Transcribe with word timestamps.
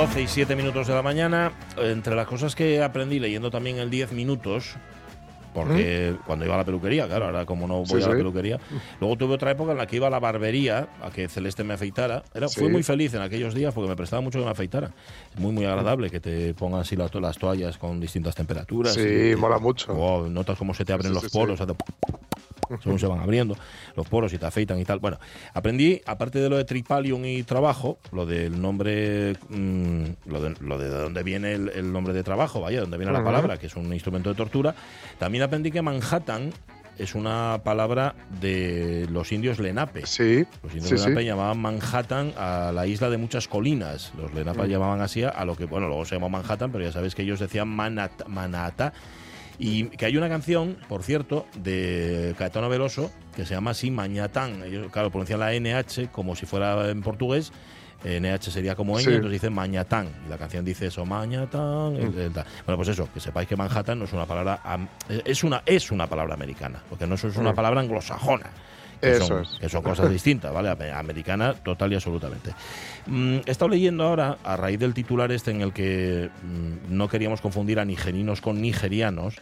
12 0.00 0.22
y 0.22 0.26
7 0.28 0.56
minutos 0.56 0.86
de 0.86 0.94
la 0.94 1.02
mañana, 1.02 1.52
entre 1.76 2.14
las 2.14 2.26
cosas 2.26 2.54
que 2.54 2.82
aprendí 2.82 3.18
leyendo 3.20 3.50
también 3.50 3.76
el 3.76 3.90
10 3.90 4.12
minutos, 4.12 4.76
porque 5.52 6.14
cuando 6.26 6.46
iba 6.46 6.54
a 6.54 6.56
la 6.58 6.64
peluquería, 6.64 7.06
claro, 7.06 7.26
ahora 7.26 7.44
como 7.44 7.66
no 7.68 7.80
voy 7.84 7.86
Sí, 7.86 7.94
a 7.96 8.08
la 8.08 8.12
sí. 8.12 8.16
peluquería. 8.18 8.58
Luego 8.98 9.16
tuve 9.18 9.34
otra 9.34 9.50
época 9.50 9.72
en 9.72 9.76
la 9.78 9.86
que 9.86 9.96
iba 9.96 10.06
a 10.06 10.10
la 10.10 10.18
barbería 10.18 10.88
a 11.02 11.10
que 11.10 11.28
Celeste 11.28 11.64
me 11.64 11.74
afeitara. 11.74 12.22
Era, 12.32 12.48
Sí. 12.48 12.60
Fui 12.60 12.70
muy 12.70 12.82
feliz 12.82 13.12
en 13.12 13.20
aquellos 13.20 13.52
días 13.54 13.74
porque 13.74 13.90
me 13.90 13.96
prestaba 13.96 14.22
mucho 14.22 14.38
que 14.38 14.46
me 14.46 14.50
afeitara. 14.52 14.90
Es 15.34 15.38
muy, 15.38 15.52
muy 15.52 15.66
agradable 15.66 16.08
que 16.08 16.18
te 16.20 16.54
pongan 16.54 16.80
así 16.80 16.96
las, 16.96 17.10
to- 17.10 17.20
las 17.20 17.36
toallas 17.36 17.76
con 17.76 18.00
distintas 18.00 18.34
temperaturas. 18.34 18.94
Sí, 18.94 19.32
y- 19.32 19.36
mola 19.36 19.58
mucho. 19.58 19.92
Wow, 19.92 20.30
notas 20.30 20.56
cómo 20.56 20.72
se 20.72 20.86
te 20.86 20.94
abren 20.94 21.12
los 21.12 21.28
poros, 21.30 21.60
hace 21.60 21.74
según 22.82 22.98
se 22.98 23.06
van 23.06 23.20
abriendo 23.20 23.56
los 23.96 24.06
poros 24.08 24.32
y 24.32 24.38
te 24.38 24.46
afeitan 24.46 24.78
y 24.78 24.84
tal. 24.84 24.98
Bueno, 24.98 25.18
aprendí, 25.54 26.00
aparte 26.06 26.38
de 26.38 26.48
lo 26.48 26.56
de 26.56 26.64
tripalium 26.64 27.24
y 27.24 27.42
trabajo, 27.42 27.98
lo 28.12 28.26
del 28.26 28.60
nombre, 28.60 29.34
mm, 29.48 30.04
lo, 30.26 30.40
de, 30.40 30.54
lo 30.60 30.78
de 30.78 30.88
dónde 30.88 31.22
viene 31.22 31.52
el, 31.52 31.68
el 31.70 31.92
nombre 31.92 32.12
de 32.12 32.22
trabajo, 32.22 32.60
vaya, 32.60 32.80
dónde 32.80 32.96
viene 32.98 33.12
la 33.12 33.24
palabra, 33.24 33.58
que 33.58 33.66
es 33.66 33.76
un 33.76 33.92
instrumento 33.92 34.28
de 34.30 34.36
tortura. 34.36 34.74
También 35.18 35.42
aprendí 35.42 35.70
que 35.70 35.82
Manhattan 35.82 36.52
es 36.98 37.14
una 37.14 37.62
palabra 37.64 38.14
de 38.42 39.06
los 39.10 39.32
indios 39.32 39.58
Lenape. 39.58 40.04
Sí, 40.04 40.44
Los 40.62 40.72
indios 40.74 40.88
sí, 40.88 40.94
Lenape 40.96 41.20
sí. 41.22 41.26
llamaban 41.28 41.58
Manhattan 41.58 42.32
a 42.36 42.72
la 42.74 42.86
isla 42.86 43.08
de 43.08 43.16
muchas 43.16 43.48
colinas. 43.48 44.12
Los 44.18 44.34
Lenape 44.34 44.64
Mm. 44.64 44.70
llamaban 44.70 45.00
así 45.00 45.22
a 45.22 45.44
lo 45.46 45.56
que, 45.56 45.64
bueno, 45.64 45.86
luego 45.88 46.04
se 46.04 46.16
llamó 46.16 46.28
Manhattan, 46.28 46.70
pero 46.70 46.84
ya 46.84 46.92
sabéis 46.92 47.14
que 47.14 47.22
ellos 47.22 47.40
decían 47.40 47.68
Manat- 47.74 48.26
Manhattan. 48.26 48.92
Y 49.62 49.84
que 49.90 50.06
hay 50.06 50.16
una 50.16 50.28
canción, 50.30 50.78
por 50.88 51.02
cierto, 51.02 51.46
de 51.54 52.34
Caetano 52.38 52.68
Veloso, 52.70 53.10
que 53.36 53.44
se 53.44 53.52
llama 53.54 53.72
así 53.72 53.90
Mañatán. 53.90 54.62
Ellos, 54.64 54.90
claro, 54.90 55.10
pronuncian 55.10 55.38
la 55.38 55.52
NH 55.52 56.08
como 56.10 56.34
si 56.34 56.46
fuera 56.46 56.88
en 56.88 57.02
portugués. 57.02 57.52
NH 58.02 58.50
sería 58.50 58.74
como 58.74 58.96
ñ, 58.98 59.02
Sí. 59.04 59.10
entonces 59.10 59.32
dicen 59.32 59.52
Mañatán. 59.52 60.08
Y 60.26 60.30
la 60.30 60.38
canción 60.38 60.64
dice 60.64 60.86
eso, 60.86 61.04
Mañatán. 61.04 61.92
Mm. 61.92 62.18
eh. 62.18 62.30
Bueno, 62.64 62.76
pues 62.76 62.88
eso, 62.88 63.06
que 63.12 63.20
sepáis 63.20 63.46
que 63.46 63.56
Manhattan 63.56 63.98
no 63.98 64.06
es 64.06 64.12
una 64.14 64.24
palabra. 64.24 64.60
am- 64.64 64.88
es, 65.08 65.44
una, 65.44 65.62
es 65.66 65.90
una 65.90 66.06
palabra 66.06 66.32
americana, 66.32 66.82
porque 66.88 67.06
no 67.06 67.16
es 67.16 67.24
una 67.24 67.52
Mm. 67.52 67.54
palabra 67.54 67.80
anglosajona 67.82 68.46
que 69.00 69.12
Eso 69.12 69.26
son, 69.26 69.42
es. 69.42 69.48
que 69.60 69.68
son 69.68 69.82
cosas 69.82 70.10
distintas, 70.10 70.52
¿vale? 70.52 70.68
Ame- 70.70 70.92
Americana 70.92 71.54
total 71.54 71.92
y 71.92 71.94
absolutamente. 71.94 72.52
Mm, 73.06 73.36
he 73.46 73.50
estado 73.50 73.70
leyendo 73.70 74.04
ahora, 74.04 74.38
a 74.44 74.56
raíz 74.56 74.78
del 74.78 74.94
titular 74.94 75.32
este 75.32 75.50
en 75.50 75.60
el 75.62 75.72
que 75.72 76.30
mm, 76.42 76.94
no 76.96 77.08
queríamos 77.08 77.40
confundir 77.40 77.80
a 77.80 77.84
nigerinos 77.84 78.40
con 78.40 78.60
nigerianos, 78.60 79.36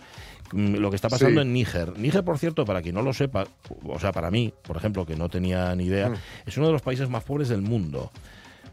mm, 0.52 0.76
lo 0.76 0.90
que 0.90 0.96
está 0.96 1.08
pasando 1.08 1.40
Sí. 1.42 1.46
en 1.46 1.52
Níger. 1.52 1.98
Níger, 1.98 2.24
por 2.24 2.38
cierto, 2.38 2.64
para 2.64 2.80
quien 2.82 2.94
no 2.94 3.02
lo 3.02 3.12
sepa, 3.12 3.46
o 3.84 3.98
sea, 3.98 4.12
para 4.12 4.30
mí, 4.30 4.52
por 4.62 4.76
ejemplo, 4.76 5.04
que 5.04 5.16
no 5.16 5.28
tenía 5.28 5.74
ni 5.74 5.84
idea, 5.86 6.08
Mm. 6.10 6.14
es 6.46 6.56
uno 6.56 6.66
de 6.68 6.72
los 6.72 6.82
países 6.82 7.08
más 7.08 7.24
pobres 7.24 7.48
del 7.48 7.60
mundo. 7.62 8.10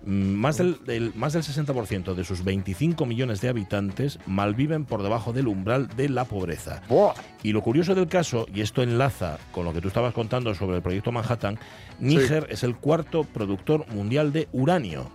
Mm, 0.06 0.34
Más 0.36 0.58
del, 0.58 0.78
del- 0.86 1.14
más 1.16 1.34
del 1.34 1.42
60% 1.44 2.14
de 2.14 2.24
sus 2.24 2.44
25 2.44 3.06
millones 3.06 3.42
de 3.42 3.50
habitantes 3.50 4.20
malviven 4.28 4.86
por 4.86 5.02
debajo 5.04 5.34
del 5.34 5.48
umbral 5.48 5.88
de 5.96 6.10
la 6.10 6.26
pobreza. 6.26 6.82
Y 7.44 7.52
lo 7.54 7.62
curioso 7.62 7.96
del 7.96 8.08
caso, 8.08 8.46
y 8.54 8.62
esto 8.62 8.82
enlaza 8.84 9.38
con 9.52 9.66
lo 9.66 9.74
que 9.74 9.82
tú 9.82 9.88
estabas 9.88 10.14
contando 10.14 10.54
sobre 10.54 10.78
el 10.78 10.84
proyecto 10.84 11.12
Manhattan, 11.12 11.58
Níger 12.00 12.48
es 12.50 12.64
el 12.64 12.76
cuarto 12.76 13.24
productor 13.24 13.86
mundial 13.94 14.32
de 14.32 14.48
uranio. 14.52 15.10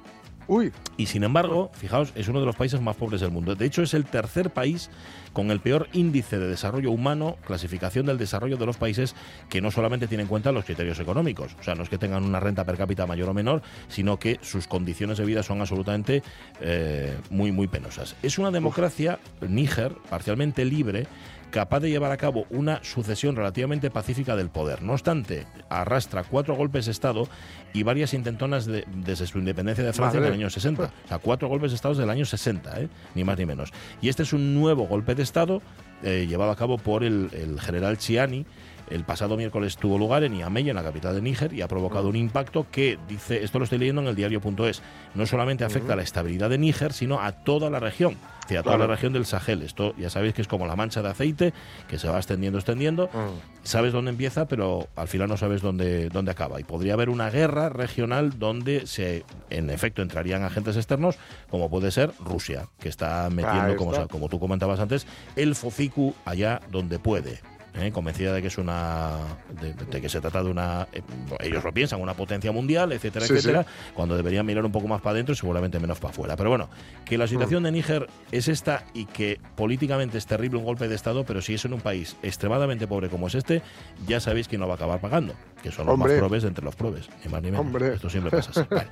Uy, 0.50 0.72
Y 0.96 1.06
sin 1.06 1.22
embargo, 1.22 1.70
fijaos, 1.74 2.12
es 2.16 2.26
uno 2.26 2.40
de 2.40 2.46
los 2.46 2.56
países 2.56 2.80
más 2.80 2.96
pobres 2.96 3.20
del 3.20 3.30
mundo. 3.30 3.54
De 3.54 3.64
hecho, 3.64 3.82
es 3.82 3.94
el 3.94 4.04
tercer 4.04 4.50
país 4.50 4.90
con 5.32 5.52
el 5.52 5.60
peor 5.60 5.86
índice 5.92 6.40
de 6.40 6.48
desarrollo 6.48 6.90
humano, 6.90 7.36
clasificación 7.46 8.04
del 8.04 8.18
desarrollo 8.18 8.56
de 8.56 8.66
los 8.66 8.76
países 8.76 9.14
que 9.48 9.60
no 9.60 9.70
solamente 9.70 10.08
tienen 10.08 10.24
en 10.24 10.28
cuenta 10.28 10.50
los 10.50 10.64
criterios 10.64 10.98
económicos. 10.98 11.54
O 11.60 11.62
sea, 11.62 11.76
no 11.76 11.84
es 11.84 11.88
que 11.88 11.98
tengan 11.98 12.24
una 12.24 12.40
renta 12.40 12.64
per 12.64 12.76
cápita 12.76 13.06
mayor 13.06 13.28
o 13.28 13.32
menor, 13.34 13.62
sino 13.86 14.18
que 14.18 14.40
sus 14.42 14.66
condiciones 14.66 15.18
de 15.18 15.24
vida 15.24 15.44
son 15.44 15.60
absolutamente 15.60 16.24
eh, 16.60 17.16
muy, 17.30 17.52
muy 17.52 17.68
penosas. 17.68 18.16
Es 18.20 18.36
una 18.36 18.50
democracia, 18.50 19.20
Níger, 19.40 19.94
parcialmente 20.10 20.64
libre, 20.64 21.06
capaz 21.50 21.80
de 21.80 21.90
llevar 21.90 22.12
a 22.12 22.16
cabo 22.16 22.46
una 22.50 22.82
sucesión 22.82 23.36
relativamente 23.36 23.90
pacífica 23.90 24.36
del 24.36 24.48
poder. 24.50 24.82
No 24.82 24.92
obstante, 24.92 25.46
arrastra 25.68 26.24
cuatro 26.24 26.54
golpes 26.56 26.86
de 26.86 26.92
Estado 26.92 27.28
y 27.72 27.82
varias 27.82 28.14
intentonas 28.14 28.66
de- 28.66 28.84
desde 28.88 29.26
su 29.26 29.38
independencia 29.38 29.84
de 29.84 29.92
Francia 29.92 30.18
en 30.18 30.24
el 30.26 30.32
año 30.32 30.50
60. 30.50 30.84
O 31.04 31.08
sea, 31.08 31.18
cuatro 31.18 31.48
golpes 31.48 31.70
de 31.70 31.76
Estado 31.76 31.94
del 31.94 32.10
año 32.10 32.24
60, 32.24 32.80
¿eh? 32.80 32.88
ni 33.14 33.24
más 33.24 33.38
ni 33.38 33.46
menos. 33.46 33.70
Y 34.00 34.08
este 34.08 34.22
es 34.22 34.32
un 34.32 34.54
nuevo 34.54 34.86
golpe 34.86 35.14
de 35.14 35.22
Estado 35.22 35.60
eh, 36.02 36.26
llevado 36.28 36.50
a 36.50 36.56
cabo 36.56 36.78
por 36.78 37.04
el, 37.04 37.28
el 37.32 37.60
general 37.60 37.98
Chiani. 37.98 38.46
El 38.90 39.04
pasado 39.04 39.36
miércoles 39.36 39.76
tuvo 39.76 39.96
lugar 39.98 40.24
en 40.24 40.32
Niamey, 40.32 40.68
en 40.68 40.76
la 40.76 40.82
capital 40.82 41.14
de 41.14 41.22
Níger, 41.22 41.52
y 41.52 41.62
ha 41.62 41.68
provocado 41.68 42.08
un 42.08 42.16
impacto 42.16 42.66
que, 42.70 42.98
dice, 43.08 43.44
esto 43.44 43.58
lo 43.58 43.64
estoy 43.64 43.78
leyendo 43.78 44.02
en 44.02 44.08
el 44.08 44.16
diario.es, 44.16 44.82
no 45.14 45.26
solamente 45.26 45.64
afecta 45.64 45.92
a 45.92 45.96
la 45.96 46.02
estabilidad 46.02 46.50
de 46.50 46.58
Níger, 46.58 46.92
sino 46.92 47.20
a 47.20 47.32
toda 47.32 47.70
la 47.70 47.78
región, 47.78 48.14
a 48.14 48.46
toda 48.48 48.62
Claro. 48.62 48.78
la 48.78 48.86
región 48.88 49.12
del 49.12 49.26
Sahel. 49.26 49.62
Esto 49.62 49.94
ya 49.96 50.10
sabéis 50.10 50.34
que 50.34 50.42
es 50.42 50.48
como 50.48 50.66
la 50.66 50.74
mancha 50.74 51.02
de 51.02 51.08
aceite, 51.08 51.52
que 51.88 51.98
se 51.98 52.08
va 52.08 52.16
extendiendo, 52.16 52.58
extendiendo. 52.58 53.06
Mm. 53.06 53.62
Sabes 53.62 53.92
dónde 53.92 54.10
empieza, 54.10 54.48
pero 54.48 54.88
al 54.96 55.06
final 55.06 55.28
no 55.28 55.36
sabes 55.36 55.62
dónde, 55.62 56.08
dónde 56.08 56.32
acaba. 56.32 56.60
Y 56.60 56.64
podría 56.64 56.94
haber 56.94 57.10
una 57.10 57.30
guerra 57.30 57.68
regional 57.68 58.40
donde 58.40 58.88
se, 58.88 59.24
en 59.50 59.70
efecto, 59.70 60.02
entrarían 60.02 60.42
agentes 60.42 60.76
externos, 60.76 61.16
como 61.48 61.70
puede 61.70 61.92
ser 61.92 62.10
Rusia, 62.18 62.66
que 62.80 62.88
está 62.88 63.30
metiendo, 63.30 63.76
como, 63.76 64.08
como 64.08 64.28
tú 64.28 64.40
comentabas 64.40 64.80
antes, 64.80 65.06
el 65.36 65.54
FOCICU 65.54 66.14
allá 66.24 66.60
donde 66.72 66.98
puede. 66.98 67.38
¿Eh? 67.74 67.90
convencida 67.92 68.32
de 68.32 68.42
que 68.42 68.48
es 68.48 68.58
una 68.58 69.16
de, 69.60 69.72
de 69.74 70.00
que 70.00 70.08
se 70.08 70.20
trata 70.20 70.42
de 70.42 70.50
una 70.50 70.88
eh, 70.92 71.02
ellos 71.40 71.62
lo 71.64 71.72
piensan 71.72 72.00
una 72.00 72.14
potencia 72.14 72.52
mundial 72.52 72.92
etcétera 72.92 73.26
Sí, 73.26 73.34
etcétera 73.34 73.66
cuando 73.94 74.16
deberían 74.16 74.44
mirar 74.46 74.64
un 74.64 74.72
poco 74.72 74.88
más 74.88 75.00
para 75.00 75.12
adentro 75.14 75.32
y 75.32 75.36
seguramente 75.36 75.78
menos 75.78 75.98
para 75.98 76.10
afuera 76.12 76.36
pero 76.36 76.50
bueno 76.50 76.68
que 77.04 77.16
la 77.18 77.26
situación 77.26 77.62
de 77.62 77.72
Níger 77.72 78.08
es 78.32 78.48
esta 78.48 78.84
y 78.94 79.06
que 79.06 79.40
políticamente 79.56 80.18
es 80.18 80.26
terrible 80.26 80.58
un 80.58 80.64
golpe 80.64 80.88
de 80.88 80.94
estado 80.94 81.24
pero 81.24 81.40
si 81.42 81.54
es 81.54 81.64
en 81.64 81.72
un 81.74 81.80
país 81.80 82.16
extremadamente 82.22 82.86
pobre 82.86 83.08
como 83.08 83.26
es 83.28 83.34
este 83.34 83.62
ya 84.06 84.20
sabéis 84.20 84.48
quién 84.48 84.60
lo 84.60 84.66
va 84.66 84.74
a 84.74 84.76
acabar 84.76 85.00
pagando 85.00 85.34
que 85.62 85.70
son 85.70 85.86
los 85.86 85.94
Hombre. 85.94 86.12
más 86.14 86.18
probes 86.20 86.42
de 86.42 86.48
entre 86.48 86.64
los 86.64 86.74
probes 86.76 87.08
ni 87.24 87.30
más 87.30 87.42
ni 87.42 87.50
menos 87.50 87.66
Hombre. 87.66 87.94
esto 87.94 88.08
siempre 88.10 88.30
pasa 88.30 88.50
así 88.50 88.68
Vale. 88.70 88.88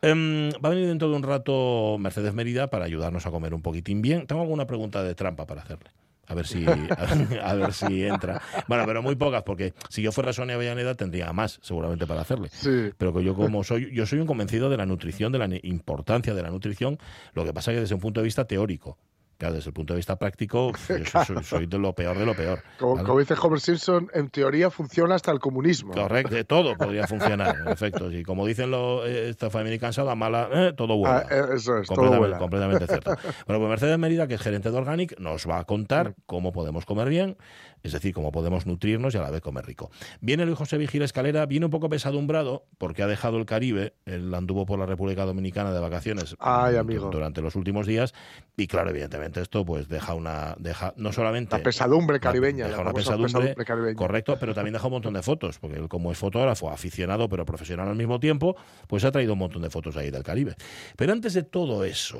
Em, 0.00 0.50
va 0.64 0.68
a 0.68 0.70
venir 0.70 0.86
dentro 0.86 1.08
de 1.10 1.16
un 1.16 1.22
rato 1.24 1.96
Mercedes 1.98 2.32
Mérida 2.32 2.68
para 2.70 2.84
ayudarnos 2.84 3.26
a 3.26 3.30
comer 3.30 3.52
un 3.54 3.62
poquitín 3.62 4.00
bien 4.00 4.26
tengo 4.26 4.42
alguna 4.42 4.66
pregunta 4.66 5.02
de 5.02 5.14
trampa 5.14 5.44
para 5.46 5.62
hacerle 5.62 5.90
a 6.28 6.34
ver 6.34 6.46
si 6.46 6.64
a, 6.66 7.54
ver 7.54 7.72
si 7.72 8.04
entra. 8.04 8.40
Bueno, 8.68 8.84
pero 8.86 9.02
muy 9.02 9.16
pocas, 9.16 9.42
porque 9.42 9.74
si 9.88 10.02
yo 10.02 10.12
fuera 10.12 10.32
Sonia 10.32 10.54
Avellaneda 10.54 10.94
tendría 10.94 11.32
más, 11.32 11.58
seguramente, 11.62 12.06
para 12.06 12.20
hacerle. 12.20 12.50
sí. 12.52 12.90
Pero 12.96 13.14
que 13.14 13.24
yo 13.24 13.34
como 13.34 13.64
soy, 13.64 13.92
yo 13.92 14.06
soy 14.06 14.20
un 14.20 14.26
convencido 14.26 14.68
de 14.68 14.76
la 14.76 14.86
nutrición, 14.86 15.32
de 15.32 15.38
la 15.38 15.48
importancia 15.62 16.34
de 16.34 16.42
la 16.42 16.50
nutrición, 16.50 16.98
lo 17.32 17.44
que 17.44 17.52
pasa 17.52 17.72
que 17.72 17.80
desde 17.80 17.94
un 17.94 18.00
punto 18.00 18.20
de 18.20 18.24
vista 18.24 18.44
teórico. 18.44 18.98
Claro, 19.38 19.54
desde 19.54 19.70
el 19.70 19.74
punto 19.74 19.94
de 19.94 19.98
vista 19.98 20.16
práctico, 20.18 20.72
yo 20.88 20.96
soy, 21.04 21.24
soy- 21.24 21.44
soy 21.44 21.66
de 21.66 21.78
lo 21.78 21.94
peor 21.94 22.18
de 22.18 22.26
lo 22.26 22.34
peor. 22.34 22.60
Como, 22.78 22.96
¿vale? 22.96 23.06
como 23.06 23.18
dice 23.20 23.34
Homer 23.40 23.60
Simpson, 23.60 24.10
en 24.12 24.28
teoría 24.30 24.68
funciona 24.68 25.14
hasta 25.14 25.30
el 25.30 25.38
comunismo. 25.38 25.92
Correcto, 25.94 26.34
de 26.34 26.42
todo 26.44 26.76
podría 26.76 27.06
funcionar, 27.06 27.56
en 27.64 27.68
efecto. 27.68 28.10
Y 28.10 28.24
como 28.24 28.44
dicen 28.46 28.72
los 28.72 29.06
eh, 29.06 29.28
esta 29.28 29.48
familia 29.48 29.78
cansada, 29.78 30.14
mala, 30.16 30.48
eh, 30.52 30.72
todo 30.76 30.96
bueno. 30.96 31.16
Ah, 31.18 31.26
eh, 31.30 31.54
eso 31.54 31.78
es, 31.78 31.86
todo 31.88 32.18
vuela. 32.18 32.38
completamente 32.38 32.86
cierto. 32.86 33.12
Bueno, 33.46 33.60
pues 33.60 33.68
Mercedes 33.70 33.98
Mérida, 33.98 34.26
que 34.26 34.34
es 34.34 34.40
gerente 34.40 34.70
de 34.72 34.76
Organic, 34.76 35.18
nos 35.20 35.48
va 35.48 35.60
a 35.60 35.64
contar 35.64 36.14
cómo 36.26 36.52
podemos 36.52 36.84
comer 36.84 37.08
bien, 37.08 37.36
es 37.82 37.92
decir, 37.92 38.12
cómo 38.14 38.32
podemos 38.32 38.66
nutrirnos 38.66 39.14
y 39.14 39.18
a 39.18 39.22
la 39.22 39.30
vez 39.30 39.40
comer 39.40 39.64
rico. 39.66 39.90
Viene 40.20 40.44
Luis 40.46 40.58
José 40.58 40.78
Vigil 40.78 41.02
Escalera, 41.02 41.46
viene 41.46 41.66
un 41.66 41.70
poco 41.70 41.88
pesadumbrado 41.88 42.64
porque 42.78 43.02
ha 43.02 43.06
dejado 43.06 43.38
el 43.38 43.46
Caribe, 43.46 43.94
él 44.06 44.34
anduvo 44.34 44.66
por 44.66 44.78
la 44.78 44.86
República 44.86 45.24
Dominicana 45.24 45.72
de 45.72 45.80
vacaciones 45.80 46.36
Ay, 46.38 46.74
mm, 46.76 46.78
amigo. 46.78 47.10
durante 47.10 47.40
los 47.42 47.54
últimos 47.56 47.86
días 47.86 48.14
y 48.56 48.66
claro, 48.66 48.90
evidentemente 48.90 49.40
esto 49.40 49.64
pues 49.64 49.88
deja 49.88 50.14
una, 50.14 50.54
deja 50.58 50.92
no 50.96 51.12
solamente 51.12 51.56
La 51.56 51.62
pesadumbre 51.62 52.20
caribeña. 52.20 52.66
deja 52.66 52.76
la 52.78 52.90
una 52.90 53.02
famosa 53.02 53.16
pesadumbre, 53.16 53.64
caribeña. 53.64 53.96
correcto, 53.96 54.36
pero 54.40 54.54
también 54.54 54.72
deja 54.74 54.86
un 54.86 54.92
montón 54.92 55.14
de 55.14 55.22
fotos, 55.22 55.58
porque 55.58 55.76
él 55.78 55.88
como 55.88 56.12
es 56.12 56.18
fotógrafo, 56.18 56.70
aficionado 56.70 57.28
pero 57.28 57.44
profesional 57.44 57.88
al 57.88 57.96
mismo 57.96 58.18
tiempo, 58.20 58.56
pues 58.86 59.04
ha 59.04 59.12
traído 59.12 59.34
un 59.34 59.38
montón 59.40 59.62
de 59.62 59.70
fotos 59.70 59.96
ahí 59.96 60.10
del 60.10 60.22
Caribe. 60.22 60.54
Pero 60.96 61.12
antes 61.12 61.34
de 61.34 61.42
todo 61.42 61.84
eso, 61.84 62.18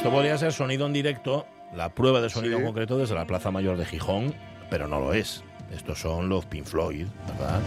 Esto 0.00 0.10
podría 0.10 0.38
ser 0.38 0.54
sonido 0.54 0.86
en 0.86 0.94
directo, 0.94 1.46
la 1.76 1.90
prueba 1.90 2.22
de 2.22 2.30
sonido 2.30 2.54
Sí. 2.56 2.60
en 2.60 2.66
concreto 2.68 2.96
desde 2.96 3.14
la 3.14 3.26
Plaza 3.26 3.50
Mayor 3.50 3.76
de 3.76 3.84
Gijón, 3.84 4.34
pero 4.70 4.88
no 4.88 4.98
lo 4.98 5.12
es. 5.12 5.44
Estos 5.70 6.00
son 6.00 6.30
los 6.30 6.46
Pink 6.46 6.64
Floyd, 6.64 7.06
¿verdad? 7.26 7.60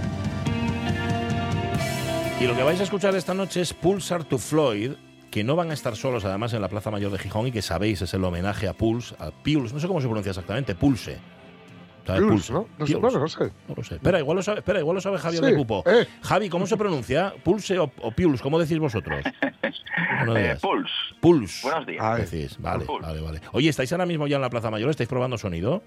Y 2.41 2.47
lo 2.47 2.55
que 2.55 2.63
vais 2.63 2.79
a 2.79 2.83
escuchar 2.85 3.13
esta 3.13 3.35
noche 3.35 3.61
es 3.61 3.71
Pulsar 3.75 4.23
to 4.23 4.39
Floyd, 4.39 4.93
que 5.29 5.43
no 5.43 5.55
van 5.55 5.69
a 5.69 5.75
estar 5.75 5.95
solos 5.95 6.25
además 6.25 6.53
en 6.53 6.61
la 6.61 6.69
Plaza 6.69 6.89
Mayor 6.89 7.11
de 7.11 7.19
Gijón 7.19 7.45
y 7.45 7.51
que 7.51 7.61
sabéis 7.61 8.01
es 8.01 8.11
el 8.15 8.23
homenaje 8.23 8.67
a 8.67 8.73
Pulse, 8.73 9.13
a 9.19 9.29
Pulse, 9.29 9.71
no 9.75 9.79
sé 9.79 9.85
cómo 9.87 10.01
se 10.01 10.07
pronuncia 10.07 10.31
exactamente, 10.31 10.73
Pulse. 10.73 11.19
¿Sabes? 12.05 12.21
Pulse, 12.23 12.53
¿no? 12.53 12.67
No 12.77 12.85
sé, 12.87 12.95
bueno, 12.97 13.19
no 13.19 13.27
sé. 13.27 13.45
No 13.67 13.75
lo 13.77 13.83
sé. 13.83 13.95
Espera, 13.95 14.19
igual 14.19 14.35
lo 14.37 14.43
sabe, 14.43 14.59
espera, 14.59 14.79
igual 14.79 14.95
lo 14.95 15.01
sabe 15.01 15.17
Javier 15.17 15.43
Sí, 15.43 15.51
de 15.51 15.57
Cupo. 15.57 15.83
eh. 15.85 16.05
Javi, 16.21 16.49
¿cómo 16.49 16.67
se 16.67 16.75
pronuncia? 16.75 17.33
¿Pulse 17.43 17.79
o, 17.79 17.91
o 18.01 18.11
Pulse? 18.11 18.43
¿Cómo 18.43 18.59
decís 18.59 18.77
vosotros? 18.79 19.23
Buenos 20.17 20.37
Eh, 20.37 20.41
días. 20.43 20.59
Pulse. 20.61 20.93
Pulse. 21.21 21.67
Buenos 21.67 21.85
días. 21.87 22.03
Ay. 22.03 22.21
Decís, 22.23 22.57
vale, 22.59 22.85
Pulse. 22.85 23.07
vale, 23.07 23.21
vale. 23.21 23.41
Oye, 23.53 23.69
¿estáis 23.69 23.91
ahora 23.93 24.05
mismo 24.05 24.27
ya 24.27 24.35
en 24.35 24.41
la 24.41 24.49
Plaza 24.49 24.69
Mayor? 24.69 24.89
¿Estáis 24.89 25.07
probando 25.09 25.37
sonido? 25.37 25.81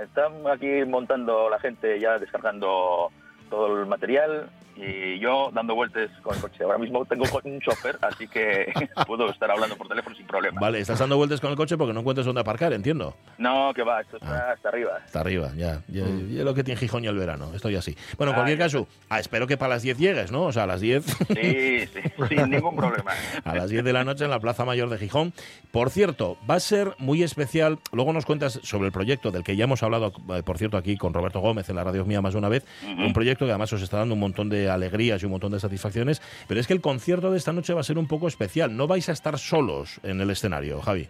Están 0.00 0.32
aquí 0.50 0.84
montando 0.86 1.50
la 1.50 1.58
gente, 1.58 1.98
ya 2.00 2.18
descargando 2.18 3.10
todo 3.50 3.80
el 3.80 3.86
material 3.86 4.48
y 4.76 5.18
yo 5.18 5.50
dando 5.52 5.74
vueltas 5.74 6.10
con 6.22 6.34
el 6.34 6.40
coche. 6.40 6.64
Ahora 6.64 6.78
mismo 6.78 7.04
tengo 7.04 7.24
un 7.44 7.60
chofer, 7.60 7.98
así 8.02 8.26
que 8.28 8.72
puedo 9.06 9.28
estar 9.30 9.50
hablando 9.50 9.76
por 9.76 9.88
teléfono 9.88 10.14
sin 10.16 10.26
problema. 10.26 10.60
Vale, 10.60 10.80
estás 10.80 10.98
dando 10.98 11.16
vueltas 11.16 11.40
con 11.40 11.50
el 11.50 11.56
coche 11.56 11.76
porque 11.76 11.92
no 11.92 12.00
encuentras 12.00 12.26
dónde 12.26 12.40
aparcar, 12.40 12.72
entiendo. 12.72 13.14
No, 13.38 13.72
que 13.74 13.82
va, 13.82 14.00
esto 14.00 14.16
está 14.16 14.50
Ah. 14.50 14.52
hasta 14.52 14.68
arriba. 14.68 14.98
Está 15.04 15.20
arriba, 15.20 15.50
ya. 15.56 15.82
ya, 15.88 16.04
Mm. 16.04 16.28
ya 16.30 16.44
lo 16.44 16.54
que 16.54 16.64
tiene 16.64 16.78
Gijón 16.80 17.04
y 17.04 17.08
el 17.08 17.16
verano. 17.16 17.52
Estoy 17.54 17.76
así. 17.76 17.96
Bueno, 18.16 18.30
en 18.30 18.34
Ah, 18.34 18.38
cualquier 18.38 18.58
ya. 18.58 18.64
caso, 18.64 18.86
ah, 19.08 19.20
espero 19.20 19.46
que 19.46 19.56
para 19.56 19.74
las 19.74 19.82
10 19.82 19.98
llegues, 19.98 20.30
¿no? 20.32 20.44
O 20.44 20.52
sea, 20.52 20.64
a 20.64 20.66
las 20.66 20.80
10. 20.80 21.04
Sí, 21.04 21.86
sí, 21.86 22.00
sin 22.28 22.50
ningún 22.50 22.76
problema. 22.76 23.12
a 23.44 23.54
las 23.54 23.70
10 23.70 23.84
de 23.84 23.92
la 23.92 24.04
noche 24.04 24.24
en 24.24 24.30
la 24.30 24.40
Plaza 24.40 24.64
Mayor 24.64 24.88
de 24.88 24.98
Gijón. 24.98 25.32
Por 25.72 25.90
cierto, 25.90 26.36
va 26.48 26.54
a 26.56 26.60
ser 26.60 26.94
muy 26.98 27.22
especial. 27.22 27.78
Luego 27.92 28.12
nos 28.12 28.24
cuentas 28.26 28.60
sobre 28.62 28.86
el 28.86 28.92
proyecto 28.92 29.30
del 29.30 29.42
que 29.44 29.56
ya 29.56 29.64
hemos 29.64 29.82
hablado, 29.82 30.12
eh, 30.34 30.42
por 30.42 30.58
cierto, 30.58 30.76
aquí 30.76 30.96
con 30.96 31.12
Roberto 31.14 31.40
Gómez 31.40 31.68
en 31.68 31.76
la 31.76 31.84
radio 31.84 32.04
mía 32.04 32.20
más 32.20 32.32
de 32.34 32.38
una 32.38 32.48
vez. 32.48 32.64
Un 32.86 33.12
proyecto 33.12 33.44
que 33.44 33.50
además 33.52 33.72
os 33.72 33.82
está 33.82 33.98
dando 33.98 34.14
un 34.14 34.20
montón 34.20 34.48
de 34.48 34.59
alegrías 34.68 35.22
y 35.22 35.26
un 35.26 35.32
montón 35.32 35.52
de 35.52 35.60
satisfacciones. 35.60 36.20
Pero 36.48 36.60
es 36.60 36.66
que 36.66 36.74
el 36.74 36.80
concierto 36.80 37.30
de 37.30 37.38
esta 37.38 37.52
noche 37.52 37.72
va 37.72 37.80
a 37.80 37.84
ser 37.84 37.98
un 37.98 38.06
poco 38.06 38.28
especial. 38.28 38.76
No 38.76 38.86
vais 38.86 39.08
a 39.08 39.12
estar 39.12 39.38
solos 39.38 40.00
en 40.02 40.20
el 40.20 40.30
escenario, 40.30 40.80
Javi. 40.80 41.08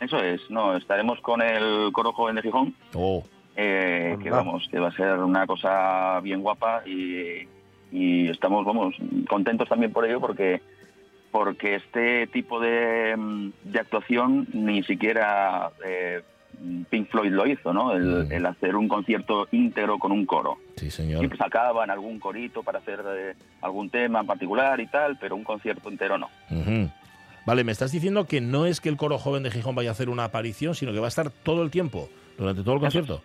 Eso 0.00 0.18
es, 0.18 0.40
no, 0.50 0.76
estaremos 0.76 1.20
con 1.20 1.42
el 1.42 1.90
coro 1.92 2.12
joven 2.12 2.36
de 2.36 2.42
Gijón, 2.42 2.74
Oh, 2.94 3.22
eh, 3.56 4.16
que 4.22 4.30
vamos, 4.30 4.66
que 4.70 4.78
va 4.78 4.88
a 4.88 4.92
ser 4.92 5.18
una 5.18 5.46
cosa 5.46 6.20
bien 6.20 6.40
guapa 6.40 6.82
y, 6.86 7.46
y 7.92 8.28
estamos, 8.28 8.64
vamos, 8.64 8.94
contentos 9.28 9.68
también 9.68 9.92
por 9.92 10.06
ello 10.06 10.20
porque 10.20 10.62
porque 11.30 11.76
este 11.76 12.26
tipo 12.28 12.58
de, 12.60 13.14
mm, 13.16 13.50
de 13.64 13.78
actuación 13.78 14.48
ni 14.52 14.82
siquiera 14.82 15.70
eh, 15.84 16.22
Pink 16.90 17.08
Floyd 17.10 17.32
lo 17.32 17.46
hizo, 17.46 17.72
¿no? 17.72 17.92
El, 17.92 18.26
Mm. 18.28 18.32
el 18.32 18.46
hacer 18.46 18.76
un 18.76 18.86
concierto 18.88 19.48
íntegro 19.52 19.98
con 19.98 20.12
un 20.12 20.26
coro. 20.26 20.58
sí, 20.76 20.90
señor. 20.90 21.18
Siempre 21.20 21.38
sacaban 21.38 21.90
algún 21.90 22.18
corito 22.18 22.62
para 22.62 22.78
hacer 22.78 23.02
eh, 23.16 23.34
algún 23.62 23.88
tema 23.90 24.20
en 24.20 24.26
particular 24.26 24.78
y 24.80 24.86
tal, 24.86 25.16
pero 25.18 25.36
un 25.36 25.44
concierto 25.44 25.88
entero 25.88 26.18
no. 26.18 26.28
Vale, 27.46 27.64
me 27.64 27.72
estás 27.72 27.90
diciendo 27.92 28.26
que 28.26 28.40
no 28.40 28.66
es 28.66 28.80
que 28.80 28.88
el 28.90 28.96
coro 28.98 29.18
joven 29.18 29.42
de 29.42 29.50
Gijón 29.50 29.74
vaya 29.74 29.88
a 29.88 29.92
hacer 29.92 30.08
una 30.10 30.24
aparición, 30.24 30.74
sino 30.74 30.92
que 30.92 30.98
va 31.00 31.06
a 31.06 31.08
estar 31.08 31.30
todo 31.30 31.62
el 31.62 31.70
tiempo, 31.70 32.08
durante 32.36 32.62
todo 32.62 32.74
el 32.74 32.80
concierto. 32.80 33.22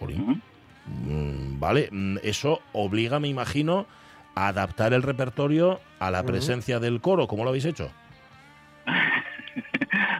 Jolín. 0.00 0.42
Mm, 0.86 1.58
vale, 1.60 1.88
mm, 1.90 2.18
eso 2.24 2.60
obliga, 2.72 3.20
me 3.20 3.28
imagino, 3.28 3.86
a 4.34 4.48
adaptar 4.48 4.92
el 4.92 5.02
repertorio 5.02 5.80
a 6.00 6.10
la 6.10 6.24
presencia 6.24 6.80
del 6.80 7.00
coro. 7.00 7.26
¿Cómo 7.28 7.44
lo 7.44 7.50
habéis 7.50 7.64
hecho? 7.64 7.90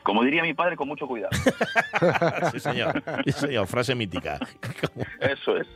Como 0.05 0.23
diría 0.23 0.43
mi 0.43 0.55
padre, 0.55 0.77
con 0.77 0.87
mucho 0.87 1.09
cuidado. 1.09 1.33
sí, 2.53 2.61
señor. 2.61 3.03
Sí, 3.25 3.33
señor. 3.33 3.67
Frase 3.67 3.95
mítica. 3.95 4.39
Eso 5.21 5.57
es. 5.57 5.67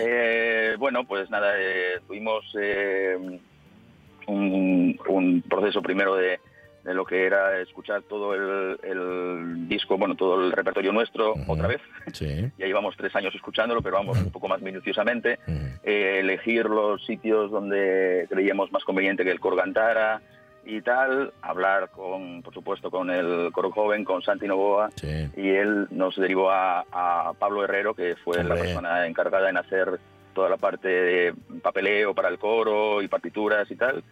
Eh, 0.00 0.74
bueno, 0.78 1.04
pues 1.06 1.28
nada, 1.30 1.52
eh, 1.58 2.00
tuvimos 2.06 2.44
eh, 2.58 3.16
un, 4.26 4.98
un 5.08 5.42
proceso 5.42 5.82
primero 5.82 6.16
de, 6.16 6.40
de 6.84 6.94
lo 6.94 7.04
que 7.04 7.26
era 7.26 7.58
escuchar 7.60 8.02
todo 8.04 8.34
el, 8.34 8.78
el 8.82 9.68
disco, 9.68 9.98
bueno, 9.98 10.14
todo 10.14 10.40
el 10.42 10.52
repertorio 10.52 10.92
nuestro 10.92 11.34
otra 11.46 11.68
vez. 11.68 11.80
Sí. 12.12 12.50
Ya 12.58 12.66
llevamos 12.66 12.96
tres 12.96 13.14
años 13.16 13.34
escuchándolo, 13.34 13.82
pero 13.82 13.96
vamos 13.96 14.18
un 14.18 14.30
poco 14.30 14.48
más 14.48 14.62
minuciosamente. 14.62 15.40
Eh, 15.82 16.20
elegir 16.20 16.66
los 16.66 17.04
sitios 17.04 17.50
donde 17.50 18.26
creíamos 18.30 18.72
más 18.72 18.84
conveniente 18.84 19.24
que 19.24 19.30
el 19.30 19.40
coro 19.40 19.56
cantara 19.56 20.22
y 20.66 20.82
tal. 20.82 21.32
Hablar, 21.42 21.90
con, 21.90 22.42
por 22.42 22.52
supuesto, 22.52 22.90
con 22.90 23.08
el 23.10 23.50
coro 23.52 23.70
joven, 23.70 24.04
con 24.04 24.20
Santi 24.22 24.46
Novoa 24.46 24.90
Sí. 24.96 25.28
y 25.36 25.48
él 25.50 25.86
nos 25.90 26.16
derivó 26.16 26.50
a, 26.50 26.80
a 26.92 27.32
Pablo 27.38 27.64
Herrero, 27.64 27.94
que 27.94 28.16
fue 28.24 28.42
la 28.44 28.54
persona 28.56 29.06
encargada 29.06 29.48
en 29.48 29.56
hacer 29.56 29.98
toda 30.34 30.50
la 30.50 30.56
parte 30.58 30.88
de 30.88 31.34
papeleo 31.62 32.14
para 32.14 32.28
el 32.28 32.38
coro 32.38 33.00
y 33.00 33.08
partituras 33.08 33.70
y 33.70 33.76
tal. 33.76 34.04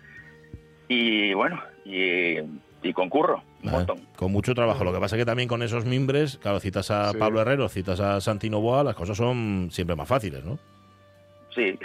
Y 0.88 1.34
bueno, 1.34 1.60
y, 1.84 2.36
y 2.82 2.92
concurro 2.94 3.42
un 3.62 3.68
Ah, 3.70 3.72
montón. 3.72 4.00
Con 4.16 4.30
mucho 4.32 4.54
trabajo. 4.54 4.84
Lo 4.84 4.92
que 4.92 5.00
pasa 5.00 5.16
es 5.16 5.20
que 5.22 5.26
también 5.26 5.48
con 5.48 5.62
esos 5.62 5.86
mimbres, 5.86 6.36
claro, 6.38 6.60
citas 6.60 6.90
a 6.90 7.12
Sí. 7.12 7.18
Pablo 7.18 7.40
Herrero, 7.40 7.68
citas 7.68 7.98
a 8.00 8.20
Santi 8.20 8.50
Novoa, 8.50 8.84
las 8.84 8.94
cosas 8.94 9.16
son 9.16 9.68
siempre 9.70 9.96
más 9.96 10.06
fáciles, 10.08 10.44
¿no? 10.44 10.58
Sí, 11.54 11.78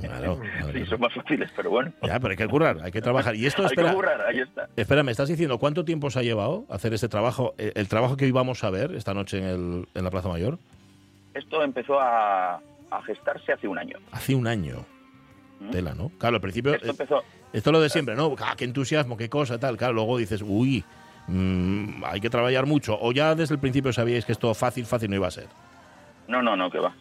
Claro. 0.00 0.40
sí, 0.72 0.86
son 0.86 1.00
más 1.00 1.12
fáciles, 1.12 1.50
pero 1.54 1.70
bueno. 1.70 1.92
Ya, 2.02 2.18
pero 2.18 2.30
hay 2.30 2.36
que 2.36 2.48
currar, 2.48 2.78
hay 2.82 2.90
que 2.90 3.02
trabajar. 3.02 3.36
Y 3.36 3.44
esto, 3.46 3.62
Hay 3.62 3.66
espera, 3.66 3.90
que 3.90 3.94
currar, 3.96 4.20
ahí 4.22 4.40
está. 4.40 4.68
Espera, 4.76 5.02
me 5.02 5.12
estás 5.12 5.28
diciendo 5.28 5.58
cuánto 5.58 5.84
tiempo 5.84 6.10
se 6.10 6.20
ha 6.20 6.22
llevado 6.22 6.64
hacer 6.70 6.94
este 6.94 7.08
trabajo, 7.08 7.54
eh, 7.58 7.72
el 7.74 7.88
trabajo 7.88 8.16
que 8.16 8.24
hoy 8.24 8.30
vamos 8.30 8.64
a 8.64 8.70
ver 8.70 8.94
esta 8.94 9.12
noche 9.12 9.38
en, 9.38 9.44
el, 9.44 9.88
en 9.94 10.04
la 10.04 10.10
Plaza 10.10 10.28
Mayor? 10.28 10.58
Esto 11.34 11.62
empezó 11.62 12.00
a, 12.00 12.54
a 12.90 13.02
gestarse 13.06 13.52
hace 13.52 13.68
un 13.68 13.78
año. 13.78 13.98
Hace 14.12 14.34
un 14.34 14.46
año. 14.46 14.86
¿Mm? 15.60 15.70
Tela, 15.70 15.94
¿no? 15.94 16.10
Claro, 16.18 16.36
al 16.36 16.40
principio, 16.42 16.74
Esto 16.74 16.86
eh, 16.86 16.90
empezó, 16.90 17.22
esto 17.52 17.70
es 17.70 17.72
lo 17.72 17.80
de 17.80 17.90
siempre, 17.90 18.14
¿no? 18.14 18.34
Ah, 18.40 18.54
qué 18.56 18.64
entusiasmo, 18.64 19.16
qué 19.16 19.28
cosa, 19.28 19.58
tal. 19.58 19.76
Claro, 19.76 19.92
luego 19.94 20.16
dices, 20.16 20.42
uy, 20.46 20.82
mm, 21.28 22.04
hay 22.06 22.20
que 22.20 22.30
trabajar 22.30 22.66
mucho. 22.66 22.96
O 23.00 23.12
ya 23.12 23.34
desde 23.34 23.54
el 23.54 23.60
principio 23.60 23.92
sabíais 23.92 24.24
que 24.24 24.32
esto 24.32 24.52
fácil, 24.54 24.86
fácil 24.86 25.10
no 25.10 25.16
iba 25.16 25.26
a 25.28 25.30
ser. 25.30 25.46
no, 26.28 26.40
no, 26.42 26.56
no, 26.56 26.70
que 26.70 26.78
va. 26.78 26.94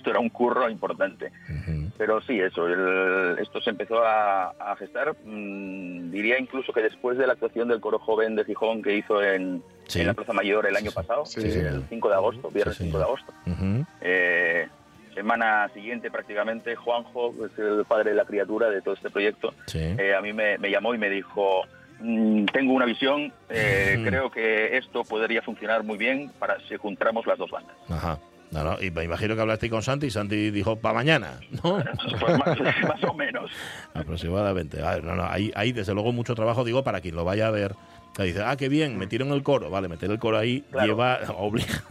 Esto 0.00 0.10
era 0.12 0.18
un 0.18 0.30
curro 0.30 0.70
importante. 0.70 1.30
Ujú. 1.50 1.90
Pero 1.98 2.22
sí, 2.22 2.40
eso, 2.40 2.66
el- 2.66 3.38
esto 3.38 3.60
se 3.60 3.68
empezó 3.68 4.02
a, 4.02 4.48
a 4.58 4.74
gestar. 4.76 5.14
mm, 5.24 6.10
diría 6.10 6.38
incluso 6.38 6.72
que 6.72 6.80
después 6.80 7.18
de 7.18 7.26
la 7.26 7.34
actuación 7.34 7.68
del 7.68 7.80
coro 7.80 7.98
joven 7.98 8.34
de 8.34 8.46
Gijón 8.46 8.82
que 8.82 8.96
hizo 8.96 9.22
en, 9.22 9.62
Sí. 9.88 10.00
en 10.00 10.06
la 10.06 10.14
Plaza 10.14 10.32
Mayor 10.32 10.64
el 10.66 10.74
año 10.76 10.90
pasado, 10.90 11.26
Sí, 11.26 11.40
el 11.42 11.52
señor. 11.52 11.82
5 11.90 12.08
de 12.08 12.14
agosto, 12.14 12.48
viernes 12.50 12.76
Sí, 12.78 12.84
5 12.84 12.96
de 12.96 13.04
agosto. 13.04 13.32
Ujú. 13.46 13.84
Eh, 14.00 14.68
semana 15.14 15.68
siguiente 15.74 16.10
prácticamente, 16.10 16.76
Juanjo, 16.76 17.34
que 17.36 17.44
es 17.52 17.58
el 17.58 17.84
padre 17.84 18.10
de 18.10 18.16
la 18.16 18.24
criatura 18.24 18.70
de 18.70 18.80
todo 18.80 18.94
este 18.94 19.10
proyecto, 19.10 19.52
Sí. 19.66 19.80
eh, 19.98 20.14
a 20.14 20.22
mí 20.22 20.32
me, 20.32 20.56
me 20.56 20.70
llamó 20.70 20.94
y 20.94 20.98
me 20.98 21.10
dijo, 21.10 21.62
"Mm, 22.00 22.46
tengo 22.46 22.72
una 22.72 22.86
visión, 22.86 23.30
eh, 23.50 23.96
Mm. 23.98 24.04
creo 24.06 24.30
que 24.30 24.78
esto 24.78 25.04
podría 25.04 25.42
funcionar 25.42 25.82
muy 25.84 25.98
bien 25.98 26.30
para 26.38 26.58
si 26.60 26.76
juntamos 26.76 27.26
las 27.26 27.36
dos 27.36 27.50
bandas. 27.50 27.76
Ajá. 27.90 28.18
No, 28.52 28.64
no, 28.64 28.82
y 28.82 28.90
me 28.90 29.04
imagino 29.04 29.34
que 29.36 29.40
hablaste 29.42 29.70
con 29.70 29.80
Santi 29.82 30.06
y 30.06 30.10
Santi 30.10 30.50
dijo, 30.50 30.76
para 30.76 30.94
mañana, 30.94 31.38
¿no? 31.62 31.78
Pues 32.20 32.38
más, 32.38 32.58
más 32.82 33.04
o 33.04 33.14
menos. 33.14 33.50
Aproximadamente. 33.94 34.82
A 34.82 34.94
ver, 34.96 35.04
no, 35.04 35.14
no, 35.14 35.24
hay, 35.24 35.52
hay 35.54 35.72
desde 35.72 35.94
luego 35.94 36.12
mucho 36.12 36.34
trabajo, 36.34 36.64
digo, 36.64 36.82
para 36.82 37.00
quien 37.00 37.14
lo 37.14 37.24
vaya 37.24 37.46
a 37.46 37.50
ver. 37.50 37.74
Que 38.16 38.24
dice, 38.24 38.42
ah, 38.44 38.56
qué 38.56 38.68
bien, 38.68 38.98
metieron 38.98 39.28
el 39.30 39.44
coro. 39.44 39.70
Vale, 39.70 39.88
meter 39.88 40.10
el 40.10 40.18
coro 40.18 40.36
ahí 40.36 40.62
Claro. 40.72 40.86
lleva, 40.88 41.18
obliga 41.36 41.84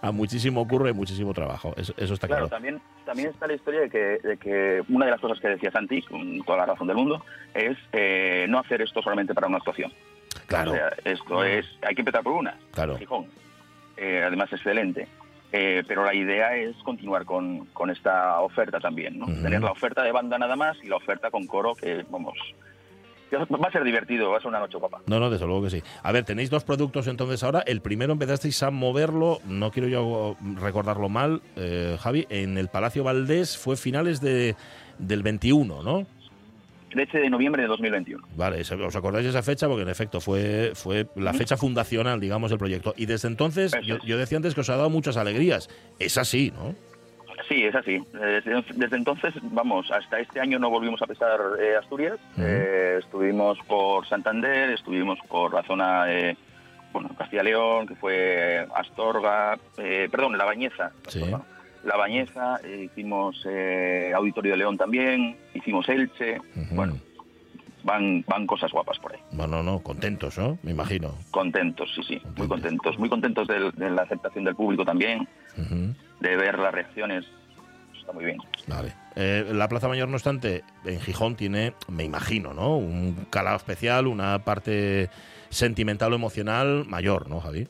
a 0.00 0.12
muchísimo 0.12 0.66
curro 0.68 0.88
y 0.88 0.92
muchísimo 0.92 1.34
trabajo. 1.34 1.74
Eso, 1.76 1.92
eso 1.96 2.14
está 2.14 2.28
Claro, 2.28 2.46
claro. 2.48 2.50
también, 2.50 2.80
también 3.04 3.30
está 3.30 3.48
la 3.48 3.54
historia 3.54 3.80
de 3.80 3.90
que, 3.90 3.98
de 4.22 4.36
que 4.36 4.82
una 4.88 5.06
de 5.06 5.10
las 5.10 5.20
cosas 5.20 5.40
que 5.40 5.48
decía 5.48 5.72
Santi, 5.72 6.02
con 6.02 6.40
toda 6.44 6.58
la 6.58 6.66
razón 6.66 6.86
del 6.86 6.96
mundo, 6.96 7.24
es 7.52 7.76
eh, 7.92 8.46
no 8.48 8.60
hacer 8.60 8.80
esto 8.82 9.02
solamente 9.02 9.34
para 9.34 9.48
una 9.48 9.56
actuación. 9.56 9.92
Claro, 10.46 10.70
O 10.70 10.74
sea, 10.74 10.92
esto 11.04 11.42
es, 11.42 11.66
hay 11.82 11.94
que 11.96 12.02
empezar 12.02 12.22
por 12.22 12.34
una, 12.34 12.56
claro. 12.70 12.96
Gijón. 12.96 13.26
Eh, 13.96 14.22
además, 14.24 14.52
excelente. 14.52 15.08
Eh, 15.56 15.84
pero 15.86 16.04
la 16.04 16.12
idea 16.12 16.56
es 16.56 16.74
continuar 16.78 17.24
con, 17.24 17.66
con 17.66 17.88
esta 17.88 18.40
oferta 18.40 18.80
también, 18.80 19.20
¿no? 19.20 19.26
Tener 19.26 19.62
la 19.62 19.70
oferta 19.70 20.02
de 20.02 20.10
banda 20.10 20.36
nada 20.36 20.56
más 20.56 20.76
y 20.82 20.88
la 20.88 20.96
oferta 20.96 21.30
con 21.30 21.46
coro 21.46 21.76
que, 21.76 22.04
vamos, 22.10 22.36
va 23.32 23.68
a 23.68 23.70
ser 23.70 23.84
divertido, 23.84 24.30
va 24.30 24.38
a 24.38 24.40
ser 24.40 24.48
una 24.48 24.58
noche 24.58 24.78
guapa. 24.78 25.02
No, 25.06 25.20
no, 25.20 25.30
desde 25.30 25.46
luego 25.46 25.62
que 25.62 25.70
sí. 25.70 25.82
A 26.02 26.10
ver, 26.10 26.24
tenéis 26.24 26.50
dos 26.50 26.64
productos 26.64 27.06
entonces 27.06 27.44
ahora. 27.44 27.62
El 27.66 27.82
primero 27.82 28.12
empezasteis 28.12 28.60
a 28.64 28.72
moverlo, 28.72 29.38
no 29.46 29.70
quiero 29.70 29.86
yo 29.86 30.36
recordarlo 30.56 31.08
mal, 31.08 31.40
eh, 31.54 31.96
Javi, 32.00 32.26
en 32.30 32.58
el 32.58 32.66
Palacio 32.66 33.04
Valdés 33.04 33.56
fue 33.56 33.76
finales 33.76 34.20
de, 34.20 34.56
del 34.98 35.22
21, 35.22 35.84
¿no? 35.84 36.04
13 36.94 37.18
de 37.18 37.28
noviembre 37.28 37.62
de 37.62 37.68
2021. 37.68 38.24
Vale, 38.36 38.60
os 38.60 38.96
acordáis 38.96 39.24
de 39.24 39.30
esa 39.30 39.42
fecha 39.42 39.66
porque 39.66 39.82
en 39.82 39.88
efecto 39.88 40.20
fue, 40.20 40.70
fue 40.74 41.08
la 41.16 41.34
fecha 41.34 41.56
fundacional, 41.56 42.20
digamos, 42.20 42.50
del 42.50 42.58
proyecto. 42.58 42.94
Y 42.96 43.06
desde 43.06 43.26
entonces, 43.26 43.72
yo, 43.82 44.16
decía 44.16 44.36
antes 44.38 44.54
que 44.54 44.60
os 44.60 44.70
ha 44.70 44.76
dado 44.76 44.90
muchas 44.90 45.16
alegrías. 45.16 45.68
Es 45.98 46.16
así, 46.18 46.52
¿no? 46.54 46.76
Sí, 47.48 47.64
es 47.64 47.74
así. 47.74 48.00
Desde, 48.12 48.62
desde 48.76 48.96
entonces, 48.96 49.34
vamos, 49.42 49.90
hasta 49.90 50.20
este 50.20 50.40
año 50.40 50.60
no 50.60 50.70
volvimos 50.70 51.02
a 51.02 51.06
pisar 51.06 51.40
eh, 51.60 51.76
Asturias. 51.76 52.16
Eh, 52.38 53.00
estuvimos 53.00 53.58
por 53.66 54.06
Santander, 54.06 54.70
estuvimos 54.70 55.18
por 55.28 55.52
la 55.52 55.64
zona 55.64 56.04
de 56.04 56.36
bueno, 56.92 57.10
Castilla 57.18 57.42
León, 57.42 57.88
que 57.88 57.96
fue 57.96 58.64
Astorga, 58.72 59.58
eh, 59.78 60.08
perdón, 60.12 60.38
La 60.38 60.44
Bañeza. 60.44 60.92
Sí. 61.08 61.20
Astorga. 61.20 61.44
La 61.84 61.96
Bañeza, 61.96 62.60
eh, 62.64 62.88
hicimos 62.90 63.44
eh, 63.48 64.12
Auditorio 64.14 64.52
de 64.52 64.58
León 64.58 64.76
también, 64.78 65.36
hicimos 65.54 65.88
Elche. 65.88 66.38
Bueno, 66.72 66.96
van, 67.82 68.24
van 68.26 68.46
cosas 68.46 68.72
guapas 68.72 68.98
por 68.98 69.12
ahí. 69.12 69.20
Bueno, 69.32 69.62
no, 69.62 69.80
contentos, 69.80 70.38
¿no? 70.38 70.58
Me 70.62 70.70
imagino. 70.70 71.14
Contentos, 71.30 71.90
sí, 71.94 72.02
sí, 72.02 72.22
muy 72.36 72.48
Contentos. 72.48 72.98
Muy 72.98 73.08
contentos 73.08 73.46
de, 73.46 73.90
la 73.90 74.02
aceptación 74.02 74.44
del 74.44 74.56
público 74.56 74.84
también, 74.84 75.28
de 76.20 76.36
ver 76.36 76.58
las 76.58 76.72
reacciones. 76.72 77.24
Está 77.98 78.12
muy 78.12 78.24
bien. 78.26 78.38
Vale. 78.66 78.92
Eh, 79.16 79.46
la 79.52 79.68
Plaza 79.68 79.88
Mayor, 79.88 80.08
no 80.08 80.16
obstante, 80.16 80.62
en 80.84 81.00
Gijón 81.00 81.36
tiene, 81.36 81.74
me 81.88 82.04
imagino, 82.04 82.52
¿no? 82.52 82.76
Un 82.76 83.26
calado 83.30 83.56
especial, 83.56 84.06
una 84.06 84.40
parte 84.40 85.08
sentimental 85.50 86.12
o 86.12 86.16
emocional 86.16 86.84
mayor, 86.86 87.28
¿no, 87.30 87.40
Javi? 87.40 87.66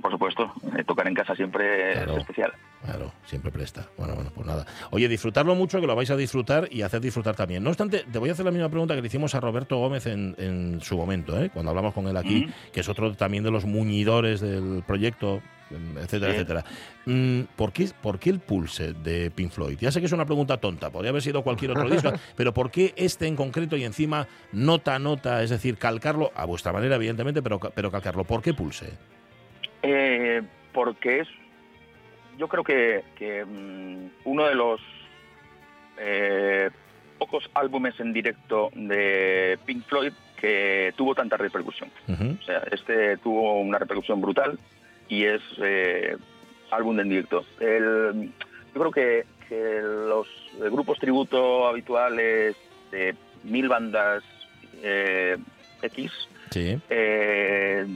Por 0.00 0.10
supuesto, 0.10 0.52
eh, 0.76 0.82
tocar 0.84 1.06
en 1.06 1.14
casa 1.14 1.34
siempre 1.36 1.92
Claro. 1.92 2.12
es 2.14 2.18
especial. 2.20 2.52
Claro, 2.84 3.12
siempre 3.26 3.52
presta. 3.52 3.88
Bueno, 3.96 4.14
bueno, 4.14 4.30
pues 4.34 4.46
nada. 4.46 4.66
Oye, 4.90 5.08
disfrutarlo 5.08 5.54
mucho, 5.54 5.80
que 5.80 5.86
lo 5.86 5.94
vais 5.94 6.10
a 6.10 6.16
disfrutar 6.16 6.68
y 6.70 6.82
hacer 6.82 7.00
disfrutar 7.00 7.36
también. 7.36 7.62
No 7.62 7.70
obstante, 7.70 8.04
te 8.10 8.18
voy 8.18 8.28
a 8.30 8.32
hacer 8.32 8.44
la 8.44 8.50
misma 8.50 8.68
pregunta 8.68 8.94
que 8.96 9.00
le 9.02 9.06
hicimos 9.06 9.34
a 9.36 9.40
Roberto 9.40 9.76
Gómez 9.78 10.06
en, 10.06 10.34
en 10.38 10.80
su 10.80 10.96
momento, 10.96 11.40
¿eh? 11.40 11.50
cuando 11.50 11.70
hablamos 11.70 11.94
con 11.94 12.08
él 12.08 12.16
aquí, 12.16 12.48
que 12.72 12.80
es 12.80 12.88
otro 12.88 13.14
también 13.14 13.44
de 13.44 13.52
los 13.52 13.64
muñidores 13.66 14.40
del 14.40 14.82
proyecto, 14.84 15.40
etcétera, 15.70 16.32
Sí. 16.32 16.36
etcétera. 16.38 16.64
Mm, 17.06 17.40
¿por, 17.54 17.72
qué, 17.72 17.88
¿Por 18.02 18.18
qué 18.18 18.30
el 18.30 18.40
pulse 18.40 18.94
de 18.94 19.30
Pink 19.30 19.52
Floyd? 19.52 19.78
Ya 19.80 19.92
sé 19.92 20.00
que 20.00 20.06
es 20.06 20.12
una 20.12 20.26
pregunta 20.26 20.56
tonta, 20.58 20.90
podría 20.90 21.10
haber 21.10 21.22
sido 21.22 21.42
cualquier 21.42 21.70
otro 21.70 21.88
disco, 21.88 22.12
pero 22.36 22.52
¿por 22.52 22.70
qué 22.72 22.92
este 22.96 23.28
en 23.28 23.36
concreto 23.36 23.76
y 23.76 23.84
encima 23.84 24.26
nota 24.52 24.96
a 24.96 24.98
nota, 24.98 25.42
es 25.44 25.50
decir, 25.50 25.76
calcarlo 25.78 26.32
a 26.34 26.44
vuestra 26.46 26.72
manera, 26.72 26.96
evidentemente, 26.96 27.42
pero, 27.42 27.60
pero 27.60 27.92
calcarlo? 27.92 28.24
¿Por 28.24 28.42
qué 28.42 28.52
pulse? 28.54 28.90
Eh, 29.82 30.42
porque 30.72 31.20
es, 31.20 31.28
yo 32.42 32.48
creo 32.48 32.64
que, 32.64 33.04
que, 33.14 33.44
mm, 33.44 34.08
uno 34.24 34.48
de 34.48 34.54
los 34.56 34.80
eh, 35.96 36.70
pocos 37.16 37.48
álbumes 37.54 37.94
en 38.00 38.12
directo 38.12 38.68
de 38.74 39.56
Pink 39.64 39.84
Floyd 39.86 40.12
que 40.40 40.92
tuvo 40.96 41.14
tanta 41.14 41.36
repercusión. 41.36 41.88
O 42.08 42.42
sea, 42.44 42.64
este 42.72 43.16
tuvo 43.18 43.60
una 43.60 43.78
repercusión 43.78 44.20
brutal 44.20 44.58
y 45.08 45.22
es 45.22 45.40
eh, 45.62 46.16
álbum 46.72 46.98
en 46.98 47.10
directo. 47.10 47.44
El- 47.60 48.32
yo 48.74 48.80
creo 48.80 48.90
que, 48.90 49.24
que 49.48 49.80
los 49.82 50.26
grupos 50.58 50.98
tributo 50.98 51.68
habituales 51.68 52.56
de 52.90 53.14
mil 53.44 53.68
bandas 53.68 54.24
eh, 54.82 55.36
X 55.82 56.10
Sí. 56.50 56.76
eh, 56.90 57.86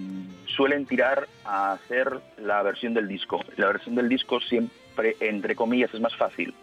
suelen 0.57 0.87
tirar 0.87 1.29
a 1.45 1.73
hacer 1.73 2.19
la 2.39 2.63
versión 2.63 2.95
del 2.95 3.07
disco. 3.09 3.41
La 3.57 3.67
versión 3.69 3.95
del 3.95 4.09
disco 4.09 4.41
siempre, 4.41 5.17
entre 5.21 5.55
comillas, 5.55 5.93
es 5.95 6.01
más 6.01 6.17
fácil, 6.17 6.55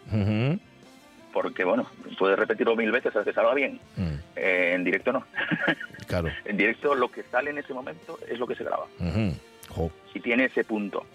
porque, 1.31 1.63
bueno, 1.63 1.87
puedes 2.19 2.37
repetirlo 2.37 2.75
mil 2.75 2.91
veces 2.91 3.07
hasta 3.15 3.23
que 3.23 3.33
salga 3.33 3.53
bien. 3.53 3.79
Mm, 3.97 4.13
Eh, 4.35 4.71
en 4.75 4.83
directo 4.83 5.11
no. 5.13 5.25
Claro. 6.07 6.29
En 6.45 6.57
directo 6.57 6.93
lo 6.95 7.09
que 7.09 7.23
sale 7.23 7.49
en 7.51 7.57
ese 7.59 7.73
momento 7.73 8.19
es 8.27 8.37
lo 8.37 8.45
que 8.45 8.55
se 8.55 8.63
graba. 8.63 8.85
Y 10.13 10.19
tiene 10.19 10.45
ese 10.45 10.63
punto. 10.63 11.05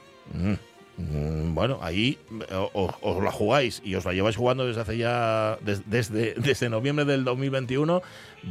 Mm. 0.99 1.55
Bueno, 1.55 1.79
ahí 1.81 2.19
o- 2.53 2.93
os 3.01 3.23
la 3.23 3.31
jugáis 3.31 3.81
y 3.85 3.95
os 3.95 4.05
la 4.05 4.13
lleváis 4.13 4.37
jugando 4.37 4.67
desde 4.67 4.81
hace 4.81 4.99
ya, 4.99 5.57
des- 5.61 5.89
desde, 5.89 6.35
desde 6.37 6.69
noviembre 6.69 7.05
del 7.05 7.25
2021, 7.25 8.03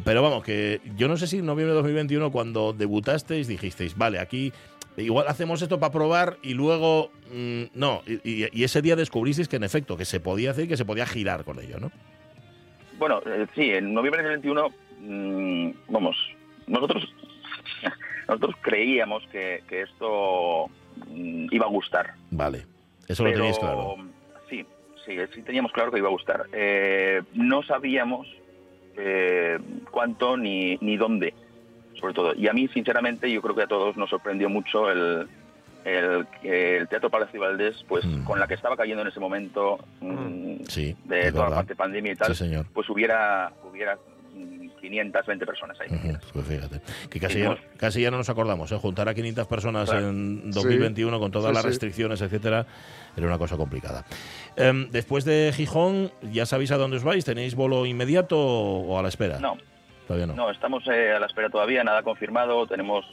pero 0.06 0.22
vamos, 0.24 0.44
que 0.44 0.80
yo 0.96 1.08
no 1.10 1.18
sé 1.18 1.28
si 1.28 1.40
en 1.40 1.46
noviembre 1.46 1.72
de 1.74 1.76
2021 1.82 2.32
cuando 2.32 2.72
debutasteis 2.74 3.48
dijisteis, 3.48 3.98
vale, 3.98 4.20
aquí 4.20 4.54
igual 4.96 5.28
hacemos 5.28 5.62
esto 5.62 5.80
para 5.80 5.92
probar 5.92 6.38
y 6.42 6.54
luego, 6.54 7.12
mm, 7.34 7.64
no, 7.76 8.02
y, 8.24 8.64
ese 8.64 8.82
día 8.82 8.96
descubristeis 8.96 9.48
que 9.50 9.58
en 9.58 9.64
efecto, 9.66 9.98
que 9.98 10.06
se 10.06 10.20
podía 10.20 10.52
hacer 10.52 10.66
y 10.66 10.68
que 10.70 10.78
se 10.78 10.86
podía 10.86 11.06
girar 11.06 11.44
con 11.44 11.60
ello, 11.60 11.80
¿no? 11.80 11.92
Bueno, 12.98 13.22
eh, 13.28 13.46
sí, 13.56 13.70
en 13.72 13.94
noviembre 13.94 14.24
del 14.24 14.32
21, 14.42 14.70
mm, 15.02 15.72
vamos, 15.90 16.16
nosotros 16.66 17.04
nosotros 18.28 18.56
creíamos 18.62 19.22
que, 19.32 19.62
esto 19.70 20.66
iba 21.52 21.66
a 21.66 21.70
gustar. 21.70 22.14
Vale, 22.32 22.66
eso 23.08 23.24
lo 23.24 23.32
tenéis 23.34 23.58
claro. 23.60 23.96
sí, 24.50 24.66
sí, 25.06 25.16
sí 25.34 25.42
teníamos 25.42 25.72
claro 25.72 25.92
que 25.92 25.98
iba 26.00 26.08
a 26.08 26.12
gustar. 26.12 26.46
Eh, 26.54 27.22
no 27.34 27.64
sabíamos 27.64 28.28
eh, 28.98 29.60
cuánto 29.92 30.38
ni, 30.38 30.78
ni 30.82 30.98
dónde, 30.98 31.34
sobre 32.00 32.14
todo. 32.14 32.34
Y 32.36 32.48
a 32.48 32.54
mí, 32.54 32.68
sinceramente, 32.70 33.32
yo 33.32 33.42
creo 33.42 33.56
que 33.56 33.64
a 33.64 33.68
todos 33.68 33.96
nos 33.98 34.10
sorprendió 34.10 34.50
mucho 34.50 34.90
el, 34.92 35.28
el, 35.86 36.28
el 36.44 36.88
Teatro 36.88 37.10
Palacio 37.10 37.40
Valdés, 37.40 37.84
pues 37.88 38.04
Mm. 38.06 38.24
con 38.24 38.40
la 38.40 38.48
que 38.48 38.56
estaba 38.56 38.76
cayendo 38.76 39.04
en 39.04 39.08
ese 39.10 39.20
momento 39.20 39.80
mm, 40.02 40.64
Sí, 40.68 40.96
de 41.06 41.28
es 41.28 41.34
toda 41.34 41.50
la 41.50 41.56
parte 41.58 41.70
de 41.74 41.76
pandemia 41.78 42.12
y 42.12 42.16
tal, 42.16 42.36
Sí, 42.36 42.44
señor. 42.46 42.66
pues 42.74 42.90
hubiera, 42.90 43.52
hubiera 43.70 43.96
mm, 43.96 44.17
520 44.90 45.46
personas 45.46 45.78
ahí. 45.80 45.88
Ujú, 45.90 46.18
Pues 46.34 46.46
fíjate, 46.48 46.82
que 47.10 47.20
casi 47.20 47.34
Sí, 47.36 47.40
ya, 47.42 47.50
no. 47.50 47.58
casi 47.78 48.02
ya 48.02 48.12
no 48.12 48.18
nos 48.18 48.30
acordamos, 48.30 48.72
¿eh? 48.72 48.78
juntar 48.78 49.08
a 49.10 49.14
500 49.14 49.48
personas 49.48 49.90
Claro. 49.90 50.10
en 50.10 50.52
2021 50.52 51.20
con 51.20 51.32
todas 51.32 51.50
Sí, 51.50 51.54
las 51.56 51.64
sí. 51.64 51.70
restricciones, 51.70 52.22
etcétera, 52.22 52.66
era 53.16 53.28
una 53.28 53.38
cosa 53.38 53.58
complicada. 53.58 54.06
Em, 54.56 54.90
después 54.92 55.26
de 55.26 55.52
Gijón, 55.56 56.12
¿ya 56.32 56.46
sabéis 56.46 56.72
a 56.72 56.78
dónde 56.78 56.98
os 56.98 57.04
vais? 57.04 57.24
¿Tenéis 57.26 57.56
bolo 57.56 57.86
inmediato 57.86 58.38
o 58.40 58.98
a 58.98 59.02
la 59.02 59.10
espera? 59.10 59.40
No, 59.40 59.58
Todavía 60.08 60.28
no. 60.28 60.36
No, 60.36 60.50
estamos 60.52 60.88
eh, 60.88 61.12
a 61.12 61.20
la 61.20 61.26
espera 61.26 61.50
todavía, 61.50 61.84
nada 61.84 62.02
confirmado. 62.02 62.66
Tenemos 62.66 63.06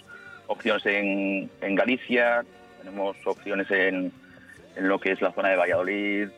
opciones 0.47 0.87
en, 0.87 1.50
en 1.61 1.75
Galicia, 1.75 2.45
tenemos 2.78 3.16
opciones 3.26 3.69
en, 3.71 4.12
en 4.76 4.88
lo 4.88 5.00
que 5.00 5.11
es 5.12 5.21
la 5.21 5.33
zona 5.33 5.49
de 5.49 5.57
Valladolid 5.57 6.28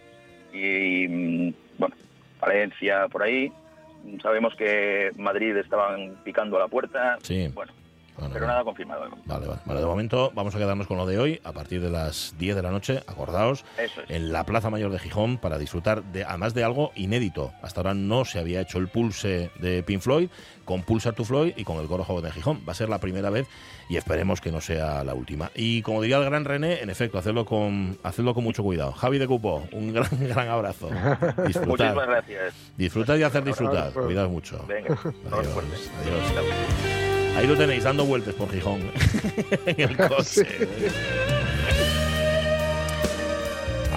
y, 0.54 1.06
mm, 1.08 1.54
bueno, 1.78 1.94
Valencia, 2.40 3.06
por 3.08 3.22
ahí. 3.22 3.52
Sabemos 4.22 4.54
que 4.56 5.10
Madrid 5.16 5.56
estaban 5.56 6.16
picando 6.24 6.56
a 6.56 6.60
la 6.60 6.68
puerta. 6.68 7.18
Sí. 7.22 7.50
Bueno, 7.54 7.72
Bueno, 8.16 8.32
pero 8.32 8.46
bueno. 8.46 8.46
nada 8.46 8.64
confirmado. 8.64 9.00
Vale, 9.26 9.46
vale, 9.46 9.60
vale. 9.64 9.80
De 9.80 9.86
momento 9.86 10.30
vamos 10.34 10.54
a 10.54 10.58
quedarnos 10.58 10.86
con 10.86 10.96
lo 10.96 11.06
de 11.06 11.18
hoy, 11.18 11.40
a 11.44 11.52
partir 11.52 11.80
de 11.80 11.90
las 11.90 12.34
10 12.38 12.56
de 12.56 12.62
la 12.62 12.70
noche, 12.70 13.02
acordaos, 13.06 13.64
Eso 13.78 14.00
es. 14.02 14.10
en 14.10 14.32
la 14.32 14.44
Plaza 14.44 14.70
Mayor 14.70 14.90
de 14.90 14.98
Gijón 14.98 15.38
para 15.38 15.58
disfrutar 15.58 16.02
de, 16.04 16.24
además 16.24 16.54
de 16.54 16.64
algo 16.64 16.92
inédito. 16.94 17.52
Hasta 17.62 17.80
ahora 17.80 17.94
no 17.94 18.24
se 18.24 18.38
había 18.38 18.60
hecho 18.60 18.78
el 18.78 18.88
pulse 18.88 19.50
de 19.58 19.82
Pink 19.82 20.00
Floyd 20.00 20.28
con 20.64 20.82
Pulsar 20.82 21.14
to 21.14 21.24
Floyd 21.24 21.52
y 21.56 21.64
con 21.64 21.76
el 21.78 21.86
coro 21.86 22.04
joven 22.04 22.24
de 22.24 22.32
Gijón. 22.32 22.62
Va 22.68 22.72
a 22.72 22.74
ser 22.74 22.88
la 22.88 22.98
primera 22.98 23.30
vez 23.30 23.46
y 23.88 23.96
esperemos 23.96 24.40
que 24.40 24.50
no 24.50 24.60
sea 24.60 25.04
la 25.04 25.14
última. 25.14 25.50
Y 25.54 25.82
como 25.82 26.02
diría 26.02 26.16
el 26.18 26.24
gran 26.24 26.44
René, 26.44 26.80
en 26.82 26.90
efecto, 26.90 27.18
hacerlo 27.18 27.44
con, 27.44 27.96
hacerlo 28.02 28.34
con 28.34 28.42
mucho 28.44 28.62
cuidado. 28.64 28.92
Javi 28.92 29.18
de 29.18 29.26
Cupo, 29.28 29.62
un 29.72 29.92
gran, 29.92 30.08
gran 30.20 30.48
abrazo. 30.48 30.88
Muchísimas 31.66 32.06
gracias. 32.08 32.54
disfrutar 32.76 33.18
y 33.18 33.22
hacer 33.22 33.44
disfrutar. 33.44 33.92
Cuidado 33.92 34.28
mucho. 34.28 34.64
Venga, 34.66 34.98
Adiós, 35.30 35.46
fuerte. 35.48 35.76
adiós. 36.02 36.95
Ahí 37.36 37.46
lo 37.46 37.56
tenéis, 37.56 37.84
dando 37.84 38.04
vueltas 38.06 38.34
por 38.34 38.50
Gijón. 38.50 38.80
en 39.66 39.80
el 39.80 39.96
coche. 39.96 40.46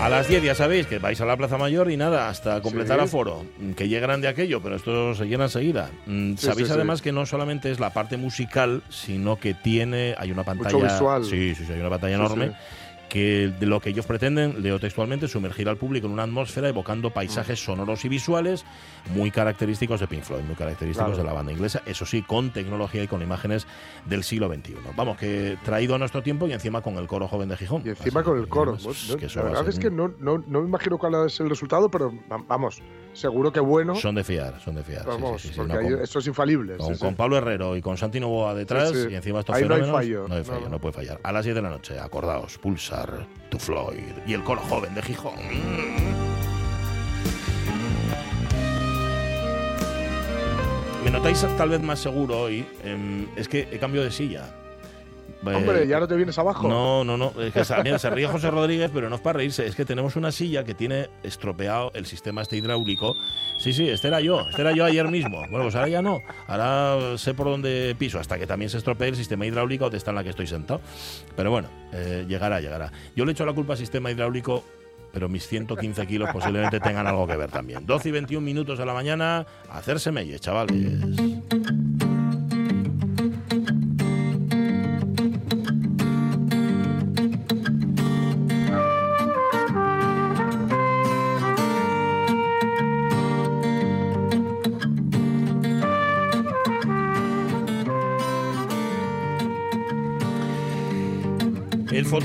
A 0.01 0.07
las 0.07 0.29
10 0.29 0.43
ya 0.43 0.55
sabéis 0.55 0.87
que 0.87 0.97
vais 0.97 1.19
a 1.19 1.25
la 1.25 1.35
Plaza 1.35 1.57
Mayor 1.57 1.91
y 1.91 1.97
nada, 1.97 2.29
hasta 2.29 2.61
completar 2.61 2.99
Sí. 2.99 3.03
aforo. 3.05 3.45
Que 3.75 3.89
llegarán 3.89 4.21
de 4.21 4.29
aquello, 4.29 4.61
pero 4.61 4.77
esto 4.77 5.13
se 5.13 5.25
llena 5.25 5.45
enseguida. 5.45 5.89
Mm, 6.05 6.35
Sí, 6.35 6.45
sabéis 6.47 6.67
sí, 6.69 6.73
además 6.73 7.01
que 7.01 7.11
no 7.11 7.25
solamente 7.25 7.69
es 7.69 7.79
la 7.81 7.89
parte 7.91 8.15
musical, 8.15 8.81
sino 8.89 9.37
que 9.37 9.53
tiene, 9.53 10.15
hay 10.17 10.31
una 10.31 10.43
pantalla. 10.43 10.77
visual. 10.77 11.25
Sí, 11.25 11.53
sí, 11.55 11.65
sí, 11.65 11.73
hay 11.73 11.79
una 11.81 11.89
pantalla 11.89 12.15
enorme. 12.15 12.51
Que 13.09 13.47
de 13.59 13.65
lo 13.65 13.79
que 13.81 13.89
ellos 13.89 14.05
pretenden, 14.05 14.61
leo 14.61 14.79
textualmente, 14.79 15.27
sumergir 15.27 15.67
al 15.67 15.77
público 15.77 16.05
en 16.05 16.13
una 16.13 16.23
atmósfera 16.23 16.69
evocando 16.69 17.09
paisajes 17.09 17.59
sonoros 17.63 18.05
y 18.05 18.09
visuales 18.09 18.65
muy 19.15 19.31
característicos 19.31 19.99
de 19.99 20.07
Pink 20.07 20.21
Floyd, 20.23 20.43
muy 20.43 20.55
característicos 20.55 21.07
Claro. 21.09 21.17
de 21.17 21.23
la 21.27 21.33
banda 21.33 21.51
inglesa, 21.51 21.81
eso 21.87 22.05
sí, 22.05 22.21
con 22.21 22.51
tecnología 22.51 23.01
y 23.03 23.07
con 23.07 23.23
imágenes 23.23 23.65
del 24.05 24.23
siglo 24.23 24.47
XXI. 24.47 24.75
Vamos, 24.95 25.17
que 25.17 25.57
traído 25.65 25.95
a 25.95 25.97
nuestro 25.97 26.21
tiempo 26.21 26.47
y 26.47 26.53
encima 26.53 26.81
con 26.81 26.97
el 26.97 27.07
coro 27.07 27.27
joven 27.27 27.49
de 27.49 27.57
Gijón. 27.57 27.81
Y 27.83 27.89
encima 27.89 28.19
Así 28.21 28.29
con 28.29 28.37
el 28.37 28.47
coro. 28.47 28.73
¿no? 28.77 29.17
que 29.17 29.25
eso 29.25 29.39
la 29.39 29.45
verdad 29.45 29.67
es 29.67 29.79
que 29.79 29.89
no, 29.89 30.13
no, 30.19 30.43
no 30.45 30.61
me 30.61 30.67
imagino 30.67 30.97
cuál 30.99 31.25
es 31.25 31.39
el 31.39 31.49
resultado, 31.49 31.89
pero 31.89 32.13
va- 32.31 32.43
vamos, 32.47 32.81
seguro 33.13 33.51
que 33.51 33.59
bueno. 33.59 33.95
Son 33.95 34.15
de 34.15 34.23
fiar, 34.23 34.59
son 34.61 34.75
de 34.75 34.83
fiar. 34.83 35.05
vamos, 35.05 35.41
sí, 35.41 35.49
sí, 35.49 35.53
sí, 35.53 35.59
porque 35.59 35.73
con, 35.73 36.01
eso 36.01 36.19
es 36.19 36.27
infalible. 36.27 36.77
con-. 36.77 37.15
Pablo 37.15 37.37
Herrero 37.37 37.75
y 37.75 37.81
con 37.81 37.97
Santi 37.97 38.19
Novoa 38.19 38.53
detrás 38.53 38.93
y 39.09 39.15
encima 39.15 39.39
estos 39.39 39.55
Ahí 39.55 39.67
no 39.67 39.75
hay 39.75 39.83
fallo, 39.83 40.27
No 40.27 40.35
hay 40.35 40.43
fallo, 40.43 40.61
no. 40.61 40.69
no 40.69 40.79
puede 40.79 40.93
fallar. 40.93 41.19
A 41.23 41.31
las 41.31 41.43
10 41.45 41.55
de 41.55 41.61
la 41.61 41.69
noche, 41.69 41.99
acordaos, 41.99 42.57
Pulsar, 42.57 43.25
To 43.49 43.59
Floyd 43.59 43.99
y 44.25 44.33
el 44.33 44.43
coro 44.43 44.61
joven 44.61 44.93
de 44.95 45.01
Gijón. 45.01 45.33
Me 51.03 51.11
notáis 51.11 51.45
tal 51.57 51.69
vez 51.69 51.81
más 51.81 51.99
seguro 51.99 52.39
hoy. 52.41 52.65
em, 52.83 53.27
es 53.35 53.47
que 53.47 53.67
he 53.71 53.79
cambiado 53.79 54.05
de 54.05 54.11
silla. 54.11 54.43
Hombre, 55.43 55.87
ya 55.87 55.99
no 55.99 56.07
te 56.07 56.15
vienes 56.15 56.37
abajo. 56.37 56.67
No, 56.67 57.03
no, 57.03 57.17
no. 57.17 57.33
Es 57.41 57.53
que 57.53 57.63
se, 57.63 57.81
mira, 57.83 57.97
se 57.97 58.09
ríe 58.09 58.27
José 58.27 58.51
Rodríguez, 58.51 58.91
pero 58.93 59.09
no 59.09 59.15
es 59.15 59.21
para 59.21 59.37
reírse. 59.37 59.65
Es 59.65 59.75
que 59.75 59.85
tenemos 59.85 60.15
una 60.15 60.31
silla 60.31 60.63
que 60.63 60.73
tiene 60.73 61.09
estropeado 61.23 61.91
el 61.93 62.05
sistema 62.05 62.41
este 62.41 62.57
hidráulico. 62.57 63.15
Sí, 63.57 63.71
sí, 63.73 63.87
este 63.87 64.09
era 64.09 64.19
yo. 64.19 64.41
Este 64.49 64.61
era 64.61 64.73
yo 64.73 64.83
ayer 64.85 65.07
mismo. 65.07 65.39
Bueno, 65.49 65.63
pues 65.63 65.75
ahora 65.75 65.87
ya 65.87 66.01
no. 66.01 66.19
Ahora 66.47 67.17
sé 67.17 67.33
por 67.33 67.47
dónde 67.47 67.95
piso, 67.97 68.19
hasta 68.19 68.37
que 68.37 68.47
también 68.47 68.69
se 68.69 68.77
estropee 68.77 69.09
el 69.09 69.15
sistema 69.15 69.45
hidráulico 69.45 69.85
donde 69.85 69.97
está 69.97 70.11
en 70.11 70.15
la 70.15 70.23
que 70.23 70.31
estoy 70.31 70.47
sentado. 70.47 70.81
Pero 71.35 71.51
bueno, 71.51 71.69
eh, 71.93 72.25
llegará, 72.27 72.59
llegará. 72.59 72.91
Yo 73.15 73.23
le 73.25 73.31
echo 73.31 73.45
la 73.45 73.53
culpa 73.53 73.73
al 73.73 73.79
sistema 73.79 74.11
hidráulico 74.11 74.63
pero 75.11 75.29
mis 75.29 75.47
115 75.47 76.05
kilos 76.05 76.29
posiblemente 76.31 76.79
tengan 76.79 77.07
algo 77.07 77.25
que 77.25 77.35
ver 77.35 77.49
también. 77.49 77.85
12 77.85 78.09
y 78.09 78.11
21 78.11 78.45
minutos 78.45 78.77
de 78.77 78.85
la 78.85 78.93
mañana, 78.93 79.45
hacerse 79.71 80.11
melle, 80.11 80.39
chavales. 80.39 80.77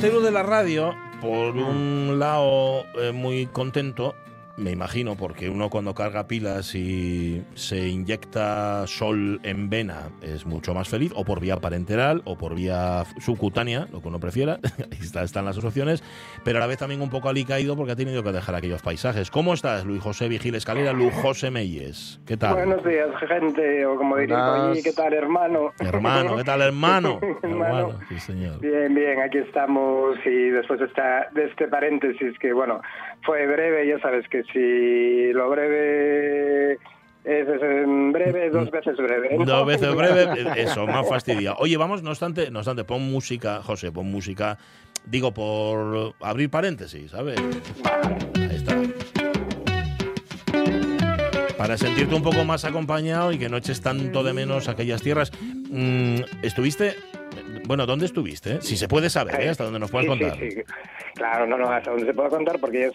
El 0.04 0.10
fotero 0.10 0.26
de 0.26 0.32
la 0.32 0.42
radio, 0.42 0.94
por 1.22 1.56
un 1.56 2.18
lado, 2.18 2.84
eh, 3.00 3.10
muy 3.12 3.46
contento, 3.46 4.14
me 4.56 4.70
imagino, 4.70 5.16
porque 5.16 5.48
uno 5.48 5.68
cuando 5.68 5.94
carga 5.94 6.28
pilas 6.28 6.74
y 6.74 7.42
se 7.54 7.88
inyecta 7.88 8.86
sol 8.86 9.40
en 9.42 9.68
vena 9.68 10.10
es 10.22 10.46
mucho 10.46 10.74
más 10.74 10.88
feliz, 10.88 11.12
o 11.16 11.24
por 11.24 11.40
vía 11.40 11.56
parenteral, 11.56 12.22
o 12.24 12.36
por 12.36 12.54
vía 12.54 13.04
subcutánea, 13.18 13.88
lo 13.92 14.00
que 14.00 14.08
uno 14.08 14.20
prefiera. 14.20 14.58
Ahí 14.92 14.98
está, 15.00 15.22
están 15.22 15.44
las 15.44 15.62
opciones, 15.62 16.02
pero 16.44 16.58
a 16.58 16.60
la 16.60 16.66
vez 16.66 16.78
también 16.78 17.02
un 17.02 17.10
poco 17.10 17.28
alicaído 17.28 17.76
porque 17.76 17.92
ha 17.92 17.96
tenido 17.96 18.22
que 18.22 18.32
dejar 18.32 18.54
aquellos 18.54 18.82
paisajes. 18.82 19.30
¿Cómo 19.30 19.54
estás, 19.54 19.84
Luis 19.84 20.02
José 20.02 20.28
Vigil 20.28 20.54
Escalera, 20.54 20.92
Luis 20.92 21.14
José 21.14 21.50
Meyes? 21.50 22.20
¿Qué 22.26 22.36
tal? 22.36 22.54
Buenos 22.54 22.84
días, 22.84 23.08
gente, 23.26 23.84
o 23.86 23.96
como 23.96 24.16
diría 24.16 24.70
allí, 24.70 24.82
¿qué 24.82 24.92
tal, 24.92 25.12
hermano? 25.12 25.72
Hermano, 25.80 26.36
¿qué 26.36 26.44
tal, 26.44 26.60
hermano? 26.62 27.18
Hermano. 27.42 27.98
sí, 28.08 28.18
señor. 28.18 28.60
Bien, 28.60 28.94
bien, 28.94 29.20
aquí 29.20 29.38
estamos 29.38 30.16
y 30.24 30.50
después 30.50 30.80
de, 30.80 30.86
esta, 30.86 31.28
de 31.32 31.46
este 31.46 31.68
paréntesis 31.68 32.38
que, 32.38 32.52
bueno, 32.52 32.80
fue 33.24 33.46
breve, 33.46 33.86
ya 33.88 33.98
sabes 34.00 34.28
que 34.28 34.42
si 34.52 35.32
lo 35.32 35.48
breve 35.50 36.78
es, 37.24 37.48
en 37.48 38.12
breve, 38.12 38.50
dos 38.50 38.70
veces 38.70 38.96
breve. 38.96 39.36
Dos 39.44 39.66
veces 39.66 39.94
breve, 39.94 40.28
eso, 40.56 40.86
más 40.86 41.08
fastidia. 41.08 41.54
Oye, 41.58 41.76
vamos, 41.76 42.02
no 42.02 42.10
obstante, 42.10 42.50
no 42.50 42.58
obstante, 42.60 42.84
pon 42.84 43.10
música, 43.10 43.62
José, 43.62 43.90
pon 43.90 44.10
música, 44.10 44.58
digo, 45.06 45.32
por 45.32 46.14
abrir 46.20 46.50
paréntesis, 46.50 47.10
¿sabes? 47.10 47.38
Ahí 48.36 48.56
está. 48.56 48.76
Para 51.56 51.78
sentirte 51.78 52.14
un 52.14 52.22
poco 52.22 52.44
más 52.44 52.64
acompañado 52.66 53.32
y 53.32 53.38
que 53.38 53.48
no 53.48 53.56
eches 53.56 53.80
tanto 53.80 54.22
de 54.22 54.34
menos 54.34 54.68
aquellas 54.68 55.00
tierras. 55.00 55.32
Mm, 55.70 56.16
¿Estuviste? 56.42 56.96
Bueno, 57.66 57.86
¿dónde 57.86 58.04
estuviste? 58.06 58.60
Si 58.60 58.76
se 58.76 58.88
puede 58.88 59.08
saber, 59.08 59.40
¿eh? 59.40 59.48
Hasta 59.48 59.64
donde 59.64 59.78
nos 59.78 59.90
puedas 59.90 60.04
Sí, 60.04 60.08
contar. 60.10 60.38
Sí, 60.38 60.50
sí. 60.50 60.62
Claro, 61.14 61.46
no, 61.46 61.56
no, 61.56 61.70
hasta 61.70 61.90
donde 61.92 62.06
se 62.06 62.12
pueda 62.12 62.28
contar, 62.28 62.58
porque 62.58 62.90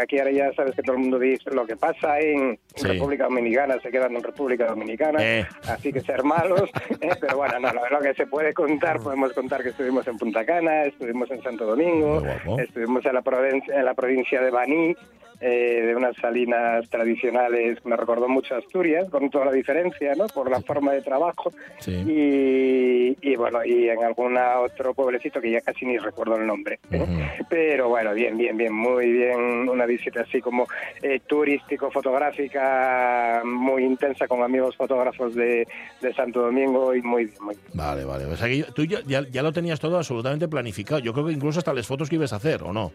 aquí 0.00 0.18
ahora 0.18 0.30
ya 0.30 0.52
sabes 0.54 0.74
que 0.74 0.82
todo 0.82 0.94
el 0.96 1.02
mundo 1.02 1.18
dice 1.18 1.50
lo 1.50 1.66
que 1.66 1.76
pasa 1.76 2.18
en. 2.20 2.58
República 2.82 3.24
Dominicana, 3.24 3.76
se 3.82 3.90
quedan 3.90 4.14
en 4.16 4.22
República 4.22 4.66
Dominicana, 4.66 5.18
Eh. 5.20 5.46
así 5.68 5.92
que 5.92 6.00
ser 6.00 6.22
malos, 6.22 6.70
eh, 7.00 7.10
pero 7.20 7.36
bueno, 7.36 7.58
no, 7.60 7.72
lo, 7.72 7.88
lo 7.90 8.00
que 8.00 8.14
se 8.14 8.26
puede 8.26 8.54
contar, 8.54 9.00
podemos 9.00 9.32
contar 9.32 9.62
que 9.62 9.70
estuvimos 9.70 10.06
en 10.06 10.16
Punta 10.16 10.44
Cana, 10.46 10.84
estuvimos 10.84 11.30
en 11.30 11.42
Santo 11.42 11.66
Domingo, 11.66 12.22
estuvimos 12.58 13.04
en 13.04 13.14
la, 13.14 13.22
provincia, 13.22 13.74
en 13.78 13.84
la 13.84 13.94
provincia 13.94 14.40
de 14.40 14.50
Baní, 14.50 14.96
eh, 15.40 15.82
de 15.86 15.96
unas 15.96 16.16
salinas 16.16 16.88
tradicionales, 16.90 17.84
me 17.84 17.96
recordó 17.96 18.28
mucho 18.28 18.54
a 18.54 18.58
Asturias, 18.58 19.08
con 19.10 19.30
toda 19.30 19.46
la 19.46 19.52
diferencia, 19.52 20.14
¿no? 20.14 20.26
Por 20.28 20.50
la 20.50 20.60
forma 20.60 20.92
de 20.92 21.02
trabajo. 21.02 21.50
Sí. 21.78 21.92
Y, 21.92 23.16
y 23.22 23.36
bueno, 23.36 23.64
y 23.64 23.88
en 23.88 24.02
algún 24.04 24.36
otro 24.36 24.94
pueblecito 24.94 25.40
que 25.40 25.50
ya 25.50 25.60
casi 25.60 25.86
ni 25.86 25.98
recuerdo 25.98 26.36
el 26.36 26.46
nombre. 26.46 26.78
¿eh? 26.90 27.00
Ujú. 27.02 27.44
Pero 27.48 27.88
bueno, 27.88 28.12
bien, 28.14 28.36
bien, 28.36 28.56
bien, 28.56 28.72
muy 28.74 29.10
bien. 29.10 29.68
Una 29.68 29.86
visita 29.86 30.22
así 30.22 30.40
como 30.40 30.66
eh, 31.02 31.20
turístico-fotográfica, 31.26 33.42
muy 33.44 33.84
intensa 33.84 34.26
con 34.28 34.42
amigos 34.42 34.76
fotógrafos 34.76 35.34
de, 35.34 35.66
de 36.00 36.14
Santo 36.14 36.42
Domingo 36.42 36.94
y 36.94 37.02
muy 37.02 37.24
bien, 37.26 37.36
muy 37.42 37.54
bien. 37.54 37.66
Vale, 37.74 38.04
vale. 38.04 38.24
O 38.26 38.36
sea 38.36 38.48
que 38.48 38.64
tú 38.74 38.84
ya, 38.84 39.00
ya- 39.06 39.26
ya 39.30 39.42
lo 39.42 39.52
tenías 39.52 39.80
todo 39.80 39.96
absolutamente 39.96 40.48
planificado. 40.48 41.00
Yo 41.00 41.12
creo 41.12 41.26
que 41.26 41.32
incluso 41.32 41.58
hasta 41.58 41.72
las 41.74 41.86
fotos 41.86 42.08
que 42.08 42.16
ibas 42.16 42.32
a 42.32 42.36
hacer, 42.36 42.62
¿o 42.62 42.72
no? 42.72 42.92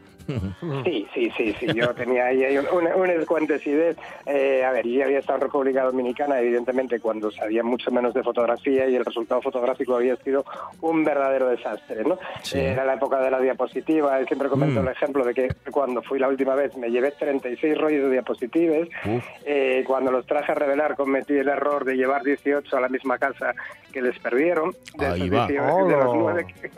Sí, 0.83 1.05
sí, 1.13 1.29
sí, 1.37 1.55
sí. 1.59 1.67
Yo 1.75 1.93
tenía 1.93 2.33
ahí, 2.43 2.57
un- 2.57 2.67
una- 2.71 2.95
unas 2.95 3.25
cuantas 3.25 3.65
ideas. 3.65 3.95
Eh, 4.25 4.63
a 4.63 4.71
ver, 4.71 4.87
yo 4.87 5.03
había 5.03 5.19
estado 5.19 5.37
en 5.37 5.41
República 5.43 5.83
Dominicana, 5.83 6.39
evidentemente, 6.39 6.99
cuando 6.99 7.31
sabía 7.31 7.63
mucho 7.63 7.91
menos 7.91 8.13
de 8.13 8.23
fotografía 8.23 8.87
y 8.87 8.95
el 8.95 9.05
resultado 9.05 9.41
fotográfico 9.41 9.95
había 9.95 10.15
sido 10.17 10.43
un 10.81 11.03
verdadero 11.03 11.49
desastre, 11.49 12.03
¿no? 12.03 12.17
Sí. 12.43 12.57
Eh, 12.59 12.71
Era 12.71 12.83
la 12.85 12.95
época 12.95 13.19
de 13.19 13.31
la 13.31 13.39
diapositiva. 13.39 14.17
Siempre 14.25 14.49
comento 14.49 14.81
Mm. 14.81 14.87
el 14.87 14.91
ejemplo 14.93 15.23
de 15.23 15.33
que 15.33 15.47
cuando 15.71 16.01
fui 16.01 16.19
la 16.19 16.27
última 16.27 16.55
vez 16.55 16.75
me 16.77 16.89
llevé 16.89 17.11
36 17.11 17.77
rollos 17.77 18.03
de 18.05 18.11
diapositivas. 18.11 18.87
Eh, 19.45 19.83
cuando 19.85 20.11
los 20.11 20.25
traje 20.25 20.51
a 20.51 20.55
revelar 20.55 20.95
cometí 20.95 21.33
el 21.37 21.47
error 21.49 21.85
de 21.85 21.95
llevar 21.95 22.23
18 22.23 22.75
a 22.77 22.81
la 22.81 22.89
misma 22.89 23.17
casa 23.17 23.53
que 23.93 24.01
les 24.01 24.17
perdieron. 24.19 24.71
De, 24.97 25.05
Ahí 25.05 25.29
va. 25.29 25.47
18, 25.47 25.85
de 25.87 25.95
los 25.95 26.05
¡Hola! 26.05 26.13
nueve 26.15 26.45
que, 26.47 26.69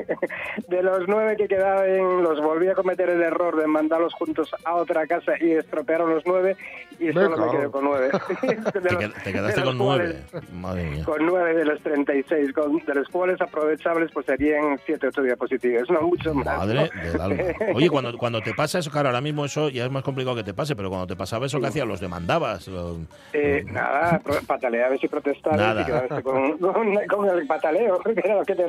de 0.67 0.83
los 0.83 1.07
nueve 1.07 1.35
que 1.35 1.47
quedaban, 1.47 2.21
los 2.23 2.41
volví 2.41 2.67
a 2.67 2.75
cometer 2.75 3.09
el 3.09 3.21
error 3.23 3.55
de 3.55 3.65
mandarlos 3.67 4.13
juntos 4.13 4.53
a 4.63 4.75
otra 4.75 5.07
casa 5.07 5.33
y 5.39 5.46
estropearon 5.53 6.09
los 6.13 6.23
nueve 6.25 6.55
y 6.99 7.11
solo 7.13 7.29
Venga. 7.31 7.45
me 7.45 7.51
quedé 7.51 7.69
con 7.71 7.83
nueve. 7.85 8.09
De 8.41 8.55
Te, 8.81 8.91
los- 8.93 9.13
te 9.23 9.33
quedaste 9.33 9.61
con 9.63 9.77
nueve. 9.77 10.15
Madre 10.53 10.89
mía. 10.89 11.03
Con 11.05 11.25
nueve 11.25 11.53
de 11.55 11.65
los 11.65 11.79
36, 11.81 12.53
con, 12.53 12.77
de 12.85 12.95
los 12.95 13.07
cuales 13.09 13.39
aprovechables 13.41 14.11
pues 14.13 14.25
serían 14.25 14.79
siete 14.85 15.05
o 15.07 15.09
ocho 15.09 15.21
diapositivas, 15.23 15.89
no 15.89 16.01
mucho 16.01 16.33
más. 16.33 16.45
Madre 16.57 16.89
¿no? 16.93 17.01
del 17.11 17.21
alma. 17.21 17.43
Oye, 17.75 17.89
cuando, 17.89 18.17
cuando 18.17 18.41
te 18.41 18.53
pasa 18.53 18.79
eso, 18.79 18.89
claro, 18.91 19.09
ahora 19.09 19.21
mismo 19.21 19.45
eso 19.45 19.69
ya 19.69 19.85
es 19.85 19.91
más 19.91 20.03
complicado 20.03 20.35
que 20.35 20.43
te 20.43 20.53
pase, 20.53 20.75
pero 20.75 20.89
cuando 20.89 21.07
te 21.07 21.15
pasaba 21.15 21.45
eso, 21.45 21.59
¿qué 21.59 21.67
hacías? 21.67 21.87
¿Los 21.87 21.99
demandabas? 21.99 22.67
Lo- 22.67 22.97
Eh, 23.33 23.63
nada, 23.71 24.19
pataleabas 24.47 25.03
y 25.03 25.07
protestabas 25.07 25.59
Nada. 25.59 25.81
y 25.81 25.85
quedaste 25.85 26.23
con, 26.23 26.57
con, 26.59 26.95
con 27.07 27.29
el 27.29 27.45
pataleo, 27.47 27.99
que 27.99 28.11
era 28.23 28.35
lo, 28.35 28.43
que 28.45 28.55
te, 28.55 28.65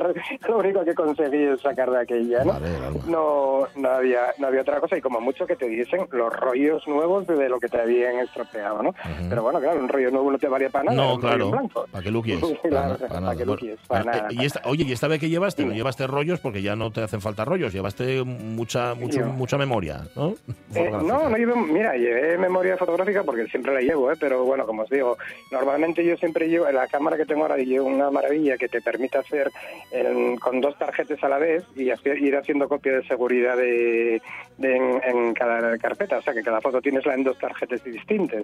lo 0.47 0.57
único 0.57 0.83
que 0.85 0.93
conseguías 0.93 1.59
sacar 1.61 1.89
de 1.89 1.99
aquella, 2.01 2.43
¿no? 2.43 2.53
Madre 2.53 2.69
del 2.69 2.83
alma. 2.83 3.01
No, 3.07 3.59
no 3.75 3.89
había, 3.89 4.21
no 4.37 4.47
había 4.47 4.61
otra 4.61 4.79
cosa 4.79 4.97
y 4.97 5.01
como 5.01 5.19
mucho 5.21 5.47
que 5.47 5.55
te 5.55 5.67
diesen 5.67 6.07
los 6.11 6.31
rollos 6.33 6.68
nuevos 6.87 7.25
de 7.27 7.49
lo 7.49 7.59
que 7.59 7.67
te 7.67 7.79
habían 7.81 8.19
estropeado, 8.19 8.81
¿no? 8.83 8.93
Pero 9.29 9.43
bueno, 9.43 9.59
claro, 9.59 9.79
un 9.79 9.89
rollo 9.89 10.11
nuevo 10.11 10.31
no 10.31 10.37
te 10.37 10.47
valía 10.47 10.69
para 10.69 10.85
nada. 10.85 10.97
No, 10.97 11.15
un 11.15 11.21
claro. 11.21 11.51
blanco. 11.51 11.85
¿Para 11.91 12.03
quieres? 12.21 13.79
Para 13.87 14.01
eh, 14.01 14.05
nada. 14.05 14.27
y 14.31 14.45
esta- 14.45 14.61
oye, 14.65 14.83
¿y 14.85 14.91
esta 14.91 15.07
vez 15.07 15.19
que 15.19 15.29
llevaste? 15.29 15.65
No 15.65 15.73
llevaste 15.73 16.07
rollos 16.07 16.39
porque 16.39 16.61
ya 16.61 16.75
no 16.75 16.91
te 16.91 17.01
hacen 17.01 17.21
falta 17.21 17.45
rollos, 17.45 17.73
llevaste 17.73 18.23
mucha, 18.23 18.93
mucho- 18.95 19.25
mucha 19.25 19.57
memoria, 19.57 20.01
¿no? 20.15 20.33
Eh, 20.75 20.89
no, 20.91 21.29
no 21.29 21.37
llevo, 21.37 21.55
mira, 21.55 21.95
llevé 21.95 22.37
memoria 22.37 22.77
fotográfica 22.77 23.23
porque 23.23 23.45
siempre 23.47 23.73
la 23.73 23.81
llevo, 23.81 24.11
¿eh? 24.11 24.15
pero 24.19 24.43
bueno, 24.43 24.65
como 24.65 24.83
os 24.83 24.89
digo, 24.89 25.17
normalmente 25.51 26.03
yo 26.05 26.15
siempre 26.17 26.47
llevo, 26.47 26.67
en 26.67 26.75
la 26.75 26.87
cámara 26.87 27.17
que 27.17 27.25
tengo 27.25 27.41
ahora 27.43 27.57
llevo 27.57 27.87
una 27.87 28.09
maravilla 28.11 28.57
que 28.57 28.67
te 28.69 28.81
permite 28.81 29.17
hacer 29.17 29.51
en- 29.91 30.37
con 30.37 30.61
dos 30.61 30.77
tarjetas 30.77 31.23
a 31.23 31.29
la 31.29 31.37
vez 31.37 31.63
y 31.75 31.89
hacer- 31.89 32.17
ir 32.21 32.35
haciendo 32.35 32.67
copia 32.69 32.93
de 32.93 33.07
seguridad 33.07 33.57
de, 33.57 34.21
de- 34.59 34.75
en, 34.77 35.01
en 35.03 35.33
cada 35.33 35.77
carpeta, 35.77 36.17
o 36.17 36.21
sea 36.21 36.33
que 36.33 36.43
cada 36.43 36.61
foto 36.61 36.81
tienes 36.81 37.05
la 37.05 37.13
en 37.15 37.23
dos 37.23 37.37
tarjetas 37.39 37.83
distintas. 37.83 38.43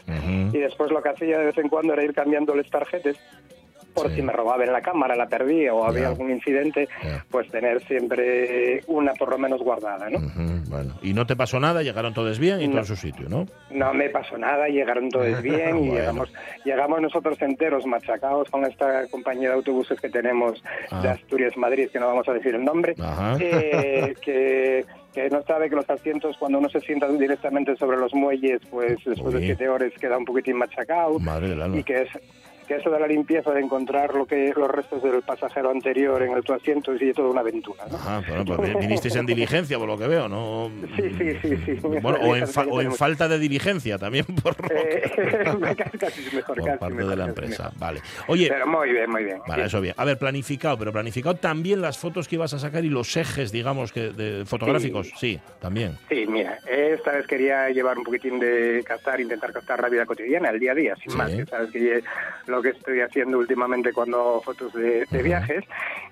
Y 0.54 0.58
después 0.60 0.92
lo 0.92 1.02
que 1.04 1.10
hacía 1.10 1.38
de 1.40 1.46
vez 1.46 1.58
en 1.58 1.70
cuando 1.70 1.94
era 1.94 2.04
ir 2.04 2.14
cambiando 2.14 2.56
las 2.56 2.70
tarjetas 2.70 3.18
por 3.96 4.10
Sí. 4.10 4.18
si 4.18 4.22
me 4.22 4.34
robaban 4.34 4.72
la 4.72 4.82
cámara, 4.82 5.16
la 5.16 5.28
perdía 5.28 5.74
o 5.74 5.86
había 5.86 6.10
algún 6.10 6.30
incidente, 6.30 6.88
pues 7.32 7.50
tener 7.50 7.82
siempre 7.86 8.82
una 8.88 9.14
por 9.14 9.30
lo 9.30 9.38
menos 9.38 9.62
guardada, 9.62 10.10
¿no? 10.10 10.20
Bueno, 10.70 10.94
y 11.02 11.14
no 11.14 11.26
te 11.26 11.36
pasó 11.36 11.60
nada, 11.60 11.82
llegaron 11.82 12.14
todos 12.14 12.38
bien 12.38 12.62
y 12.62 12.66
No. 12.68 12.72
todo 12.74 12.80
en 12.82 12.86
su 12.88 12.96
sitio, 12.96 13.30
¿no? 13.30 13.46
No 13.72 13.94
me 13.94 14.10
pasó 14.10 14.38
nada, 14.38 14.68
llegaron 14.68 15.10
todos 15.10 15.26
bien 15.42 15.78
y 15.78 15.88
Bueno. 15.88 15.94
llegamos, 15.96 16.34
llegamos 16.66 17.02
nosotros 17.02 17.42
enteros 17.42 17.86
machacados 17.86 18.50
con 18.50 18.66
esta 18.66 19.08
compañía 19.08 19.50
de 19.50 19.56
autobuses 19.56 20.00
que 20.00 20.10
tenemos 20.10 20.62
de 21.02 21.08
Ah. 21.10 21.12
Asturias 21.12 21.56
Madrid, 21.58 21.90
que 21.92 22.00
no 22.00 22.08
vamos 22.08 22.28
a 22.28 22.34
decir 22.34 22.54
el 22.56 22.64
nombre, 22.66 22.96
eh, 23.40 24.14
que, 24.24 24.86
que 25.14 25.30
no 25.30 25.42
sabe 25.44 25.70
que 25.70 25.76
los 25.76 25.90
asientos 25.90 26.36
cuando 26.38 26.60
uno 26.60 26.70
se 26.70 26.82
sienta 26.82 27.08
directamente 27.08 27.76
sobre 27.78 27.98
los 27.98 28.14
muelles, 28.14 28.62
pues 28.70 28.98
después 29.06 29.34
Uy. 29.34 29.40
de 29.42 29.46
siete 29.48 29.70
horas 29.70 29.92
queda 30.00 30.18
un 30.18 30.26
poquitín 30.26 30.58
machacado 30.58 31.18
Madre 31.20 31.50
del 31.50 31.62
alma. 31.62 31.78
y 31.78 31.84
que 31.84 32.02
es 32.02 32.10
que 32.66 32.76
eso 32.76 32.90
de 32.90 33.00
la 33.00 33.08
limpieza, 33.08 33.52
de 33.52 33.62
encontrar 33.62 34.14
lo 34.16 34.26
que 34.26 34.54
los 34.56 34.70
restos 34.70 35.02
del 35.04 35.22
pasajero 35.22 35.70
anterior 35.72 36.22
en 36.24 36.32
el 36.34 36.44
tu 36.44 36.54
asiento, 36.54 36.94
es 36.94 37.16
toda 37.16 37.30
una 37.30 37.42
aventura. 37.42 37.84
¿no? 37.92 37.98
Ah, 38.02 38.22
bueno, 38.28 38.44
pues 38.46 38.74
vinisteis 38.80 39.16
en 39.16 39.26
diligencia, 39.26 39.78
por 39.78 39.88
lo 39.88 39.98
que 39.98 40.08
veo, 40.08 40.28
¿no? 40.28 40.72
Sí, 40.96 41.04
sí, 41.18 41.38
sí. 41.42 41.58
sí. 41.66 41.80
Bueno, 42.02 42.20
o 42.22 42.36
en, 42.36 42.48
fa- 42.48 42.66
o 42.70 42.82
en 42.82 42.94
falta 42.94 43.28
de 43.28 43.40
diligencia 43.40 43.98
también, 43.98 44.26
por, 44.44 44.62
lo 44.62 44.68
que- 44.70 44.76
Eh, 44.76 45.12
casi, 46.00 46.22
mejor, 46.36 46.56
por 46.58 46.66
casi 46.66 46.78
parte 46.80 46.96
mejor, 46.96 47.10
de 47.12 47.16
la 47.16 47.26
empresa. 47.26 47.64
mejor. 47.66 47.80
Vale. 47.80 48.02
Oye, 48.28 48.48
Pero 48.50 48.68
muy 48.68 48.92
bien, 48.92 49.10
muy 49.10 49.24
bien. 49.24 49.38
Vale, 49.48 49.66
eso 49.66 49.82
bien. 49.82 49.94
A 49.98 50.06
ver, 50.06 50.18
planificado, 50.18 50.78
pero 50.78 50.92
planificado 50.92 51.36
también 51.36 51.82
las 51.82 51.98
fotos 51.98 52.28
que 52.28 52.36
ibas 52.36 52.54
a 52.54 52.60
sacar 52.60 52.84
y 52.86 52.90
los 52.90 53.16
ejes, 53.18 53.52
digamos, 53.52 53.92
que 53.92 54.10
de 54.12 54.46
fotográficos. 54.46 55.12
Sí, 55.18 55.40
también. 55.60 55.98
Sí, 56.10 56.26
mira, 56.28 56.60
esta 56.68 57.12
vez 57.12 57.28
quería 57.28 57.70
llevar 57.70 57.98
un 57.98 58.04
poquitín 58.04 58.40
de 58.40 58.84
captar, 58.86 59.20
intentar 59.20 59.52
captar 59.54 59.82
la 59.82 59.90
vida 59.90 60.06
cotidiana, 60.06 60.50
el 60.50 60.60
día 60.60 60.72
a 60.72 60.76
día, 60.76 60.96
sin 60.96 61.12
Sí. 61.12 61.18
más, 61.18 61.32
que 61.32 61.46
sabes 61.46 61.72
que 61.72 62.04
lo 62.56 62.62
que 62.62 62.70
estoy 62.70 63.02
haciendo 63.02 63.38
últimamente 63.38 63.92
cuando 63.92 64.20
hago 64.20 64.42
fotos 64.42 64.74
de, 64.74 65.06
de 65.12 65.24
viajes. 65.24 65.64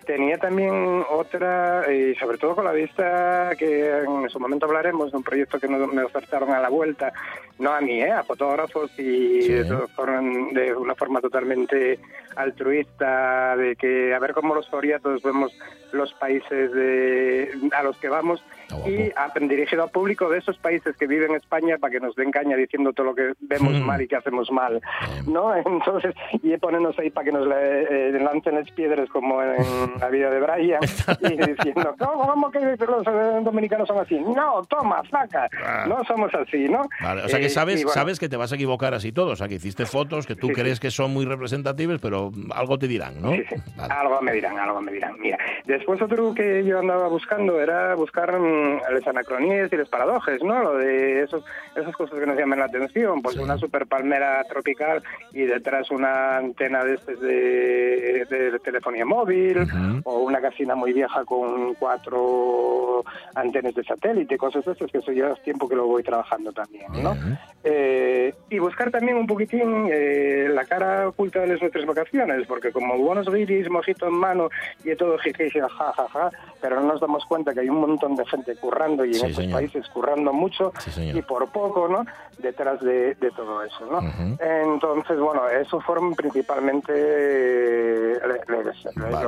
Tenía 0.06 0.38
también 0.38 1.04
otra, 1.10 1.86
y 1.92 2.14
sobre 2.16 2.38
todo 2.38 2.56
con 2.56 2.66
la 2.66 2.72
vista 2.74 3.52
que 3.58 3.90
en 4.04 4.30
su 4.30 4.40
momento 4.40 4.66
hablaremos 4.66 5.12
de 5.12 5.18
un 5.18 5.24
proyecto 5.24 5.60
que 5.60 5.68
nos- 5.68 5.92
me 5.94 6.04
ofertaron 6.04 6.52
a 6.52 6.60
la 6.60 6.70
vuelta, 6.70 7.14
no 7.60 7.72
a 7.72 7.80
mí, 7.82 8.02
¿eh? 8.02 8.12
a 8.12 8.24
fotógrafos 8.24 8.92
y 9.00 9.42
Sí. 9.44 9.54
de, 9.54 10.74
una 10.76 10.96
forma 10.96 11.22
totalmente 11.22 12.00
altruista, 12.36 13.56
de 13.58 13.76
que 13.76 14.14
a 14.14 14.20
ver 14.20 14.34
cómo 14.34 14.54
los 14.56 14.70
foriatos 14.70 15.22
vemos 15.24 15.52
los 15.92 16.12
países 16.16 16.72
de, 16.74 17.52
a 17.76 17.84
los 17.84 17.96
que 17.98 18.10
vamos 18.10 18.44
guapo. 18.70 18.90
y 18.90 19.12
a- 19.16 19.32
dirigido 19.40 19.84
al 19.84 19.92
público 19.92 20.28
de 20.30 20.40
esos 20.40 20.58
países 20.58 20.96
que 20.98 21.06
viven 21.06 21.32
en 21.32 21.36
España 21.38 21.78
para 21.78 21.92
que 21.92 22.00
nos 22.00 22.16
den 22.16 22.32
caña 22.32 22.56
diciendo 22.58 22.94
todo 22.94 23.08
lo 23.08 23.16
que 23.16 23.34
vemos 23.42 23.74
Mm. 23.74 23.84
mal 23.86 24.02
y 24.02 24.08
que 24.08 24.16
hacemos 24.16 24.50
mal. 24.52 24.82
¿no? 25.28 25.54
Entonces, 25.56 26.16
y 26.42 26.58
ponernos 26.58 26.98
ahí 26.98 27.10
para 27.12 27.26
que 27.26 27.32
nos 27.32 27.48
le, 27.48 28.08
eh, 28.10 28.12
lancen 28.20 28.56
las 28.56 28.72
piedras 28.72 29.08
como 29.10 29.42
en 29.44 29.93
la 30.00 30.10
vida 30.10 30.30
de 30.30 30.40
Brian 30.40 30.80
y 31.22 31.38
diciendo, 31.52 31.96
¿cómo, 32.00 32.28
cómo 32.28 32.52
que 32.52 32.60
los 32.60 33.06
dominicanos 33.44 33.88
son 33.88 34.00
así? 34.00 34.20
No, 34.20 34.62
toma, 34.70 35.02
saca, 35.10 35.50
Ah. 35.66 35.86
no 35.88 36.04
somos 36.06 36.34
así, 36.34 36.68
¿no? 36.70 36.82
Vale, 37.02 37.24
o 37.24 37.30
sea 37.30 37.40
que 37.40 37.46
Eh, 37.48 37.50
sabes, 37.50 37.84
bueno, 37.84 37.94
sabes 37.94 38.20
que 38.20 38.30
te 38.30 38.38
vas 38.38 38.52
a 38.52 38.56
equivocar 38.56 38.94
así 38.94 39.12
todo. 39.12 39.32
O 39.32 39.36
sea 39.36 39.48
que 39.48 39.56
hiciste 39.56 39.86
fotos 39.86 40.26
que 40.26 40.36
tú 40.36 40.48
Sí, 40.48 40.54
sí. 40.56 40.62
crees 40.62 40.80
que 40.80 40.92
son 40.92 41.12
muy 41.14 41.26
representativas, 41.26 42.00
pero 42.02 42.32
algo 42.54 42.78
te 42.78 42.88
dirán, 42.88 43.22
¿no? 43.22 43.32
Sí, 43.32 43.44
sí. 43.50 43.56
Vale. 43.76 43.94
Algo 43.94 44.22
me 44.22 44.32
dirán, 44.34 44.58
algo 44.60 44.82
me 44.82 44.92
dirán. 44.92 45.16
Mira, 45.20 45.38
después 45.66 46.02
otro 46.02 46.34
que 46.34 46.64
yo 46.64 46.80
andaba 46.80 47.08
buscando 47.08 47.60
era 47.62 47.96
buscar 47.96 48.38
mm, 48.40 48.82
las 48.94 49.08
anacronías 49.08 49.72
y 49.72 49.76
los 49.78 49.90
paradojes, 49.90 50.42
¿no? 50.44 50.62
Lo 50.62 50.78
de 50.78 51.24
esos, 51.24 51.44
esas 51.76 51.96
cosas 51.96 52.20
que 52.20 52.26
nos 52.26 52.38
llaman 52.38 52.60
la 52.60 52.66
atención. 52.66 53.22
Pues 53.22 53.38
una 53.38 53.58
super 53.58 53.86
palmera 53.88 54.44
tropical 54.46 55.02
y 55.34 55.44
detrás 55.44 55.90
una 55.92 56.38
antena 56.38 56.84
de, 56.84 56.98
de, 57.22 58.26
de 58.52 58.60
telefonía 58.60 59.06
móvil 59.06 59.58
O 60.06 60.20
una 60.20 60.40
casina 60.42 60.76
muy 60.76 60.94
vieja 60.94 61.24
con 61.26 61.74
cuatro 61.76 63.04
antenas 63.36 63.74
de 63.76 63.84
satélite, 63.84 64.38
cosas 64.38 64.64
de 64.66 64.72
esas 64.74 64.92
que 64.92 64.98
eso 65.00 65.12
ya 65.12 65.30
es 65.30 65.42
tiempo 65.44 65.68
que 65.68 65.76
lo 65.76 65.88
voy 65.88 66.04
trabajando 66.04 66.52
también, 66.52 66.88
¿no? 67.02 67.16
Eh, 67.64 68.34
y 68.50 68.60
buscar 68.60 68.92
también 68.92 69.18
un 69.18 69.26
poquitín 69.28 69.88
eh, 69.92 70.50
la 70.52 70.66
cara 70.66 71.08
oculta 71.08 71.40
de 71.40 71.48
las 71.48 71.62
nuestras 71.62 71.86
vacaciones, 71.86 72.46
porque 72.48 72.72
como 72.72 72.98
buenos 72.98 73.30
guiris, 73.30 73.70
mojito 73.70 74.08
en 74.08 74.14
mano 74.16 74.50
y 74.84 74.96
todo 74.96 75.18
jiji, 75.20 75.50
ja, 75.50 75.68
ja, 75.70 75.94
ja, 76.12 76.30
pero 76.62 76.80
no 76.82 76.88
nos 76.88 77.02
damos 77.02 77.26
cuenta 77.26 77.54
que 77.54 77.62
hay 77.62 77.70
un 77.70 77.80
montón 77.80 78.16
de 78.16 78.26
gente 78.26 78.56
currando 78.58 79.06
y 79.06 79.10
en 79.10 79.16
estos 79.16 79.36
señor. 79.36 79.60
países 79.60 79.88
currando 79.90 80.34
mucho 80.34 80.72
Sí, 80.80 81.12
y 81.14 81.22
por 81.22 81.48
poco, 81.52 81.88
¿no? 81.88 82.06
Detrás 82.38 82.80
de, 82.82 83.16
de 83.16 83.32
todo 83.32 83.64
eso, 83.64 83.86
¿no? 83.92 84.02
Entonces, 84.40 85.18
bueno, 85.20 85.48
eso 85.50 85.80
fueron 85.82 86.14
principalmente 86.16 86.92
eh, 86.96 88.20
le- 88.48 88.64
Vale. 88.96 89.26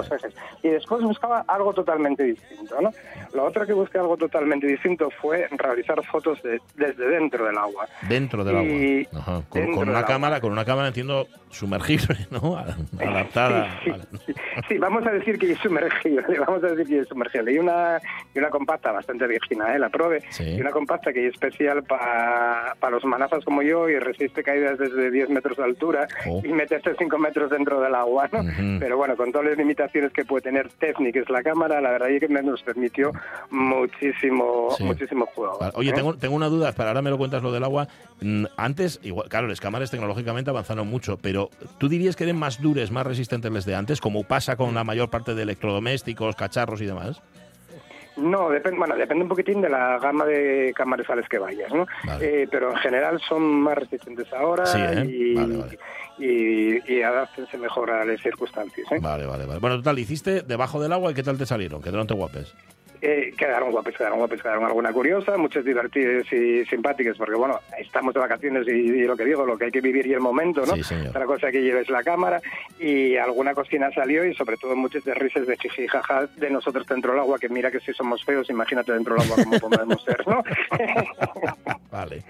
Y 0.63 0.69
después 0.69 1.03
buscaba 1.03 1.43
algo 1.47 1.73
totalmente 1.73 2.23
distinto, 2.23 2.81
¿no? 2.81 2.91
Lo 3.33 3.45
otro 3.45 3.65
que 3.65 3.73
busqué 3.73 3.97
algo 3.99 4.17
totalmente 4.17 4.67
distinto 4.67 5.09
fue 5.21 5.47
realizar 5.51 6.03
fotos 6.05 6.41
de- 6.43 6.59
desde 6.75 7.07
dentro 7.07 7.45
del 7.45 7.57
agua. 7.57 7.87
Dentro 8.07 8.43
del 8.43 8.55
Y 8.65 9.07
agua. 9.11 9.19
Ajá. 9.21 9.41
Con, 9.49 9.61
dentro 9.61 9.75
con 9.79 9.89
una 9.89 9.97
agua. 9.99 10.07
cámara, 10.07 10.41
con 10.41 10.51
una 10.51 10.65
cámara 10.65 10.87
entiendo 10.87 11.27
sumergible, 11.49 12.17
¿no? 12.31 12.57
Adaptada. 12.99 13.79
Sí, 13.83 13.89
Vale. 13.91 14.03
sí, 14.25 14.33
sí, 14.67 14.77
vamos 14.77 15.05
a 15.05 15.11
decir 15.11 15.37
que 15.37 15.51
es 15.51 15.59
sumergible, 15.59 16.23
vamos 16.47 16.63
a 16.63 16.67
decir 16.67 16.87
que 16.87 16.99
es 17.01 17.07
sumergible. 17.07 17.53
Y 17.53 17.59
una, 17.59 17.99
y 18.33 18.39
una 18.39 18.49
compacta 18.49 18.91
bastante 18.91 19.27
virginal, 19.27 19.75
¿eh? 19.75 19.79
la 19.79 19.89
prove, 19.89 20.21
Sí. 20.29 20.43
y 20.55 20.61
una 20.61 20.71
compacta 20.71 21.13
que 21.13 21.27
es 21.27 21.33
especial 21.33 21.83
para 21.83 22.75
los 22.91 23.03
manazas 23.05 23.43
como 23.45 23.61
yo 23.61 23.89
y 23.89 23.99
resiste 23.99 24.43
caídas 24.43 24.77
desde 24.77 25.11
10 25.11 25.29
metros 25.29 25.57
de 25.57 25.63
altura 25.63 26.07
Oh. 26.27 26.41
y 26.43 26.49
meterse 26.49 26.95
5 26.97 27.17
metros 27.17 27.49
dentro 27.51 27.79
del 27.81 27.93
agua, 27.95 28.27
¿no? 28.31 28.39
Ujú. 28.39 28.79
Pero 28.79 28.97
bueno, 28.97 29.15
con 29.15 29.31
todas 29.31 29.47
las 29.47 29.57
limitaciones 29.57 30.11
que 30.11 30.25
puede 30.25 30.34
tener 30.41 30.69
técnicas 30.73 31.29
la 31.29 31.41
cámara, 31.43 31.81
la 31.81 31.91
verdad 31.91 32.09
es 32.09 32.19
que 32.19 32.27
nos 32.27 32.61
permitió 32.63 33.11
muchísimo, 33.51 34.69
Sí. 34.77 34.83
muchísimo 34.83 35.25
juego. 35.27 35.57
Vale. 35.59 35.73
Oye, 35.75 35.89
¿eh? 35.89 35.93
tengo, 35.93 36.15
tengo 36.15 36.35
una 36.35 36.47
duda, 36.47 36.71
para 36.73 36.89
ahora 36.89 37.01
me 37.01 37.09
lo 37.09 37.17
cuentas 37.17 37.43
lo 37.43 37.51
del 37.51 37.63
agua. 37.63 37.87
Mm, 38.21 38.45
Antes, 38.57 38.99
igual, 39.03 39.27
claro, 39.29 39.47
las 39.47 39.59
cámaras 39.59 39.91
tecnológicamente 39.91 40.49
avanzaron 40.49 40.87
mucho, 40.87 41.17
pero 41.17 41.49
¿tú 41.77 41.89
dirías 41.89 42.15
que 42.15 42.23
eran 42.23 42.37
más 42.37 42.61
duras, 42.61 42.91
más 42.91 43.05
resistentes 43.05 43.51
las 43.51 43.65
de 43.65 43.75
antes, 43.75 43.99
como 44.01 44.23
pasa 44.23 44.55
con 44.55 44.73
la 44.73 44.83
mayor 44.83 45.09
parte 45.09 45.35
de 45.35 45.43
electrodomésticos, 45.43 46.35
cacharros 46.35 46.81
y 46.81 46.85
demás? 46.85 47.21
No, 48.17 48.49
depende, 48.49 48.77
bueno, 48.77 48.95
depende 48.95 49.23
un 49.23 49.29
poquitín 49.29 49.61
de 49.61 49.69
la 49.69 49.99
gama 49.99 50.25
de 50.25 50.73
las 51.15 51.27
que 51.29 51.37
vayas, 51.37 51.71
¿no? 51.73 51.85
Vale. 52.05 52.43
Eh, 52.43 52.47
pero 52.49 52.71
en 52.71 52.77
general 52.77 53.19
son 53.27 53.43
más 53.43 53.77
resistentes 53.77 54.31
ahora 54.33 54.65
Sí, 54.65 54.79
¿eh? 54.79 55.05
y, 55.05 55.35
Vale, 55.35 55.57
vale. 55.57 55.79
y, 56.17 56.93
y 56.93 57.01
adáptense 57.01 57.57
mejor 57.57 57.91
a 57.91 58.05
las 58.05 58.21
circunstancias. 58.21 58.87
¿eh? 58.91 58.99
Vale, 59.01 59.25
vale, 59.25 59.45
vale. 59.45 59.59
Bueno, 59.59 59.77
total, 59.77 59.99
hiciste 59.99 60.41
debajo 60.41 60.81
del 60.81 60.93
agua 60.93 61.11
y 61.11 61.13
¿qué 61.13 61.23
tal 61.23 61.37
te 61.37 61.45
salieron? 61.45 61.81
Quedaron 61.81 62.07
te 62.07 62.13
guapes. 62.13 62.53
Eh, 63.01 63.33
quedaron 63.37 63.71
guapos, 63.71 63.95
quedaron 63.95 64.19
guapos, 64.19 64.41
quedaron 64.41 64.65
alguna 64.65 64.91
curiosa, 64.91 65.37
muchas 65.37 65.65
divertidas 65.65 66.31
y 66.31 66.65
simpáticas, 66.65 67.17
porque 67.17 67.35
bueno, 67.35 67.59
estamos 67.77 68.13
de 68.13 68.19
vacaciones 68.19 68.67
y, 68.67 68.71
y 68.71 69.03
lo 69.03 69.15
que 69.15 69.25
digo, 69.25 69.45
lo 69.45 69.57
que 69.57 69.65
hay 69.65 69.71
que 69.71 69.81
vivir 69.81 70.07
y 70.07 70.13
el 70.13 70.19
momento, 70.19 70.65
¿no? 70.65 70.75
Sí. 70.83 70.95
Otra 71.09 71.25
cosa 71.25 71.51
que 71.51 71.61
lleves 71.61 71.89
la 71.89 72.03
cámara 72.03 72.41
y 72.79 73.17
alguna 73.17 73.53
cocina 73.53 73.91
salió 73.91 74.25
y 74.25 74.33
sobre 74.35 74.57
todo 74.57 74.75
muchas 74.75 75.03
de 75.03 75.13
risas 75.13 75.47
de 75.47 75.57
jiji 75.57 75.87
jaja 75.87 76.27
de 76.35 76.49
nosotros 76.49 76.85
dentro 76.87 77.11
del 77.11 77.21
agua, 77.21 77.39
que 77.39 77.49
mira 77.49 77.71
que 77.71 77.79
si 77.79 77.93
somos 77.93 78.23
feos, 78.23 78.49
imagínate 78.49 78.91
dentro 78.93 79.15
del 79.15 79.23
agua 79.23 79.43
cómo 79.43 79.59
podemos 79.59 80.03
ser, 80.03 80.27
¿no? 80.27 80.43
Vale. 81.91 82.23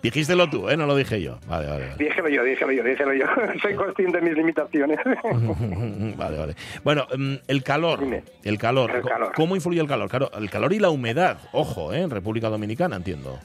Dijístelo 0.00 0.48
tú, 0.48 0.68
¿eh? 0.68 0.76
No 0.76 0.86
lo 0.86 0.94
dije 0.94 1.20
yo. 1.20 1.38
Vale, 1.48 1.66
vale. 1.66 1.86
Vale, 1.86 1.96
dígelo 1.98 2.28
yo, 2.28 2.44
dígelo 2.44 2.72
yo, 2.72 2.84
dígelo 2.84 3.14
yo. 3.14 3.26
Soy 3.62 3.74
consciente 3.74 4.20
de 4.20 4.28
mis 4.28 4.36
limitaciones. 4.36 4.98
vale. 6.16 6.38
vale. 6.38 6.54
Bueno, 6.84 7.06
mm, 7.16 7.34
el 7.48 7.62
calor. 7.64 8.00
Dime. 8.00 8.22
El 8.44 8.58
calor. 8.58 8.94
El 8.94 9.02
calor. 9.02 9.32
¿Cómo 9.34 9.56
influye 9.56 9.80
el 9.80 9.88
calor? 9.88 10.07
Claro, 10.08 10.30
el 10.36 10.50
calor 10.50 10.72
y 10.72 10.78
la 10.78 10.90
humedad. 10.90 11.38
Ojo, 11.52 11.92
¿eh? 11.92 12.00
En 12.00 12.10
República 12.10 12.48
Dominicana, 12.48 12.96
entiendo. 12.96 13.38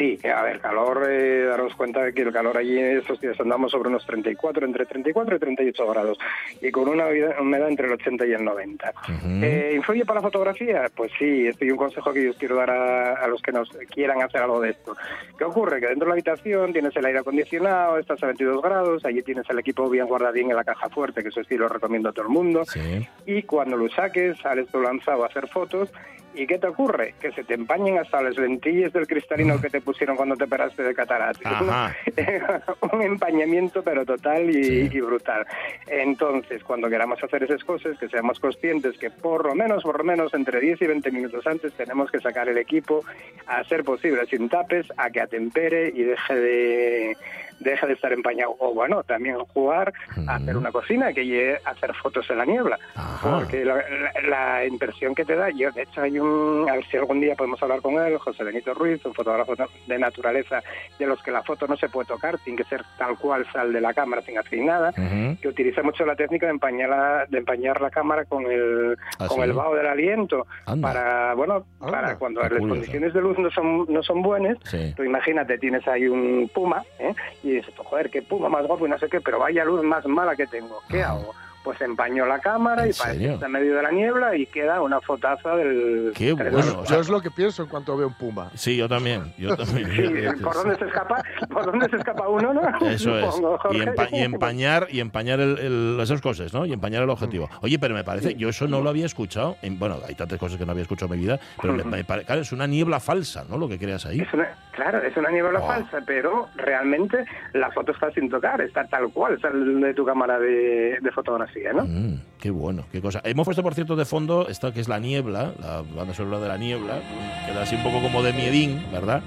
Sí, 0.00 0.18
a 0.26 0.42
ver, 0.42 0.60
calor, 0.60 1.06
eh, 1.10 1.44
daros 1.44 1.74
cuenta 1.74 2.02
de 2.02 2.14
que 2.14 2.22
el 2.22 2.32
calor 2.32 2.56
allí 2.56 2.78
estos 2.80 3.20
días 3.20 3.38
andamos 3.38 3.70
sobre 3.70 3.90
unos 3.90 4.06
34, 4.06 4.64
entre 4.64 4.86
34 4.86 5.36
y 5.36 5.38
38 5.38 5.86
grados, 5.90 6.18
y 6.62 6.70
con 6.70 6.88
una 6.88 7.04
humedad 7.38 7.68
entre 7.68 7.86
el 7.86 7.92
80 7.92 8.24
y 8.26 8.32
el 8.32 8.42
90. 8.42 8.94
Ujú. 8.96 9.28
Eh, 9.44 9.72
¿Influye 9.76 10.06
para 10.06 10.20
la 10.20 10.22
fotografía? 10.22 10.86
Pues 10.96 11.12
sí, 11.18 11.46
este 11.46 11.66
es 11.66 11.72
un 11.72 11.76
consejo 11.76 12.14
que 12.14 12.24
yo 12.24 12.32
quiero 12.32 12.56
dar 12.56 12.70
a, 12.70 13.12
a 13.22 13.28
los 13.28 13.42
que 13.42 13.52
nos 13.52 13.68
quieran 13.94 14.22
hacer 14.22 14.40
algo 14.40 14.58
de 14.62 14.70
esto. 14.70 14.96
¿Qué 15.36 15.44
ocurre? 15.44 15.80
Que 15.80 15.88
dentro 15.88 16.06
de 16.06 16.08
la 16.08 16.14
habitación 16.14 16.72
tienes 16.72 16.96
el 16.96 17.04
aire 17.04 17.18
acondicionado, 17.18 17.98
estás 17.98 18.22
a 18.22 18.26
22 18.28 18.62
grados, 18.62 19.04
allí 19.04 19.20
tienes 19.20 19.50
el 19.50 19.58
equipo 19.58 19.90
bien 19.90 20.06
guardadín 20.06 20.48
en 20.48 20.56
la 20.56 20.64
caja 20.64 20.88
fuerte, 20.88 21.22
que 21.22 21.28
eso 21.28 21.44
sí 21.44 21.58
lo 21.58 21.68
recomiendo 21.68 22.08
a 22.08 22.12
todo 22.12 22.22
el 22.24 22.32
mundo, 22.32 22.64
Sí. 22.64 23.06
y 23.26 23.42
cuando 23.42 23.76
lo 23.76 23.90
saques, 23.90 24.38
sales 24.38 24.66
tú 24.72 24.80
lanzado 24.80 25.24
a 25.24 25.26
hacer 25.26 25.46
fotos. 25.46 25.92
¿Y 26.34 26.46
qué 26.46 26.58
te 26.58 26.68
ocurre? 26.68 27.14
Que 27.20 27.32
se 27.32 27.42
te 27.44 27.54
empañen 27.54 27.98
hasta 27.98 28.22
las 28.22 28.36
lentillas 28.36 28.92
del 28.92 29.06
cristalino 29.06 29.60
que 29.60 29.68
te 29.68 29.80
pusieron 29.80 30.16
cuando 30.16 30.36
te 30.36 30.44
operaste 30.44 30.82
de 30.82 30.94
cataratas. 30.94 31.44
Ajá. 31.44 31.96
Un 32.92 33.02
empañamiento, 33.02 33.82
pero 33.82 34.04
total 34.06 34.48
y, 34.48 34.64
Sí. 34.64 34.88
y 34.92 35.00
brutal. 35.00 35.44
Entonces, 35.88 36.62
cuando 36.62 36.88
queramos 36.88 37.22
hacer 37.22 37.42
esas 37.42 37.64
cosas, 37.64 37.98
que 37.98 38.08
seamos 38.08 38.38
conscientes 38.38 38.96
que 38.98 39.10
por 39.10 39.44
lo 39.46 39.54
menos, 39.54 39.82
por 39.82 39.98
lo 39.98 40.04
menos, 40.04 40.32
entre 40.34 40.60
10 40.60 40.80
y 40.82 40.86
20 40.86 41.10
minutos 41.10 41.46
antes 41.46 41.72
tenemos 41.74 42.10
que 42.10 42.20
sacar 42.20 42.48
el 42.48 42.58
equipo, 42.58 43.04
a 43.46 43.64
ser 43.64 43.82
posible 43.84 44.24
sin 44.26 44.48
tapes, 44.48 44.86
a 44.96 45.10
que 45.10 45.20
atempere 45.20 45.88
y 45.94 46.02
deje 46.04 46.34
de 46.34 47.16
deje 47.60 47.86
de 47.86 47.92
estar 47.94 48.12
empañado. 48.12 48.56
O 48.58 48.74
bueno, 48.74 49.02
también 49.04 49.36
jugar 49.54 49.92
a 50.26 50.34
hacer 50.36 50.56
una 50.56 50.72
cocina 50.72 51.12
que 51.12 51.24
lleve 51.24 51.58
a 51.64 51.70
hacer 51.70 51.94
fotos 51.94 52.28
en 52.30 52.38
la 52.38 52.44
niebla. 52.44 52.78
Ajá. 52.96 53.38
Porque 53.38 53.64
la, 53.64 53.76
la- 53.76 54.28
la 54.28 54.64
impresión 54.66 55.14
que 55.14 55.24
te 55.24 55.36
da, 55.36 55.50
yo 55.50 55.70
de 55.70 55.82
hecho 55.82 56.02
hay 56.02 56.18
un, 56.18 56.66
a 56.68 56.74
ver 56.74 56.84
si 56.86 56.96
algún 56.96 57.20
día 57.20 57.34
podemos 57.34 57.62
hablar 57.62 57.80
con 57.80 57.94
él, 57.94 58.18
José 58.18 58.44
Benito 58.44 58.74
Ruiz, 58.74 59.04
un 59.04 59.14
fotógrafo 59.14 59.54
de 59.86 59.98
naturaleza, 59.98 60.62
de 60.98 61.06
los 61.06 61.22
que 61.22 61.30
la 61.30 61.42
foto 61.42 61.66
no 61.66 61.76
se 61.76 61.88
puede 61.88 62.06
tocar, 62.08 62.38
tiene 62.38 62.56
que 62.58 62.64
ser 62.68 62.82
tal 62.98 63.16
cual 63.18 63.46
sal 63.52 63.72
de 63.72 63.80
la 63.80 63.92
cámara 63.94 64.22
sin 64.22 64.38
hacer 64.38 64.58
nada, 64.60 64.90
Ujú. 64.90 65.38
que 65.40 65.48
utiliza 65.48 65.82
mucho 65.82 66.04
la 66.04 66.16
técnica 66.16 66.46
de 66.46 66.52
empañar 66.52 66.88
la, 66.90 67.26
de 67.28 67.38
empañar 67.38 67.80
la 67.80 67.90
cámara 67.90 68.24
con 68.24 68.44
el, 68.50 68.96
¿Ah, 69.18 69.26
con 69.28 69.36
sí? 69.38 69.42
el 69.42 69.52
vaho 69.52 69.74
del 69.74 69.86
aliento, 69.86 70.46
Anda. 70.66 70.88
para, 70.92 71.34
bueno, 71.34 71.64
Anda. 71.80 71.92
para 71.92 72.16
cuando 72.16 72.40
Qué 72.40 72.48
las 72.48 72.58
curioso. 72.58 72.74
condiciones 72.74 73.12
de 73.14 73.20
luz 73.20 73.38
no 73.38 73.50
son, 73.50 73.86
no 73.88 74.02
son 74.02 74.22
buenas, 74.22 74.56
Sí. 74.64 74.92
Tú 74.96 75.04
imagínate, 75.04 75.58
tienes 75.58 75.86
ahí 75.88 76.06
un 76.08 76.50
puma 76.54 76.82
¿eh? 76.98 77.14
y 77.42 77.49
y 77.50 77.56
dices, 77.56 77.74
joder, 77.76 78.10
qué 78.10 78.22
puma 78.22 78.48
más 78.48 78.66
guapo 78.66 78.86
y 78.86 78.90
no 78.90 78.98
sé 78.98 79.08
qué, 79.08 79.20
pero 79.20 79.38
vaya 79.38 79.64
luz 79.64 79.82
más 79.82 80.06
mala 80.06 80.36
que 80.36 80.46
tengo, 80.46 80.80
¿qué 80.88 81.02
Ah. 81.02 81.10
hago? 81.10 81.34
Pues 81.62 81.78
empaño 81.82 82.24
la 82.24 82.38
cámara 82.38 82.84
¿En 82.84 82.90
y 82.90 82.92
parece 82.94 83.12
serio? 83.18 83.28
que 83.28 83.34
está 83.34 83.46
en 83.46 83.52
medio 83.52 83.76
de 83.76 83.82
la 83.82 83.90
niebla 83.90 84.34
y 84.34 84.46
queda 84.46 84.80
una 84.80 84.98
fotaza 85.02 85.56
del... 85.56 86.12
Qué 86.16 86.32
bueno. 86.32 86.56
o 86.80 86.86
sea- 86.86 86.96
Yo 86.96 87.00
es 87.02 87.08
lo 87.10 87.20
que 87.20 87.30
pienso 87.30 87.62
en 87.64 87.68
cuanto 87.68 87.96
veo 87.98 88.06
un 88.08 88.14
puma. 88.14 88.50
Sí, 88.54 88.76
yo 88.78 88.88
también. 88.88 89.32
Yo 89.36 89.54
también. 89.56 89.90
Sí, 89.90 90.42
¿por 90.42 90.54
dónde 90.54 90.76
se 90.76 90.86
escapa? 90.86 91.22
¿Por 91.50 91.66
dónde 91.66 91.86
se 91.90 91.96
escapa 91.96 92.26
uno, 92.28 92.54
no? 92.54 92.62
Eso 92.88 93.18
es. 93.18 93.34
Y, 93.72 93.78
empa- 93.80 94.08
y 94.10 94.20
empañar, 94.22 94.86
y 94.90 95.00
empañar 95.00 95.40
el, 95.40 95.58
el- 95.58 95.98
esas 96.00 96.22
cosas, 96.22 96.54
¿no? 96.54 96.64
Y 96.64 96.72
empañar 96.72 97.02
el 97.02 97.10
objetivo. 97.10 97.50
Oye, 97.60 97.78
pero 97.78 97.94
me 97.94 98.04
parece, 98.04 98.34
yo 98.36 98.48
eso 98.48 98.66
no 98.66 98.80
lo 98.80 98.88
había 98.88 99.04
escuchado. 99.04 99.56
en- 99.60 99.78
bueno, 99.78 99.98
hay 100.08 100.14
tantas 100.14 100.38
cosas 100.38 100.56
que 100.58 100.64
no 100.64 100.72
había 100.72 100.82
escuchado 100.82 101.12
en 101.12 101.20
mi 101.20 101.26
vida, 101.26 101.38
pero 101.60 101.74
me, 101.74 101.84
me 101.84 102.04
pare- 102.04 102.24
claro, 102.24 102.40
es 102.40 102.52
una 102.52 102.66
niebla 102.66 103.00
falsa, 103.00 103.44
¿no? 103.48 103.58
Lo 103.58 103.68
que 103.68 103.78
creas 103.78 104.06
ahí. 104.06 104.20
Es 104.20 104.32
una, 104.32 104.48
claro, 104.72 105.02
es 105.02 105.14
una 105.16 105.30
niebla 105.30 105.60
Oh. 105.60 105.66
falsa, 105.66 105.98
pero 106.06 106.48
realmente 106.56 107.24
la 107.52 107.70
foto 107.70 107.92
está 107.92 108.10
sin 108.12 108.30
tocar, 108.30 108.60
está 108.62 108.84
tal 108.86 109.12
cual, 109.12 109.38
sale 109.40 109.58
de 109.86 109.92
tu 109.94 110.06
cámara 110.06 110.38
de, 110.38 110.98
de 111.00 111.10
fotografía, 111.12 111.49
¿no? 111.74 111.84
Mm, 111.84 112.20
qué 112.38 112.50
bueno, 112.50 112.86
qué 112.92 113.00
cosa. 113.00 113.20
Hemos 113.24 113.44
puesto, 113.44 113.62
por 113.62 113.74
cierto, 113.74 113.96
de 113.96 114.04
fondo 114.04 114.48
esta 114.48 114.72
que 114.72 114.80
es 114.80 114.88
la 114.88 114.98
niebla, 114.98 115.52
la 115.60 115.82
banda 115.94 116.14
sonora 116.14 116.38
de 116.40 116.48
la 116.48 116.56
niebla, 116.56 117.00
que 117.46 117.52
da 117.52 117.62
así 117.62 117.76
un 117.76 117.82
poco 117.82 118.00
como 118.02 118.22
de 118.22 118.32
miedín, 118.32 118.82
¿verdad? 118.92 119.22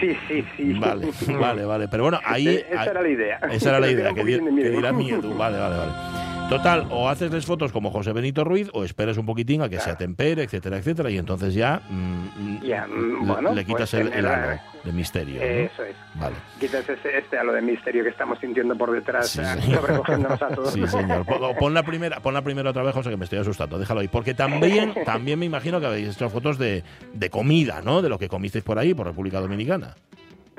Sí, 0.00 0.16
sí, 0.28 0.44
sí. 0.56 0.72
Vale, 0.74 1.08
vale, 1.40 1.64
vale. 1.64 1.88
Pero 1.88 2.04
bueno, 2.04 2.18
ahí. 2.24 2.48
Esa 2.48 2.80
ahí- 2.82 2.88
era 2.88 3.02
la 3.02 3.08
idea. 3.08 3.36
Esa 3.50 3.68
era 3.70 3.80
la 3.80 3.88
idea, 3.90 4.08
que, 4.14 4.24
que 4.24 4.70
dirá 4.70 4.92
miedo. 4.92 5.34
Vale, 5.34 5.58
vale, 5.58 5.76
vale. 5.76 5.92
Total, 6.48 6.86
o 6.90 7.08
hacesles 7.08 7.46
fotos 7.46 7.72
como 7.72 7.90
José 7.90 8.12
Benito 8.12 8.44
Ruiz 8.44 8.68
o 8.74 8.84
esperas 8.84 9.16
un 9.16 9.24
poquitín 9.24 9.62
a 9.62 9.68
que 9.70 9.80
se 9.80 9.90
atempere, 9.90 10.42
etcétera, 10.42 10.76
etcétera, 10.76 11.10
y 11.10 11.16
entonces 11.16 11.54
ya, 11.54 11.80
mm, 11.88 12.60
Ya, 12.62 12.86
mm, 12.86 13.20
le- 13.20 13.26
bueno, 13.26 13.54
le 13.54 13.64
quitas 13.64 13.90
pues 13.90 14.12
el, 14.14 14.26
halo 14.26 14.60
de 14.84 14.92
misterio. 14.92 15.40
¿no? 15.40 15.46
Eso 15.46 15.82
es. 15.84 15.96
Vale. 16.14 16.36
Quitas 16.60 16.86
ese, 16.88 17.16
este 17.18 17.38
halo 17.38 17.52
de 17.54 17.62
misterio 17.62 18.04
que 18.04 18.10
estamos 18.10 18.38
sintiendo 18.40 18.76
por 18.76 18.92
detrás, 18.92 19.30
Sí, 19.30 19.40
ah, 19.42 19.56
señor. 19.56 19.80
sobrecogiéndonos 19.80 20.42
a 20.42 20.48
todos. 20.48 20.72
Sí, 20.74 20.86
señor. 20.86 21.24
Pon, 21.26 21.56
pon 21.58 21.74
la 21.74 21.82
primera, 21.82 22.20
pon 22.20 22.34
la 22.34 22.42
primera 22.42 22.70
otra 22.70 22.82
vez, 22.82 22.94
José, 22.94 23.08
que 23.10 23.16
me 23.16 23.24
estoy 23.24 23.38
asustando. 23.38 23.78
Déjalo 23.78 24.00
ahí. 24.00 24.08
Porque 24.08 24.34
también, 24.34 24.92
también 25.06 25.38
me 25.38 25.46
imagino 25.46 25.80
que 25.80 25.86
habéis 25.86 26.14
hecho 26.14 26.28
fotos 26.28 26.58
de, 26.58 26.84
de 27.14 27.30
comida, 27.30 27.80
¿no? 27.82 28.02
De 28.02 28.10
lo 28.10 28.18
que 28.18 28.28
comisteis 28.28 28.62
por 28.62 28.78
ahí, 28.78 28.92
por 28.92 29.06
República 29.06 29.40
Dominicana. 29.40 29.94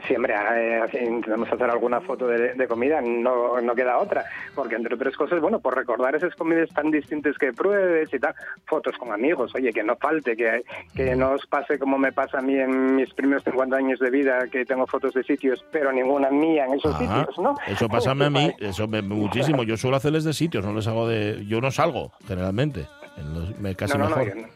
Sí, 0.08 0.16
hombre, 0.16 0.36
eh, 0.36 1.08
intentamos 1.08 1.52
hacer 1.52 1.70
alguna 1.70 2.02
foto 2.02 2.28
de, 2.28 2.54
de 2.54 2.68
comida, 2.68 3.02
no, 3.02 3.60
no 3.62 3.76
queda 3.76 3.98
otra, 3.98 4.26
porque 4.54 4.76
entre 4.76 4.96
otras 4.96 5.16
cosas, 5.16 5.42
bueno, 5.42 5.60
por 5.60 5.76
recordar 5.76 6.16
esas 6.16 6.36
comidas 6.36 6.70
tan 6.70 6.92
distintas 6.92 7.38
que 7.38 7.54
pruebes 7.54 8.14
y 8.14 8.20
tal, 8.20 8.36
fotos 8.66 8.96
con 8.98 9.12
amigos, 9.12 9.54
oye, 9.56 9.74
que 9.74 9.84
no 9.84 9.96
falte, 9.96 10.36
que, 10.36 10.64
que 10.96 11.16
no 11.16 11.32
os 11.32 11.46
pase 11.48 11.80
como 11.80 11.98
me 11.98 12.12
pasa 12.12 12.40
a 12.40 12.42
mí 12.42 12.56
en 12.56 12.96
mis 12.96 13.14
primeros 13.14 13.44
50 13.44 13.76
años 13.76 14.00
de 14.00 14.10
vida, 14.10 14.48
que 14.52 14.66
tengo 14.66 14.86
fotos 14.86 15.14
de 15.14 15.24
sitios, 15.24 15.64
pero 15.72 15.92
ninguna 15.92 16.30
mía 16.30 16.66
en 16.66 16.74
esos 16.74 16.98
sitios, 16.98 17.38
¿no? 17.40 17.56
Eso 17.68 17.88
pásame 17.88 18.26
a 18.26 18.30
mí, 18.30 18.54
eso 18.60 18.88
me, 18.88 19.02
muchísimo. 19.02 19.64
Yo 19.64 19.78
suelo 19.78 19.98
hacerles 19.98 20.24
de 20.24 20.34
sitios, 20.34 20.66
no 20.66 20.74
les 20.74 20.88
hago 20.88 21.08
de. 21.08 21.46
Yo 21.48 21.62
no 21.62 21.72
salgo, 21.72 22.12
generalmente. 22.28 22.88
En 23.18 23.34
los- 23.34 23.58
me, 23.60 23.74
casi 23.76 23.98
no, 23.98 24.10
no, 24.10 24.16
mejor. 24.18 24.36
no. 24.36 24.48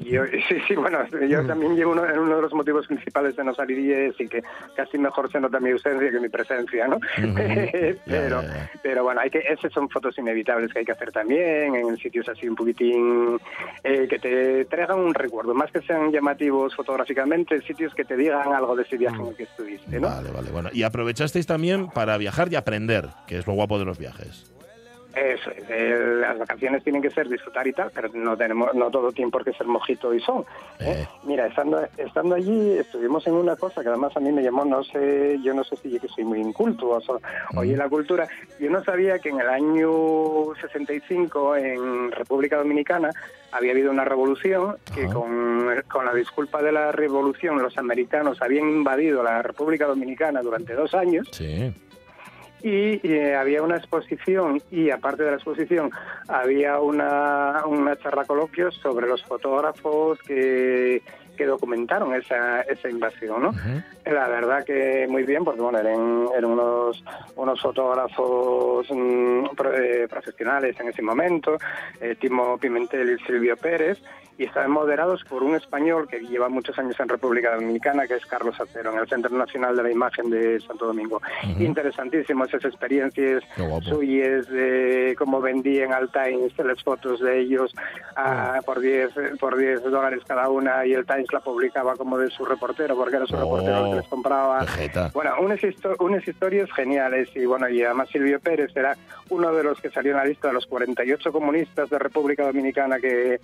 Yo- 0.00 0.24
sí, 0.48 0.56
sí, 0.68 0.74
bueno, 0.74 0.98
yo 1.28 1.46
también 1.46 1.74
llevo 1.74 1.92
uno, 1.92 2.04
en 2.06 2.18
uno 2.18 2.36
de 2.36 2.42
los 2.42 2.52
motivos 2.52 2.86
principales 2.86 3.34
de 3.34 3.44
no 3.44 3.54
salir 3.54 3.78
y 3.78 3.92
es 3.92 4.20
y 4.20 4.28
que 4.28 4.42
casi 4.76 4.98
mejor 4.98 5.30
se 5.32 5.40
nota 5.40 5.58
mi 5.58 5.70
ausencia 5.70 6.10
que 6.10 6.20
mi 6.20 6.28
presencia, 6.28 6.86
¿no? 6.86 6.98
pero, 8.04 8.42
pero 8.82 9.04
bueno, 9.04 9.20
hay 9.22 9.30
que, 9.30 9.38
esas 9.38 9.72
son 9.72 9.88
fotos 9.88 10.18
inevitables 10.18 10.72
que 10.72 10.80
hay 10.80 10.84
que 10.84 10.92
hacer 10.92 11.12
también 11.12 11.74
en 11.74 11.96
sitios 11.96 12.28
así 12.28 12.46
un 12.48 12.56
poquitín 12.56 13.38
eh, 13.82 14.06
que 14.08 14.18
te 14.18 14.64
traigan 14.66 14.98
un 14.98 15.14
recuerdo, 15.14 15.54
más 15.54 15.70
que 15.72 15.80
sean 15.82 16.12
llamativos 16.12 16.74
fotográficamente, 16.74 17.60
sitios 17.62 17.94
que 17.94 18.04
te 18.04 18.16
digan 18.16 18.52
algo 18.52 18.76
de 18.76 18.82
ese 18.82 18.96
viaje 18.98 19.16
en 19.20 19.28
el 19.28 19.36
que 19.36 19.44
estuviste, 19.44 19.98
¿no? 19.98 20.08
Vale, 20.08 20.30
vale, 20.30 20.50
bueno. 20.50 20.68
Y 20.72 20.82
aprovechasteis 20.82 21.46
también 21.46 21.88
para 21.88 22.18
viajar 22.18 22.52
y 22.52 22.56
aprender, 22.56 23.08
que 23.26 23.38
es 23.38 23.46
lo 23.46 23.54
guapo 23.54 23.78
de 23.78 23.84
los 23.86 23.98
viajes. 23.98 24.50
Eso 25.16 25.50
es, 25.50 25.64
eh, 25.68 26.16
las 26.20 26.38
vacaciones 26.38 26.82
tienen 26.82 27.00
que 27.02 27.10
ser 27.10 27.28
disfrutar 27.28 27.66
y 27.66 27.72
tal, 27.72 27.90
pero 27.94 28.08
no 28.14 28.36
tenemos 28.36 28.74
no 28.74 28.90
todo 28.90 29.12
tiene 29.12 29.30
por 29.30 29.44
qué 29.44 29.52
ser 29.52 29.66
mojito 29.66 30.12
y 30.12 30.20
son. 30.20 30.42
¿eh? 30.80 31.02
Eh. 31.02 31.08
Mira, 31.24 31.46
estando 31.46 31.80
estando 31.96 32.34
allí 32.34 32.78
estuvimos 32.78 33.26
en 33.26 33.34
una 33.34 33.56
cosa 33.56 33.82
que 33.82 33.88
además 33.88 34.16
a 34.16 34.20
mí 34.20 34.32
me 34.32 34.42
llamó, 34.42 34.64
no 34.64 34.82
sé, 34.84 35.38
yo 35.42 35.54
no 35.54 35.62
sé 35.64 35.76
si 35.76 35.90
yo 35.90 36.00
que 36.00 36.08
soy 36.08 36.24
muy 36.24 36.40
inculto 36.40 36.88
o 36.88 37.00
so- 37.00 37.20
oye 37.56 37.76
la 37.76 37.88
cultura, 37.88 38.26
yo 38.58 38.70
no 38.70 38.82
sabía 38.84 39.18
que 39.18 39.28
en 39.28 39.40
el 39.40 39.48
año 39.48 40.54
65 40.60 41.56
en 41.56 42.10
República 42.12 42.56
Dominicana 42.56 43.10
había 43.52 43.72
habido 43.72 43.90
una 43.92 44.04
revolución 44.04 44.76
que 44.94 45.04
Ajá. 45.04 45.14
con, 45.14 45.66
con 45.90 46.04
la 46.04 46.12
disculpa 46.14 46.60
de 46.62 46.72
la 46.72 46.90
revolución 46.92 47.62
los 47.62 47.78
americanos 47.78 48.42
habían 48.42 48.68
invadido 48.68 49.22
la 49.22 49.42
República 49.42 49.86
Dominicana 49.86 50.42
durante 50.42 50.74
dos 50.74 50.92
años 50.94 51.28
Sí. 51.30 51.72
Y 52.66 52.98
eh, 53.06 53.34
había 53.36 53.62
una 53.62 53.76
exposición 53.76 54.60
y 54.70 54.88
aparte 54.90 55.22
de 55.22 55.30
la 55.32 55.36
exposición 55.36 55.90
había 56.28 56.80
una, 56.80 57.62
una 57.66 57.94
charla 57.96 58.24
coloquio 58.24 58.70
sobre 58.72 59.06
los 59.06 59.22
fotógrafos 59.22 60.18
que, 60.26 61.02
que 61.36 61.44
documentaron 61.44 62.14
esa, 62.14 62.62
esa 62.62 62.88
invasión, 62.88 63.42
¿no? 63.42 63.50
La 64.06 64.28
verdad 64.28 64.64
que 64.64 65.06
muy 65.08 65.24
bien, 65.24 65.44
porque 65.44 65.60
bueno, 65.60 65.78
eran, 65.78 66.26
eran 66.36 66.50
unos, 66.52 67.04
unos 67.36 67.60
fotógrafos 67.60 68.86
mm, 68.90 69.46
pro- 69.56 69.74
eh, 69.74 70.08
profesionales 70.08 70.74
en 70.80 70.88
ese 70.88 71.02
momento, 71.02 71.58
eh, 72.00 72.16
Timo 72.18 72.56
Pimentel 72.58 73.10
y 73.20 73.24
Silvio 73.24 73.56
Pérez, 73.58 73.98
y 74.38 74.44
estaban 74.44 74.70
moderados 74.70 75.22
por 75.24 75.42
un 75.42 75.54
español 75.54 76.08
que 76.08 76.18
lleva 76.20 76.48
muchos 76.48 76.78
años 76.78 76.98
en 76.98 77.08
República 77.08 77.54
Dominicana, 77.54 78.06
que 78.06 78.14
es 78.14 78.26
Carlos 78.26 78.60
Acero, 78.60 78.92
en 78.92 78.98
el 78.98 79.08
Centro 79.08 79.36
Nacional 79.36 79.76
de 79.76 79.82
la 79.84 79.90
Imagen 79.92 80.30
de 80.30 80.60
Santo 80.60 80.86
Domingo. 80.86 81.20
Ujú. 81.50 81.62
Interesantísimas 81.62 82.48
esas 82.48 82.64
experiencias 82.66 83.42
suyas 83.82 84.48
de 84.48 85.14
cómo 85.18 85.40
vendían 85.40 85.92
al 85.92 86.10
Times 86.10 86.52
las 86.58 86.82
fotos 86.82 87.20
de 87.20 87.40
ellos 87.40 87.72
Ah. 88.16 88.56
a- 88.58 88.62
por 88.62 88.80
10 88.80 89.10
por 89.38 89.56
10 89.56 89.82
dólares 89.84 90.22
cada 90.26 90.48
una 90.48 90.84
y 90.86 90.92
el 90.94 91.04
Times 91.06 91.32
la 91.32 91.40
publicaba 91.40 91.94
como 91.96 92.18
de 92.18 92.30
su 92.30 92.44
reportero 92.44 92.96
porque 92.96 93.16
era 93.16 93.26
su 93.26 93.34
Oh, 93.36 93.40
reportero 93.40 93.84
el 93.86 93.90
que 93.92 93.96
les 94.00 94.08
compraba 94.08 94.60
Vegeta. 94.60 95.10
bueno, 95.12 95.32
unas, 95.40 95.60
histo- 95.62 95.96
unas 96.00 96.26
historias 96.26 96.70
geniales 96.72 97.28
y 97.34 97.44
bueno, 97.44 97.68
y 97.68 97.82
además 97.82 98.08
Silvio 98.10 98.40
Pérez 98.40 98.70
era 98.76 98.96
uno 99.30 99.52
de 99.52 99.62
los 99.64 99.80
que 99.80 99.90
salió 99.90 100.12
en 100.12 100.18
la 100.18 100.24
lista 100.24 100.48
de 100.48 100.54
los 100.54 100.66
48 100.66 101.32
comunistas 101.32 101.90
de 101.90 101.98
República 101.98 102.44
Dominicana 102.46 102.98
que 102.98 103.40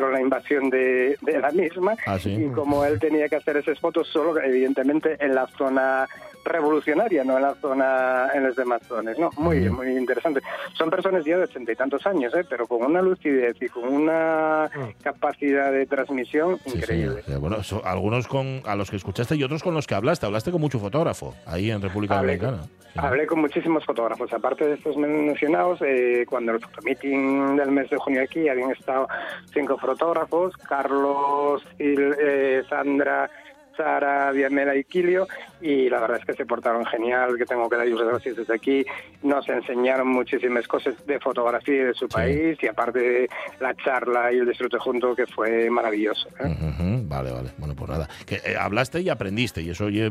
la 0.00 0.20
invasión 0.20 0.70
de, 0.70 1.16
de 1.20 1.40
la 1.40 1.50
misma 1.50 1.94
Ah, 2.06 2.18
sí. 2.18 2.30
y 2.34 2.48
como 2.50 2.84
él 2.84 2.98
tenía 2.98 3.28
que 3.28 3.36
hacer 3.36 3.56
esas 3.56 3.78
fotos 3.80 4.08
solo 4.08 4.40
evidentemente 4.40 5.16
en 5.18 5.34
la 5.34 5.46
zona 5.58 6.08
revolucionaria, 6.46 7.24
no 7.24 7.36
en 7.36 7.42
la 7.42 7.54
zona, 7.54 8.28
en 8.34 8.44
las 8.44 8.56
demás 8.56 8.80
zonas, 8.86 9.18
¿no? 9.18 9.30
Muy 9.36 9.58
bien, 9.60 9.74
muy 9.74 9.88
interesante. 9.88 10.40
Son 10.78 10.88
personas 10.90 11.24
ya 11.24 11.36
de 11.36 11.44
ochenta 11.44 11.72
y 11.72 11.76
tantos 11.76 12.06
años, 12.06 12.34
¿eh? 12.34 12.44
Pero 12.48 12.66
con 12.66 12.82
una 12.84 13.02
lucidez 13.02 13.56
y 13.60 13.68
con 13.68 13.84
una 13.92 14.70
capacidad 15.02 15.72
de 15.72 15.86
transmisión 15.86 16.58
Sí, 16.64 16.78
increíble. 16.78 17.22
Sí, 17.26 17.34
Bueno, 17.38 17.62
so- 17.62 17.84
algunos 17.84 18.26
con 18.28 18.62
a 18.66 18.74
los 18.76 18.90
que 18.90 18.96
escuchaste 18.96 19.36
y 19.36 19.44
otros 19.44 19.62
con 19.62 19.74
los 19.74 19.86
que 19.86 19.94
hablaste. 19.94 20.26
Hablaste 20.26 20.50
con 20.50 20.60
mucho 20.60 20.78
fotógrafo 20.78 21.34
ahí 21.46 21.70
en 21.70 21.82
República 21.82 22.18
Hablé 22.18 22.36
Dominicana. 22.38 22.68
Sí. 22.92 23.00
Hablé 23.02 23.26
con 23.26 23.40
muchísimos 23.40 23.84
fotógrafos, 23.84 24.32
aparte 24.32 24.66
de 24.66 24.74
estos 24.74 24.96
mencionados, 24.96 25.80
eh, 25.82 26.24
cuando 26.26 26.52
el 26.52 26.60
fotomeeting 26.60 27.56
del 27.56 27.70
mes 27.70 27.90
de 27.90 27.98
junio 27.98 28.22
aquí 28.22 28.48
habían 28.48 28.70
estado 28.70 29.06
cinco 29.52 29.76
fotógrafos, 29.76 30.56
Carlos, 30.56 31.62
Il- 31.78 32.16
eh, 32.18 32.62
Sandra, 32.70 33.28
Sara, 33.76 34.30
Vianela 34.32 34.74
y 34.76 34.84
Quilio, 34.84 35.26
y 35.60 35.88
la 35.88 36.00
verdad 36.00 36.18
es 36.18 36.24
que 36.24 36.34
se 36.34 36.46
portaron 36.46 36.84
genial, 36.86 37.36
que 37.36 37.44
tengo 37.44 37.68
que 37.68 37.76
dar 37.76 37.86
las 37.86 38.06
gracias 38.08 38.36
desde 38.36 38.54
aquí, 38.54 38.84
nos 39.22 39.48
enseñaron 39.48 40.08
muchísimas 40.08 40.66
cosas 40.68 40.94
de 41.06 41.18
fotografía 41.20 41.74
y 41.74 41.84
de 41.84 41.94
su 41.94 42.06
Sí. 42.06 42.12
país, 42.14 42.58
y 42.62 42.66
aparte 42.68 42.98
de 43.00 43.28
la 43.60 43.74
charla 43.74 44.32
y 44.32 44.38
el 44.38 44.46
disfrute 44.46 44.78
junto, 44.78 45.14
que 45.14 45.26
fue 45.26 45.68
maravilloso. 45.70 46.28
¿eh? 46.40 46.44
Ujú, 46.46 46.66
ujú. 46.68 47.08
Vale, 47.08 47.30
vale. 47.32 47.50
Bueno, 47.58 47.74
pues 47.76 47.90
nada. 47.90 48.08
Que 48.26 48.36
eh, 48.36 48.56
hablaste 48.58 49.00
y 49.00 49.08
aprendiste. 49.08 49.60
Y 49.62 49.70
eso, 49.70 49.86
oye, 49.86 50.10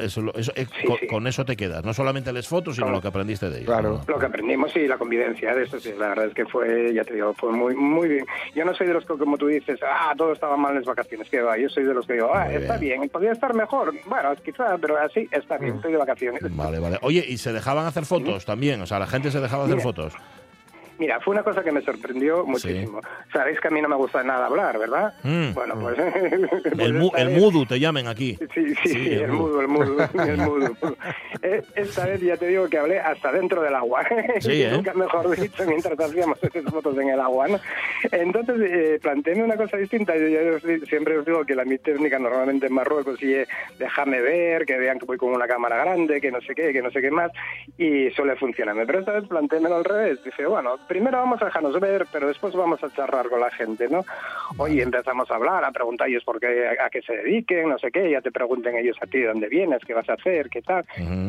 eso, 0.00 0.32
eso, 0.34 0.52
eh, 0.56 0.66
Sí, 0.80 0.86
con, 0.86 0.98
sí. 0.98 1.06
con 1.06 1.26
eso 1.26 1.44
te 1.44 1.56
quedas. 1.56 1.84
No 1.84 1.94
solamente 1.94 2.32
las 2.32 2.48
fotos, 2.48 2.76
sino 2.76 2.90
lo 2.90 3.00
que 3.00 3.08
aprendiste 3.08 3.48
de 3.48 3.56
ellos. 3.58 3.66
Claro. 3.66 3.90
¿no? 4.06 4.12
Lo 4.12 4.18
que 4.18 4.26
aprendimos 4.26 4.74
y 4.76 4.86
la 4.86 4.98
convivencia 4.98 5.54
de 5.54 5.64
eso, 5.64 5.78
sí, 5.80 5.92
la 5.98 6.08
verdad 6.08 6.26
es 6.26 6.34
que 6.34 6.44
fue, 6.46 6.92
ya 6.94 7.04
te 7.04 7.14
digo, 7.14 7.32
fue 7.34 7.52
muy 7.52 7.74
muy 7.74 8.08
bien. 8.08 8.26
Yo 8.54 8.64
no 8.64 8.74
soy 8.74 8.86
de 8.86 8.94
los 8.94 9.04
que, 9.06 9.14
como 9.16 9.36
tú 9.38 9.46
dices, 9.46 9.78
ah, 9.82 10.12
todo 10.16 10.32
estaba 10.32 10.56
mal 10.56 10.72
en 10.72 10.78
las 10.78 10.86
vacaciones, 10.86 11.28
que 11.28 11.40
va, 11.40 11.56
yo 11.58 11.68
soy 11.68 11.84
de 11.84 11.94
los 11.94 12.06
que 12.06 12.14
digo, 12.14 12.30
ah, 12.34 12.44
Muy 12.46 12.56
está 12.56 12.76
bien. 12.78 13.00
bien, 13.00 13.05
podría 13.08 13.32
estar 13.32 13.54
mejor, 13.54 13.92
bueno, 14.06 14.34
quizá, 14.44 14.76
pero 14.78 14.98
así 14.98 15.28
está 15.30 15.56
Mm. 15.58 15.60
bien, 15.60 15.74
estoy 15.76 15.92
de 15.92 15.98
vacaciones. 15.98 16.42
Vale, 16.56 16.78
vale. 16.78 16.98
Oye, 17.02 17.24
¿y 17.26 17.38
se 17.38 17.52
dejaban 17.52 17.86
hacer 17.86 18.04
fotos 18.04 18.44
también? 18.44 18.80
O 18.82 18.86
sea, 18.86 18.98
la 18.98 19.06
gente 19.06 19.30
se 19.30 19.40
dejaba 19.40 19.64
hacer 19.64 19.76
Mira. 19.76 19.84
fotos. 19.84 20.14
Mira, 20.98 21.20
fue 21.20 21.34
una 21.34 21.42
cosa 21.42 21.62
que 21.62 21.72
me 21.72 21.82
sorprendió 21.82 22.44
muchísimo. 22.46 23.00
Sabéis 23.32 23.60
que 23.60 23.68
a 23.68 23.70
mí 23.70 23.82
no 23.82 23.88
me 23.88 23.96
gusta 23.96 24.22
nada 24.22 24.46
hablar, 24.46 24.78
¿verdad? 24.78 25.12
Mm. 25.22 25.52
Bueno, 25.54 25.74
pues... 25.80 25.96
pues 25.96 26.78
El, 26.78 26.94
mu- 26.94 27.06
esta 27.08 27.20
el 27.22 27.30
mudu 27.30 27.66
te 27.66 27.78
llamen 27.78 28.06
aquí. 28.08 28.38
Sí, 28.54 28.74
sí, 28.82 28.88
sí, 28.88 29.12
el, 29.14 29.22
el 29.22 29.32
mudo, 29.32 29.60
el 29.60 29.68
mudo, 29.68 29.96
el 30.26 30.36
mudo. 30.38 30.70
Eh, 31.42 31.62
Esta 31.74 32.06
vez 32.06 32.20
ya 32.20 32.36
te 32.36 32.46
digo 32.48 32.68
que 32.68 32.78
hablé 32.78 32.98
hasta 32.98 33.30
dentro 33.32 33.62
del 33.62 33.74
agua. 33.74 34.04
Sí, 34.40 34.62
¿eh? 34.62 34.70
Nunca 34.72 34.92
mejor 34.94 35.28
dicho 35.38 35.64
mientras 35.66 35.98
hacíamos 35.98 36.42
esas 36.42 36.64
fotos 36.64 36.96
en 36.98 37.08
el 37.08 37.20
agua, 37.20 37.48
¿no? 37.48 37.58
Entonces, 38.12 38.56
eh, 38.60 38.98
planteéme 39.02 39.42
una 39.44 39.56
cosa 39.56 39.76
distinta. 39.76 40.14
Yo, 40.16 40.56
os 40.56 40.62
di- 40.62 40.80
siempre 40.86 41.18
os 41.18 41.24
digo 41.26 41.44
que 41.44 41.54
la 41.54 41.64
mi 41.64 41.78
técnica 41.78 42.18
normalmente 42.18 42.66
en 42.66 42.72
Marruecos 42.74 43.22
y 43.22 43.34
es 43.34 43.48
déjame 43.78 44.20
ver, 44.20 44.64
que 44.66 44.76
vean 44.78 44.98
que 44.98 45.06
voy 45.06 45.16
con 45.16 45.32
una 45.32 45.46
cámara 45.46 45.76
grande, 45.84 46.20
que 46.20 46.30
no 46.30 46.40
sé 46.40 46.54
qué, 46.54 46.72
que 46.72 46.82
no 46.82 46.90
sé 46.90 47.00
qué 47.00 47.10
más, 47.10 47.30
y 47.78 48.10
suele 48.10 48.36
funcionarme. 48.36 48.86
Pero 48.86 49.00
esta 49.00 49.12
vez 49.12 49.24
planteémelo 49.28 49.76
al 49.76 49.84
revés. 49.84 50.22
Dice, 50.24 50.46
bueno, 50.46 50.78
primero 50.86 51.18
vamos 51.18 51.40
a 51.42 51.46
dejarnos 51.46 51.78
ver, 51.80 52.06
pero 52.12 52.28
después 52.28 52.54
vamos 52.54 52.82
a 52.82 52.90
charlar 52.90 53.28
con 53.28 53.40
la 53.40 53.50
gente, 53.50 53.88
¿no? 53.88 54.04
Oye, 54.58 54.82
empezamos 54.82 55.30
a 55.30 55.34
hablar, 55.34 55.64
a 55.64 55.70
preguntar 55.72 56.08
ellos 56.08 56.24
por 56.24 56.38
qué, 56.40 56.68
a, 56.68 56.86
a 56.86 56.90
qué 56.90 57.02
se 57.02 57.16
dediquen, 57.16 57.68
no 57.68 57.78
sé 57.78 57.90
qué, 57.90 58.10
ya 58.10 58.20
te 58.20 58.30
pregunten 58.30 58.76
ellos 58.76 58.96
a 59.00 59.06
ti 59.06 59.18
de 59.18 59.26
dónde 59.28 59.48
vienes, 59.48 59.80
qué 59.86 59.94
vas 59.94 60.08
a 60.08 60.14
hacer, 60.14 60.48
qué 60.48 60.62
tal. 60.62 60.84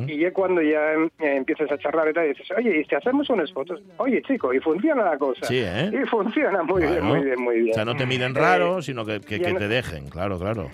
Y 0.07 0.17
ya 0.19 0.31
cuando 0.31 0.61
ya 0.61 0.93
em, 0.93 1.05
eh, 1.19 1.35
empiezas 1.37 1.71
a 1.71 1.77
charlar 1.77 2.09
y 2.09 2.13
tal, 2.13 2.27
dices, 2.27 2.49
oye, 2.57 2.79
¿y 2.79 2.83
si 2.85 2.95
hacemos 2.95 3.29
unas 3.29 3.51
fotos? 3.51 3.81
Oye, 3.97 4.21
chico, 4.21 4.53
y 4.53 4.59
funciona 4.59 5.03
la 5.03 5.17
cosa. 5.17 5.45
Sí, 5.47 5.59
¿eh? 5.63 5.91
Y 5.93 6.05
funciona 6.07 6.63
muy 6.63 6.81
bien, 6.83 7.03
muy 7.03 7.21
bien, 7.23 7.41
muy 7.41 7.55
bien. 7.59 7.71
O 7.71 7.75
sea, 7.75 7.85
no 7.85 7.95
te 7.95 8.05
miren 8.05 8.35
Eh, 8.35 8.39
raro, 8.39 8.81
sino 8.81 9.05
que, 9.05 9.19
que- 9.21 9.39
ya 9.39 9.47
que 9.47 9.53
no- 9.53 9.59
te 9.59 9.67
dejen, 9.67 10.09
claro, 10.09 10.37
claro. 10.39 10.69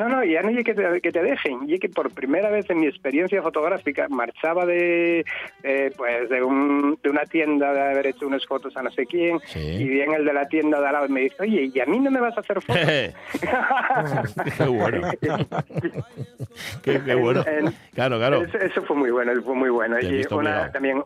No, 0.00 0.08
no, 0.08 0.24
ya 0.24 0.40
no 0.42 0.48
es 0.48 0.64
que 0.64 0.72
te, 0.74 1.00
que 1.02 1.12
te 1.12 1.22
dejen, 1.22 1.68
y 1.68 1.74
es 1.74 1.80
que 1.80 1.90
por 1.90 2.10
primera 2.10 2.48
vez 2.48 2.68
en 2.70 2.80
mi 2.80 2.86
experiencia 2.86 3.42
fotográfica 3.42 4.08
marchaba 4.08 4.64
de 4.64 5.24
eh, 5.62 5.92
pues 5.94 6.28
de, 6.30 6.42
un, 6.42 6.98
de 7.02 7.10
una 7.10 7.24
tienda 7.24 7.72
de 7.74 7.80
haber 7.82 8.06
hecho 8.06 8.26
unas 8.26 8.46
fotos 8.46 8.74
a 8.78 8.82
no 8.82 8.90
sé 8.90 9.04
quién, 9.04 9.38
Sí. 9.44 9.58
y 9.60 9.84
viene 9.88 10.16
el 10.16 10.24
de 10.24 10.32
la 10.32 10.48
tienda 10.48 10.80
de 10.80 10.86
al 10.86 10.92
lado 10.94 11.08
me 11.10 11.20
dice, 11.20 11.36
oye, 11.40 11.70
¿y 11.74 11.80
a 11.80 11.84
mí 11.84 11.98
no 12.00 12.10
me 12.10 12.18
vas 12.20 12.34
a 12.36 12.40
hacer 12.40 12.62
fotos? 12.62 12.82
qué 14.56 14.64
bueno. 14.66 15.08
qué, 16.82 17.00
qué 17.04 17.14
bueno. 17.14 17.44
En- 17.46 17.74
Claro, 17.94 18.16
claro. 18.18 18.42
Eso, 18.42 18.56
eso 18.58 18.82
fue 18.82 18.96
muy 18.96 19.10
bueno, 19.10 19.32
eso 19.32 19.42
fue 19.42 19.54
muy 19.54 19.68
bueno. 19.68 19.98
Y 20.00 20.24
una, 20.32 20.70
también 20.72 21.02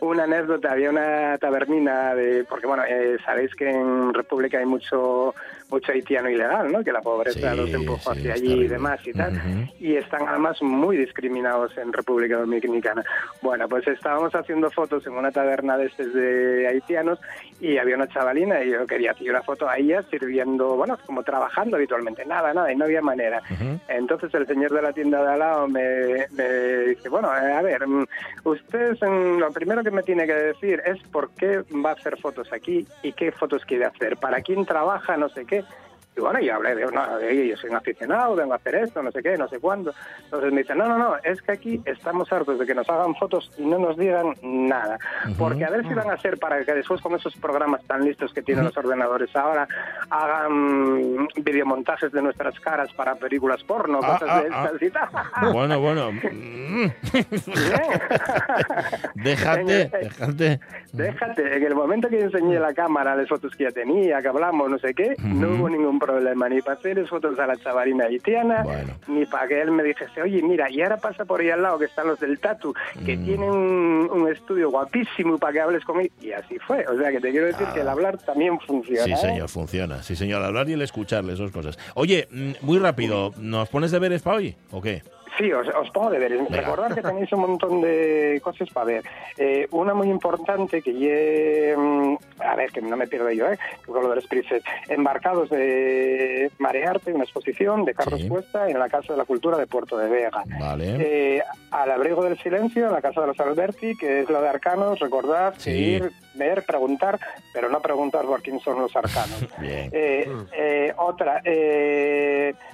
una 0.00 0.24
anécdota, 0.24 0.72
había 0.72 0.90
una 0.90 1.38
tabernina 1.38 2.14
de, 2.14 2.42
porque 2.44 2.66
bueno, 2.66 2.82
eh, 2.88 3.16
sabéis 3.24 3.54
que 3.54 3.70
en 3.70 4.12
República 4.12 4.58
hay 4.58 4.66
mucho 4.66 5.34
mucho 5.70 5.92
haitiano 5.92 6.30
ilegal, 6.30 6.70
¿no? 6.70 6.82
Que 6.82 6.92
la 6.92 7.00
pobreza 7.00 7.50
Sí, 7.52 7.56
los 7.56 7.70
empujó 7.70 8.14
sí, 8.14 8.20
hacia 8.20 8.34
allí 8.34 8.52
y 8.64 8.68
demás 8.68 9.00
y 9.06 9.12
tal. 9.12 9.68
Y 9.80 9.96
están 9.96 10.28
además 10.28 10.60
muy 10.62 10.96
discriminados 10.96 11.76
en 11.78 11.92
República 11.92 12.38
Dominicana. 12.38 13.04
Bueno, 13.42 13.68
pues 13.68 13.86
estábamos 13.88 14.34
haciendo 14.34 14.70
fotos 14.70 15.06
en 15.06 15.14
una 15.14 15.30
taberna 15.30 15.76
de 15.76 15.86
estos 15.86 16.12
de 16.12 16.68
haitianos 16.68 17.18
y 17.60 17.78
había 17.78 17.96
una 17.96 18.08
chavalina 18.08 18.62
y 18.62 18.70
yo 18.70 18.86
quería 18.86 19.12
hacer 19.12 19.30
una 19.30 19.42
foto 19.42 19.68
a 19.68 19.78
ella 19.78 20.02
sirviendo, 20.10 20.76
bueno, 20.76 20.98
como 21.06 21.22
trabajando 21.22 21.76
habitualmente. 21.76 22.24
Nada, 22.24 22.52
nada, 22.54 22.72
y 22.72 22.76
no 22.76 22.84
había 22.84 23.02
manera. 23.02 23.42
Entonces 23.88 24.32
el 24.34 24.46
señor 24.46 24.72
de 24.72 24.82
la 24.82 24.92
tienda 24.92 25.22
de 25.22 25.32
al 25.32 25.38
lado 25.38 25.68
me, 25.68 26.26
me 26.32 26.78
dice, 26.88 27.08
bueno, 27.08 27.28
eh, 27.36 27.52
a 27.52 27.62
ver, 27.62 27.86
mm, 27.86 28.06
usted 28.44 28.96
lo 29.02 29.50
primero 29.50 29.82
que 29.82 29.90
me 29.90 30.02
tiene 30.02 30.26
que 30.26 30.34
decir 30.34 30.82
es 30.84 30.98
por 31.08 31.30
qué 31.30 31.62
va 31.84 31.90
a 31.90 31.94
hacer 31.94 32.18
fotos 32.18 32.52
aquí 32.52 32.86
y 33.02 33.12
qué 33.12 33.32
fotos 33.32 33.64
quiere 33.64 33.84
hacer, 33.84 34.16
para 34.16 34.40
quién 34.40 34.64
trabaja, 34.64 35.16
no 35.16 35.28
sé 35.28 35.44
qué. 35.44 35.55
que 35.62 35.85
Y 36.16 36.20
bueno, 36.20 36.40
yo 36.40 36.54
hablé 36.54 36.74
de, 36.74 36.86
no, 36.86 37.18
de 37.18 37.26
oye, 37.26 37.48
yo 37.48 37.56
soy 37.56 37.70
un 37.70 37.76
aficionado, 37.76 38.34
vengo 38.34 38.54
a 38.54 38.56
hacer 38.56 38.76
esto, 38.76 39.02
no 39.02 39.12
sé 39.12 39.22
qué, 39.22 39.36
no 39.36 39.48
sé 39.48 39.60
cuándo. 39.60 39.92
Entonces 40.24 40.52
me 40.52 40.62
dice, 40.62 40.74
no, 40.74 40.88
no, 40.88 40.96
no, 40.96 41.16
es 41.22 41.42
que 41.42 41.52
aquí 41.52 41.80
estamos 41.84 42.32
hartos 42.32 42.58
de 42.58 42.66
que 42.66 42.74
nos 42.74 42.88
hagan 42.88 43.14
fotos 43.16 43.50
y 43.58 43.66
no 43.66 43.78
nos 43.78 43.96
digan 43.96 44.34
nada. 44.42 44.98
Porque 45.38 45.64
a 45.64 45.70
ver 45.70 45.86
si 45.86 45.94
van 45.94 46.10
a 46.10 46.16
ser 46.18 46.38
para 46.38 46.64
que 46.64 46.74
después 46.74 47.00
con 47.00 47.14
esos 47.14 47.36
programas 47.36 47.84
tan 47.84 48.04
listos 48.04 48.32
que 48.32 48.42
tienen 48.42 48.64
los 48.64 48.76
ordenadores 48.76 49.34
ahora, 49.36 49.68
hagan 50.10 51.28
videomontajes 51.36 52.12
de 52.12 52.22
nuestras 52.22 52.58
caras 52.60 52.92
para 52.94 53.14
películas 53.16 53.62
porno, 53.64 54.00
Ah, 54.02 54.18
cosas 54.18 54.28
ah, 54.30 54.42
de 54.42 54.48
ah. 54.52 54.64
estas 54.64 54.82
y 54.82 54.90
tal. 54.90 55.52
Bueno, 55.52 55.80
bueno. 55.80 56.10
Déjate, 59.14 59.88
déjate. 59.88 60.60
Déjate, 60.92 61.56
en 61.56 61.64
el 61.64 61.74
momento 61.74 62.08
que 62.08 62.18
yo 62.18 62.24
enseñé 62.24 62.58
la 62.58 62.74
cámara, 62.74 63.16
las 63.16 63.28
fotos 63.28 63.54
que 63.56 63.64
ya 63.64 63.70
tenía, 63.70 64.22
que 64.22 64.28
hablamos, 64.28 64.70
no 64.70 64.78
sé 64.78 64.94
qué, 64.94 65.14
no 65.18 65.50
hubo 65.50 65.68
ningún 65.68 65.98
problema, 65.98 66.05
ni 66.14 66.62
para 66.62 66.78
hacerles 66.78 67.08
fotos 67.08 67.38
a 67.38 67.46
la 67.46 67.56
chavalina 67.56 68.04
haitiana, 68.06 68.62
Bueno. 68.62 68.94
ni 69.08 69.26
para 69.26 69.48
que 69.48 69.60
él 69.60 69.70
me 69.70 69.82
dijese, 69.82 70.22
oye, 70.22 70.42
mira, 70.42 70.70
y 70.70 70.80
ahora 70.82 70.96
pasa 70.98 71.24
por 71.24 71.40
ahí 71.40 71.50
al 71.50 71.62
lado 71.62 71.78
que 71.78 71.86
están 71.86 72.06
los 72.06 72.18
del 72.20 72.38
Tatu, 72.38 72.74
que 73.04 73.16
Mm. 73.16 73.24
tienen 73.24 73.50
un, 73.50 74.08
un 74.12 74.28
estudio 74.30 74.70
guapísimo 74.70 75.38
para 75.38 75.52
que 75.52 75.60
hables 75.60 75.84
con 75.84 76.00
él, 76.00 76.10
y 76.20 76.32
así 76.32 76.58
fue. 76.58 76.84
O 76.86 76.96
sea, 76.96 77.10
que 77.10 77.20
te 77.20 77.30
quiero 77.30 77.46
decir 77.46 77.66
Ah. 77.68 77.74
que 77.74 77.80
el 77.80 77.88
hablar 77.88 78.18
también 78.18 78.58
funciona. 78.60 79.04
Sí, 79.04 79.12
¿eh? 79.12 79.16
señor, 79.16 79.48
funciona. 79.48 80.02
Sí, 80.02 80.16
señor, 80.16 80.42
hablar 80.42 80.68
y 80.68 80.74
el 80.74 80.82
escucharle, 80.82 81.32
esas 81.32 81.50
cosas. 81.50 81.78
Oye, 81.94 82.28
mm, 82.30 82.52
muy 82.62 82.78
rápido, 82.78 83.32
¿nos 83.38 83.68
pones 83.68 83.90
deberes 83.90 84.22
para 84.22 84.36
hoy 84.36 84.54
o 84.70 84.80
qué? 84.80 85.02
Sí, 85.38 85.52
os, 85.52 85.68
os 85.68 85.90
pongo 85.90 86.10
deberes. 86.10 86.38
Venga. 86.42 86.62
Recordad 86.62 86.94
que 86.94 87.02
tenéis 87.02 87.30
un 87.32 87.40
montón 87.40 87.80
de 87.82 88.40
cosas 88.42 88.68
para 88.70 88.86
ver. 88.86 89.02
Eh, 89.36 89.66
una 89.70 89.92
muy 89.94 90.08
importante 90.08 90.80
que 90.82 90.92
ye, 90.94 91.74
mm, 91.76 92.16
a 92.40 92.54
ver, 92.56 92.70
que 92.70 92.80
no 92.80 92.96
me 92.96 93.06
pierdo 93.06 93.30
yo, 93.30 93.50
¿eh? 93.52 93.58
con 93.86 94.02
lo 94.02 94.08
de 94.10 94.16
los 94.16 94.26
prises. 94.26 94.62
Embarcados 94.88 95.50
de 95.50 96.50
Marearte, 96.58 97.12
una 97.12 97.24
exposición 97.24 97.84
de 97.84 97.94
Carlos 97.94 98.20
Sí. 98.20 98.28
Cuesta 98.28 98.68
en 98.68 98.78
la 98.78 98.88
Casa 98.88 99.12
de 99.12 99.18
la 99.18 99.24
Cultura 99.24 99.58
de 99.58 99.66
Puerto 99.66 99.98
de 99.98 100.08
Vega. 100.08 100.42
Vale. 100.58 100.96
Eh, 100.98 101.42
al 101.70 101.90
abrigo 101.90 102.24
del 102.24 102.38
silencio, 102.38 102.86
en 102.86 102.92
la 102.92 103.02
Casa 103.02 103.20
de 103.20 103.26
los 103.26 103.38
Alberti, 103.40 103.96
que 103.96 104.20
es 104.20 104.30
la 104.30 104.40
de 104.40 104.48
Arcanos, 104.48 104.98
recordad, 105.00 105.54
Sí. 105.58 105.70
seguir, 105.70 106.12
ver, 106.34 106.64
preguntar, 106.64 107.18
pero 107.52 107.68
no 107.68 107.80
preguntar 107.80 108.24
por 108.24 108.42
quién 108.42 108.58
son 108.60 108.80
los 108.80 108.94
arcanos. 108.96 109.46
Bien. 109.60 109.90
Eh, 109.92 110.92
otra, 110.96 111.42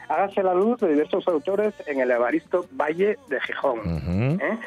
hágase 0.09 0.42
la 0.42 0.55
luz 0.55 0.81
de 0.81 0.88
diversos 0.88 1.27
autores 1.27 1.75
en 1.87 2.01
el 2.01 2.11
Evaristo 2.11 2.52
Valle 2.73 3.19
de 3.29 3.41
Gijón. 3.41 4.38
¿eh? 4.41 4.59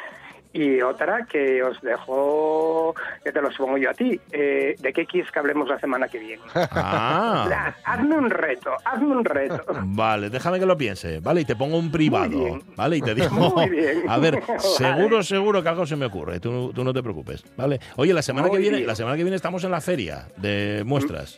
Y 0.54 0.82
otra 0.82 1.26
que 1.26 1.62
os 1.64 1.82
dejo, 1.82 2.96
que 3.26 3.34
te 3.34 3.42
lo 3.42 3.52
supongo 3.52 3.78
yo 3.78 3.90
a 3.90 3.94
ti, 3.94 4.18
eh, 4.32 4.78
¿de 4.80 4.94
qué 4.94 5.06
quieres 5.06 5.30
que 5.30 5.38
hablemos 5.40 5.68
la 5.68 5.78
semana 5.82 6.08
que 6.08 6.18
viene? 6.18 6.42
Ah. 6.72 7.74
Hazme 7.84 8.16
un 8.18 8.30
reto, 8.30 8.72
hazme 8.86 9.08
un 9.18 9.26
reto. 9.26 9.64
Vale, 9.84 10.30
déjame 10.30 10.58
que 10.58 10.66
lo 10.66 10.78
piense, 10.78 11.20
¿vale? 11.20 11.42
Y 11.42 11.46
te 11.46 11.58
pongo 11.58 11.78
un 11.78 11.92
privado. 11.92 12.60
¿vale? 12.78 12.96
Y 12.98 13.02
te 13.02 13.14
digo, 13.16 13.54
Muy 13.54 13.70
bien. 13.70 14.04
a 14.08 14.18
ver, 14.18 14.42
Vale. 14.48 14.60
seguro, 14.62 15.24
seguro 15.24 15.62
que 15.62 15.68
algo 15.68 15.86
se 15.86 15.98
me 15.98 16.06
ocurre, 16.06 16.40
tú, 16.40 16.72
tú 16.74 16.86
no 16.86 16.94
te 16.94 17.04
preocupes, 17.04 17.44
¿vale? 17.58 17.82
Oye, 17.98 18.14
la 18.14 18.22
semana 18.22 18.48
Muy 18.48 18.56
que 18.56 18.62
viene, 18.62 18.78
bien. 18.78 18.88
la 18.88 18.96
semana 18.96 19.18
que 19.18 19.24
viene 19.24 19.36
estamos 19.36 19.62
en 19.66 19.72
la 19.72 19.82
feria 19.82 20.30
de 20.38 20.84
muestras. 20.86 21.38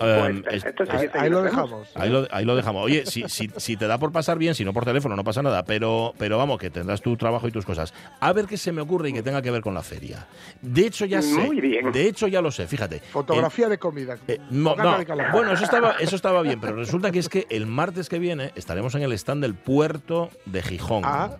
Eh, 0.00 0.42
es- 0.50 0.62
perfecto, 0.62 0.84
sí 0.98 1.06
Ahí, 1.14 1.30
lo 1.30 1.42
dejamos. 1.42 1.88
Ahí 1.94 2.10
lo, 2.10 2.26
ahí 2.30 2.44
lo 2.44 2.56
dejamos. 2.56 2.84
Oye, 2.84 3.04
si, 3.06 3.24
si, 3.28 3.50
si 3.56 3.76
te 3.76 3.86
da 3.86 3.98
por 3.98 4.12
pasar 4.12 4.38
bien, 4.38 4.54
si 4.54 4.64
no 4.64 4.72
por 4.72 4.84
teléfono, 4.84 5.16
no 5.16 5.24
pasa 5.24 5.42
nada, 5.42 5.64
pero, 5.64 6.14
pero 6.16 6.38
vamos, 6.38 6.58
que 6.58 6.70
tendrás 6.70 7.00
tu 7.02 7.16
trabajo 7.16 7.48
y 7.48 7.50
tus 7.52 7.66
cosas. 7.66 7.92
A 8.20 8.32
ver 8.32 8.46
qué 8.46 8.56
se 8.56 8.72
me 8.72 8.80
ocurre 8.80 9.10
y 9.10 9.12
que 9.12 9.22
tenga 9.22 9.42
que 9.42 9.50
ver 9.50 9.62
con 9.62 9.74
la 9.74 9.82
feria. 9.82 10.26
De 10.62 10.86
hecho, 10.86 11.04
ya 11.06 11.20
sé. 11.22 11.34
Muy 11.34 11.60
bien. 11.60 11.90
De 11.92 12.06
hecho, 12.06 12.28
ya 12.28 12.40
lo 12.40 12.50
sé, 12.50 12.66
fíjate. 12.66 13.00
Fotografía 13.00 13.68
de 13.68 13.78
comida. 13.78 14.16
Eh, 14.28 14.38
no, 14.50 14.74
de. 14.76 15.04
Bueno, 15.32 15.52
eso 15.52 15.64
estaba, 15.64 15.92
eso 16.00 16.16
estaba 16.16 16.42
bien, 16.42 16.60
pero 16.60 16.76
resulta 16.76 17.10
que 17.10 17.18
es 17.18 17.28
que 17.28 17.46
el 17.50 17.66
martes 17.66 18.08
que 18.08 18.18
viene 18.18 18.52
estaremos 18.54 18.94
en 18.94 19.02
el 19.02 19.12
stand 19.12 19.42
del 19.42 19.54
puerto 19.54 20.30
de 20.46 20.62
Gijón. 20.62 21.02
Ah. 21.04 21.30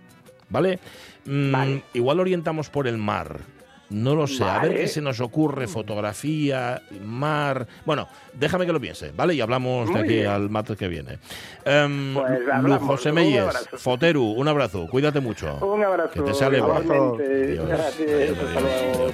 ¿Vale? 0.49 0.79
Mm, 1.25 1.51
Vale. 1.51 1.83
Igual 1.93 2.19
orientamos 2.19 2.69
por 2.69 2.87
el 2.87 2.97
mar. 2.97 3.39
No 3.91 4.15
lo 4.15 4.25
sé. 4.25 4.43
A 4.43 4.57
ver 4.59 4.75
qué 4.75 4.87
se 4.87 5.01
nos 5.01 5.19
ocurre. 5.19 5.67
Fotografía, 5.67 6.81
mar. 7.03 7.67
Bueno, 7.85 8.07
déjame 8.33 8.65
que 8.65 8.73
lo 8.73 8.79
piense, 8.79 9.11
¿vale? 9.11 9.35
Y 9.35 9.41
hablamos 9.41 9.93
de 9.93 9.99
aquí 9.99 10.07
bien. 10.07 10.25
al 10.27 10.49
martes 10.49 10.77
que 10.77 10.87
viene. 10.87 11.19
Pues 11.63 11.77
hablamos. 12.51 12.81
José 12.83 13.11
Meyes. 13.11 13.69
Foteru, 13.73 14.23
un 14.23 14.47
abrazo. 14.47 14.87
Cuídate 14.87 15.19
mucho. 15.19 15.57
Un 15.57 15.83
abrazo. 15.83 16.13
Que 16.13 16.21
te. 16.21 16.31
Adiós. 16.43 16.83
Gracias. 17.67 18.09
Adiós, 18.09 18.37
adiós. 18.57 19.13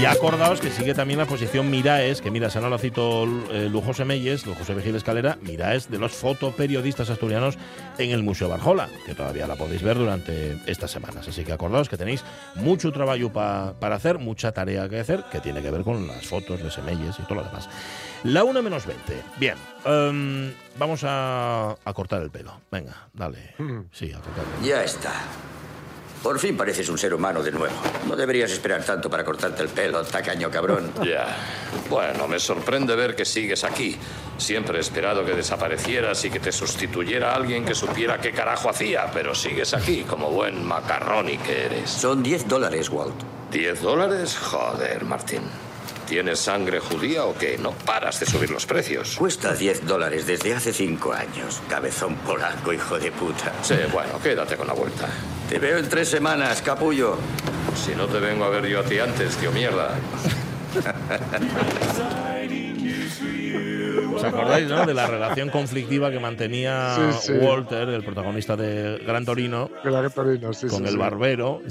Y 0.00 0.06
acordaos 0.06 0.60
que 0.60 0.70
sigue 0.70 0.92
también 0.92 1.18
la 1.18 1.24
exposición 1.24 1.70
Miraes, 1.70 2.20
que 2.20 2.30
mira, 2.30 2.50
se 2.50 2.60
no 2.60 2.68
lo 2.68 2.78
cito 2.78 3.24
eh, 3.50 3.68
Lujose 3.70 4.04
Lujose 4.44 4.74
Vigil 4.74 4.96
Escalera, 4.96 5.38
Miraes 5.40 5.88
de 5.88 5.98
los 5.98 6.12
fotoperiodistas 6.12 7.08
asturianos 7.10 7.56
en 7.96 8.10
el 8.10 8.22
Museo 8.24 8.48
Barjola, 8.48 8.88
que 9.06 9.14
todavía 9.14 9.46
la 9.46 9.54
podéis 9.54 9.82
ver 9.82 9.96
durante 9.96 10.58
estas 10.66 10.90
semanas. 10.90 11.28
Así 11.28 11.44
que 11.44 11.52
acordaos 11.52 11.88
que 11.88 11.96
tenéis 11.96 12.24
mucho 12.56 12.90
trabajo 12.92 13.32
pa- 13.32 13.74
para 13.80 13.94
hacer, 13.94 14.18
mucha 14.18 14.52
tarea 14.52 14.88
que 14.88 14.98
hacer, 15.00 15.24
que 15.30 15.40
tiene 15.40 15.62
que 15.62 15.70
ver 15.70 15.82
con 15.82 16.06
las 16.08 16.26
fotos 16.26 16.60
de 16.62 16.70
Semelles 16.70 17.16
y 17.18 17.22
todo 17.22 17.36
lo 17.36 17.44
demás. 17.44 17.68
La 18.24 18.42
1 18.44 18.62
menos 18.62 18.86
20. 18.86 19.22
Bien, 19.38 19.56
em, 19.86 20.52
vamos 20.76 21.02
a, 21.04 21.76
a 21.84 21.92
cortar 21.94 22.20
el 22.20 22.30
pelo. 22.30 22.60
Venga, 22.70 23.08
dale. 23.14 23.54
Sí, 23.92 24.10
a 24.12 24.16
cortar 24.18 24.44
el 24.44 24.50
pelo. 24.60 24.66
Ya 24.66 24.82
está. 24.84 25.12
Por 26.24 26.38
fin 26.38 26.56
pareces 26.56 26.88
un 26.88 26.96
ser 26.96 27.12
humano 27.12 27.42
de 27.42 27.52
nuevo. 27.52 27.74
No 28.08 28.16
deberías 28.16 28.50
esperar 28.50 28.82
tanto 28.82 29.10
para 29.10 29.22
cortarte 29.22 29.62
el 29.62 29.68
pelo, 29.68 30.02
tacaño 30.04 30.50
cabrón. 30.50 30.90
Ya. 31.04 31.36
Bueno, 31.90 32.26
me 32.26 32.38
sorprende 32.40 32.96
ver 32.96 33.14
que 33.14 33.26
sigues 33.26 33.62
aquí. 33.62 33.94
Siempre 34.38 34.78
he 34.78 34.80
esperado 34.80 35.22
que 35.26 35.34
desaparecieras 35.34 36.24
y 36.24 36.30
que 36.30 36.40
te 36.40 36.50
sustituyera 36.50 37.34
alguien 37.34 37.66
que 37.66 37.74
supiera 37.74 38.18
qué 38.22 38.32
carajo 38.32 38.70
hacía, 38.70 39.10
pero 39.12 39.34
sigues 39.34 39.74
aquí 39.74 40.04
como 40.04 40.30
buen 40.30 40.64
macarroni 40.64 41.36
que 41.36 41.66
eres. 41.66 41.90
Son 41.90 42.22
10 42.22 42.48
dólares, 42.48 42.88
Walt. 42.88 43.14
¿10 43.52 43.80
dólares? 43.80 44.38
Joder, 44.38 45.04
Martín. 45.04 45.42
¿Tienes 46.06 46.38
sangre 46.38 46.80
judía 46.80 47.24
o 47.24 47.34
qué? 47.34 47.56
No 47.58 47.72
paras 47.72 48.20
de 48.20 48.26
subir 48.26 48.50
los 48.50 48.66
precios. 48.66 49.16
Cuesta 49.16 49.54
10 49.54 49.86
dólares 49.86 50.26
desde 50.26 50.54
hace 50.54 50.72
5 50.72 51.12
años. 51.12 51.62
Cabezón 51.68 52.16
polaco, 52.16 52.72
hijo 52.72 52.98
de 52.98 53.10
puta. 53.10 53.52
Sí, 53.62 53.74
bueno, 53.92 54.20
quédate 54.22 54.56
con 54.56 54.66
la 54.66 54.74
vuelta. 54.74 55.08
Te 55.48 55.58
veo 55.58 55.78
en 55.78 55.88
tres 55.88 56.08
semanas, 56.08 56.62
capullo. 56.62 57.16
Si 57.74 57.94
no 57.94 58.06
te 58.06 58.18
vengo 58.18 58.44
a 58.44 58.50
ver 58.50 58.66
yo 58.66 58.80
a 58.80 58.84
ti 58.84 58.98
antes, 58.98 59.36
tío 59.36 59.50
mierda. 59.52 59.94
¿Os 64.28 64.34
acordáis, 64.34 64.68
no? 64.68 64.86
De 64.86 64.94
la 64.94 65.06
relación 65.06 65.50
conflictiva 65.50 66.10
que 66.10 66.20
mantenía 66.20 66.94
Sí, 66.96 67.18
sí. 67.20 67.32
Walter, 67.32 67.88
el 67.88 68.04
protagonista 68.04 68.56
de 68.56 68.98
Gran 69.06 69.24
Torino, 69.24 69.70
Gran 69.82 70.10
Torino, 70.10 70.52
sí, 70.52 70.66
con 70.68 70.78
sí, 70.78 70.84
el 70.84 70.90
sí. 70.90 70.96
barbero. 70.96 71.60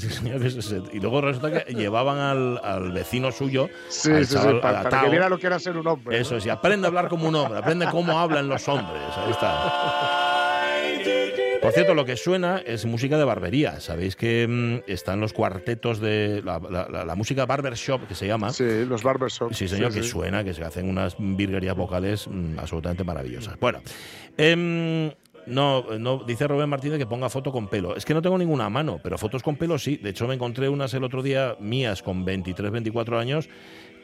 Sí. 0.63 0.81
Y 0.93 0.99
luego 0.99 1.21
resulta 1.21 1.51
que 1.63 1.73
llevaban 1.73 2.17
al, 2.19 2.59
al 2.63 2.91
vecino 2.91 3.31
suyo, 3.31 3.69
Sí, 3.89 4.11
al 4.11 4.25
sí, 4.25 4.33
sí, 4.33 4.39
chaval, 4.39 4.61
para, 4.61 5.01
que 5.01 5.09
viera 5.09 5.29
lo 5.29 5.37
que 5.37 5.47
era 5.47 5.59
ser 5.59 5.77
un 5.77 5.87
hombre. 5.87 6.19
Eso 6.19 6.37
es, 6.37 6.45
y 6.45 6.49
aprende 6.49 6.87
a 6.87 6.89
hablar 6.89 7.07
como 7.09 7.27
un 7.27 7.35
hombre, 7.35 7.59
aprende 7.59 7.87
cómo 7.89 8.19
hablan 8.19 8.47
los 8.47 8.67
hombres. 8.67 9.01
Ahí 9.17 9.31
está. 9.31 10.22
Por 11.63 11.71
cierto, 11.73 11.93
lo 11.95 12.05
que 12.05 12.15
suena 12.17 12.61
es 12.65 12.85
música 12.85 13.17
de 13.17 13.23
barbería. 13.23 13.79
Sabéis 13.79 14.15
que 14.15 14.45
mm, 14.47 14.89
están 14.91 15.19
los 15.19 15.33
cuartetos 15.33 15.99
de 15.99 16.41
la, 16.43 16.59
la- 16.69 16.87
la- 16.91 17.05
la 17.05 17.15
música 17.15 17.45
barbershop, 17.45 18.07
que 18.07 18.15
se 18.15 18.27
llama. 18.27 18.51
Sí, 18.51 18.85
los 18.85 19.01
barbershops. 19.01 19.57
Sí, 19.57 19.67
señor, 19.67 19.91
sí, 19.93 19.99
que 19.99 20.03
sí. 20.03 20.09
suena, 20.11 20.43
que 20.43 20.53
se 20.53 20.63
hacen 20.63 20.87
unas 20.89 21.15
virguerías 21.17 21.75
vocales 21.75 22.27
mm, 22.27 22.59
absolutamente 22.59 23.03
maravillosas. 23.03 23.57
Bueno, 23.59 23.81
em, 24.37 25.11
no, 25.45 25.83
no, 25.99 26.23
dice 26.25 26.47
Rubén 26.47 26.69
Martínez 26.69 26.97
que 26.99 27.05
ponga 27.05 27.29
foto 27.29 27.51
con 27.51 27.67
pelo. 27.67 27.95
Es 27.95 28.05
que 28.05 28.13
no 28.13 28.21
tengo 28.21 28.37
ninguna 28.37 28.69
mano, 28.69 28.99
pero 29.03 29.17
fotos 29.17 29.43
con 29.43 29.55
pelo 29.55 29.77
sí. 29.79 29.97
De 29.97 30.09
hecho, 30.11 30.27
me 30.27 30.35
encontré 30.35 30.69
unas 30.69 30.93
el 30.93 31.03
otro 31.03 31.21
día 31.21 31.55
mías 31.59 32.01
con 32.03 32.23
23, 32.25 32.71
24 32.71 33.19
años 33.19 33.49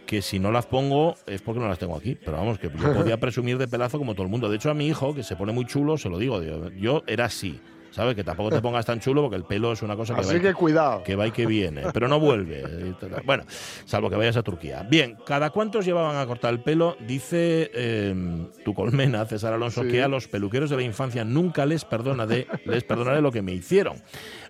que 0.09 0.23
si 0.23 0.39
no 0.39 0.51
las 0.51 0.65
pongo 0.65 1.13
es 1.27 1.43
porque 1.43 1.59
no 1.59 1.67
las 1.67 1.77
tengo 1.77 1.95
aquí. 1.95 2.15
Pero 2.15 2.37
vamos, 2.37 2.57
que 2.57 2.67
yo 2.67 2.93
podía 2.95 3.17
presumir 3.19 3.59
de 3.59 3.67
pelazo 3.67 3.99
como 3.99 4.15
todo 4.15 4.23
el 4.23 4.29
mundo. 4.31 4.49
De 4.49 4.55
hecho, 4.55 4.71
a 4.71 4.73
mi 4.73 4.87
hijo, 4.87 5.13
que 5.13 5.21
se 5.21 5.35
pone 5.35 5.53
muy 5.53 5.65
chulo, 5.65 5.99
se 5.99 6.09
lo 6.09 6.17
digo. 6.17 6.39
digo, 6.41 6.69
Yo 6.69 7.03
era 7.05 7.25
así. 7.25 7.59
¿Sabes? 7.91 8.15
Que 8.15 8.23
tampoco 8.23 8.49
te 8.51 8.61
pongas 8.61 8.85
tan 8.85 8.99
chulo 8.99 9.21
porque 9.23 9.35
el 9.35 9.43
pelo 9.45 9.71
es 9.71 9.81
una 9.81 9.95
cosa 9.95 10.13
que 10.15 10.21
va 10.21 10.27
Así 10.27 10.37
y- 10.37 10.41
que 10.41 10.53
cuidado. 10.53 11.03
que 11.03 11.15
va 11.15 11.27
y 11.27 11.31
que 11.31 11.45
viene, 11.45 11.83
pero 11.93 12.07
no 12.07 12.19
vuelve. 12.19 12.93
Bueno, 13.25 13.43
salvo 13.85 14.09
que 14.09 14.15
vayas 14.15 14.37
a 14.37 14.43
Turquía. 14.43 14.85
Bien, 14.89 15.17
¿cada 15.25 15.49
cuántos 15.49 15.85
llevaban 15.85 16.15
a 16.17 16.25
cortar 16.25 16.53
el 16.53 16.59
pelo? 16.61 16.95
Dice 17.05 17.71
eh, 17.73 18.47
tu 18.63 18.73
colmena, 18.73 19.25
César 19.25 19.53
Alonso, 19.53 19.83
Sí. 19.83 19.89
que 19.89 20.03
a 20.03 20.07
los 20.07 20.27
peluqueros 20.27 20.69
de 20.69 20.75
la 20.77 20.83
infancia 20.83 21.23
nunca 21.23 21.65
les, 21.65 21.85
perdona 21.85 22.25
de, 22.25 22.47
les 22.65 22.83
perdonaré 22.83 23.21
lo 23.21 23.31
que 23.31 23.41
me 23.41 23.53
hicieron. 23.53 23.95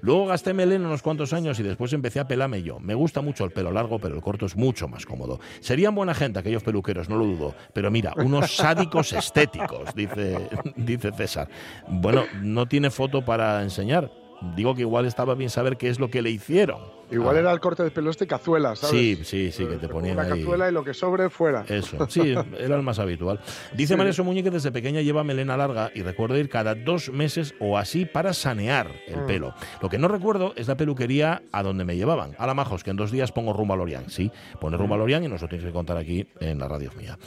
Luego 0.01 0.27
gasté 0.27 0.53
melena 0.53 0.87
unos 0.87 1.01
cuantos 1.01 1.33
años 1.33 1.59
y 1.59 1.63
después 1.63 1.91
empecé 1.93 2.19
a 2.19 2.27
pelarme 2.27 2.61
yo. 2.63 2.79
Me 2.79 2.93
gusta 2.93 3.21
mucho 3.21 3.45
el 3.45 3.51
pelo 3.51 3.71
largo, 3.71 3.99
pero 3.99 4.15
el 4.15 4.21
corto 4.21 4.45
es 4.45 4.55
mucho 4.55 4.87
más 4.87 5.05
cómodo. 5.05 5.39
Serían 5.59 5.95
buena 5.95 6.13
gente 6.13 6.39
aquellos 6.39 6.63
peluqueros, 6.63 7.09
no 7.09 7.17
lo 7.17 7.25
dudo. 7.25 7.55
Pero 7.73 7.91
mira, 7.91 8.13
unos 8.17 8.55
sádicos 8.55 9.13
estéticos, 9.13 9.93
dice, 9.95 10.37
dice 10.75 11.11
César. 11.11 11.49
Bueno, 11.87 12.23
no 12.41 12.65
tiene 12.67 12.89
foto 12.89 13.23
para 13.29 13.61
enseñar. 13.61 14.09
Digo 14.55 14.73
que 14.73 14.81
igual 14.81 15.05
estaba 15.05 15.35
bien 15.35 15.51
saber 15.51 15.77
qué 15.77 15.87
es 15.87 15.99
lo 15.99 16.09
que 16.09 16.23
le 16.23 16.31
hicieron. 16.31 16.98
Igual 17.11 17.37
Ah. 17.37 17.39
era 17.39 17.51
el 17.51 17.59
corte 17.59 17.83
de 17.83 17.91
pelo 17.91 18.09
este 18.11 18.27
cazuela, 18.27 18.75
¿sabes? 18.75 18.95
Sí, 18.95 19.19
sí, 19.23 19.51
sí, 19.51 19.65
que 19.65 19.77
te 19.77 19.87
ponían 19.87 20.17
Una 20.19 20.23
ahí. 20.33 20.39
cazuela 20.41 20.69
y 20.69 20.71
lo 20.71 20.83
que 20.83 20.93
sobre 20.93 21.29
fuera. 21.29 21.65
Eso, 21.67 21.97
sí, 22.09 22.35
era 22.57 22.75
el 22.75 22.83
más 22.83 22.99
habitual. 22.99 23.39
Dice 23.73 23.93
Sí. 23.93 23.97
María 23.97 24.13
Somuñe 24.13 24.43
que 24.43 24.51
desde 24.51 24.71
pequeña 24.71 25.01
lleva 25.01 25.23
melena 25.23 25.57
larga 25.57 25.91
y 25.95 26.01
recuerda 26.03 26.37
ir 26.37 26.49
cada 26.49 26.75
dos 26.75 27.09
meses 27.11 27.53
o 27.59 27.77
así 27.77 28.05
para 28.05 28.33
sanear 28.33 28.91
el 29.07 29.21
Mm. 29.21 29.27
pelo. 29.27 29.53
Lo 29.81 29.89
que 29.89 29.97
no 29.97 30.07
recuerdo 30.07 30.53
es 30.55 30.67
la 30.67 30.75
peluquería 30.77 31.41
a 31.51 31.63
donde 31.63 31.83
me 31.85 31.95
llevaban. 31.95 32.35
A 32.37 32.45
la 32.47 32.53
majos, 32.53 32.83
que 32.83 32.91
en 32.91 32.97
dos 32.97 33.11
días 33.11 33.31
pongo 33.31 33.53
rumbo 33.53 33.73
a 33.73 33.77
Lorian. 33.77 34.09
Sí, 34.09 34.31
pone 34.61 34.77
rumbo 34.77 34.93
a 34.93 34.97
Mm. 34.97 35.01
Lorian 35.01 35.23
y 35.23 35.27
nos 35.27 35.41
lo 35.41 35.47
tienes 35.47 35.65
que 35.65 35.73
contar 35.73 35.97
aquí 35.97 36.27
en 36.39 36.59
la 36.59 36.67
radio 36.67 36.91
mía. 36.97 37.17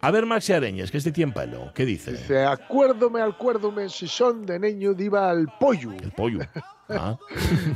A 0.00 0.10
ver, 0.10 0.26
Maxi 0.26 0.52
Areñez, 0.52 0.90
que 0.90 0.98
este 0.98 1.12
tiempo 1.12 1.40
pelo, 1.40 1.70
¿qué 1.74 1.84
dice? 1.86 2.10
Dice, 2.12 2.44
acuérdome, 2.44 3.22
acuérdome, 3.22 3.88
si 3.88 4.08
son 4.08 4.44
de 4.44 4.58
niño 4.58 4.94
iba 4.98 5.30
al 5.30 5.46
pollo. 5.58 5.92
El 5.92 6.10
pollo. 6.12 6.40
Ah, 6.92 7.16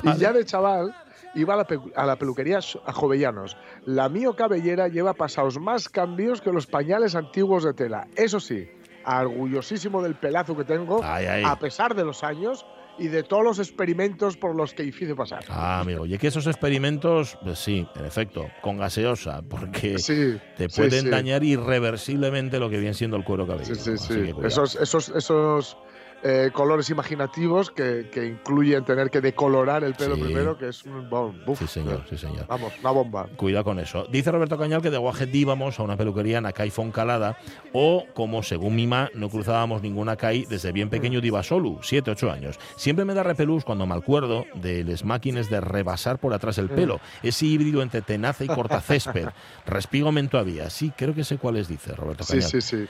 Y 0.03 0.19
ya 0.19 0.33
de 0.33 0.45
chaval 0.45 0.93
iba 1.35 1.55
a 1.55 1.57
la, 1.59 1.67
a 1.97 2.07
la 2.07 2.17
peluquería 2.17 2.59
a 2.85 2.93
Jovellanos. 2.93 3.57
La 3.87 4.09
mío 4.09 4.35
cabellera 4.37 4.89
lleva 4.89 5.15
pasados 5.15 5.59
más 5.59 5.89
cambios 5.89 6.41
que 6.41 6.53
los 6.53 6.67
pañales 6.67 7.15
antiguos 7.15 7.65
de 7.65 7.75
tela. 7.75 8.07
Eso 8.17 8.41
sí, 8.41 8.69
orgullosísimo 9.07 10.03
del 10.03 10.15
pelazo 10.15 10.57
que 10.57 10.65
tengo, 10.65 11.01
Ay, 11.03 11.27
ay. 11.27 11.43
a 11.47 11.57
pesar 11.59 11.95
de 11.95 12.05
los 12.05 12.23
años 12.25 12.65
y 12.97 13.09
de 13.09 13.25
todos 13.25 13.43
los 13.43 13.59
experimentos 13.59 14.37
por 14.37 14.55
los 14.55 14.73
que 14.73 14.85
hice 14.85 15.17
pasar. 15.17 15.45
Ah, 15.49 15.81
amigo, 15.81 16.07
y 16.07 16.15
es 16.15 16.21
que 16.21 16.29
esos 16.29 16.47
experimentos, 16.47 17.37
pues 17.43 17.59
sí, 17.59 17.89
en 17.97 18.05
efecto, 18.05 18.47
con 18.63 18.77
gaseosa, 18.79 19.43
porque 19.43 19.99
Sí, 19.99 20.39
te 20.57 20.69
sí, 20.69 20.77
pueden 20.81 21.03
sí. 21.03 21.09
dañar 21.11 21.43
irreversiblemente 21.43 22.61
lo 22.61 22.71
que 22.71 22.79
viene 22.79 22.95
siendo 22.95 23.17
el 23.17 23.25
cuero 23.25 23.49
cabelludo. 23.49 23.75
Sí, 23.75 23.99
sí, 23.99 24.15
sí. 24.15 24.35
Esos, 24.45 24.77
esos, 24.77 25.09
esos 25.09 25.77
eh, 26.25 26.51
colores 26.53 26.89
imaginativos 26.91 27.71
que, 27.71 28.09
que 28.11 28.27
incluyen 28.27 28.85
tener 28.85 29.11
que 29.11 29.21
decolorar 29.21 29.85
el 29.85 29.95
pelo 29.95 30.17
Sí. 30.17 30.23
primero, 30.23 30.57
que 30.59 30.69
es 30.69 30.83
un 30.85 31.09
bom, 31.11 31.37
buf, 31.47 31.59
Sí, 31.61 31.67
señor, 31.67 32.03
sí, 32.09 32.17
señor. 32.17 32.47
Vamos, 32.49 32.73
una 32.81 32.91
bomba. 32.91 33.27
Cuidado 33.37 33.65
con 33.65 33.79
eso. 33.79 34.07
Dice 34.11 34.33
Roberto 34.33 34.57
Cañal 34.59 34.81
que 34.83 34.91
de 34.91 34.99
Guajet 34.99 35.35
íbamos 35.35 35.79
a 35.79 35.83
una 35.83 35.97
peluquería 35.97 36.39
en 36.39 36.47
Acay 36.47 36.71
Foncalada 36.71 37.37
o, 37.73 38.07
como 38.15 38.43
según 38.43 38.75
Mima, 38.75 39.11
no 39.15 39.29
cruzábamos 39.29 39.83
ninguna 39.83 40.13
Acay 40.13 40.47
desde 40.47 40.73
bien 40.73 40.89
pequeño 40.91 41.21
de 41.21 41.43
solo, 41.43 41.79
7, 41.83 42.11
8 42.11 42.31
años. 42.33 42.59
Siempre 42.77 43.05
me 43.05 43.13
da 43.15 43.23
repelús 43.23 43.65
cuando 43.65 43.87
me 43.87 43.95
acuerdo 43.95 44.47
de 44.55 44.83
las 44.85 45.05
máquinas 45.05 45.51
de 45.51 45.61
rebasar 45.61 46.19
por 46.19 46.33
atrás 46.33 46.59
el 46.59 46.71
pelo. 46.71 47.01
Ese 47.23 47.45
híbrido 47.47 47.83
entre 47.83 48.01
tenaza 48.03 48.45
y 48.45 48.49
cortacésped. 48.49 49.29
Respigo 49.67 50.11
todavía. 50.31 50.71
Sí, 50.71 50.93
creo 50.97 51.15
que 51.15 51.25
sé 51.25 51.39
cuáles 51.39 51.69
dice 51.69 51.93
Roberto 51.95 52.25
Sí, 52.25 52.35
Cañal. 52.35 52.51
sí, 52.51 52.61
sí. 52.61 52.87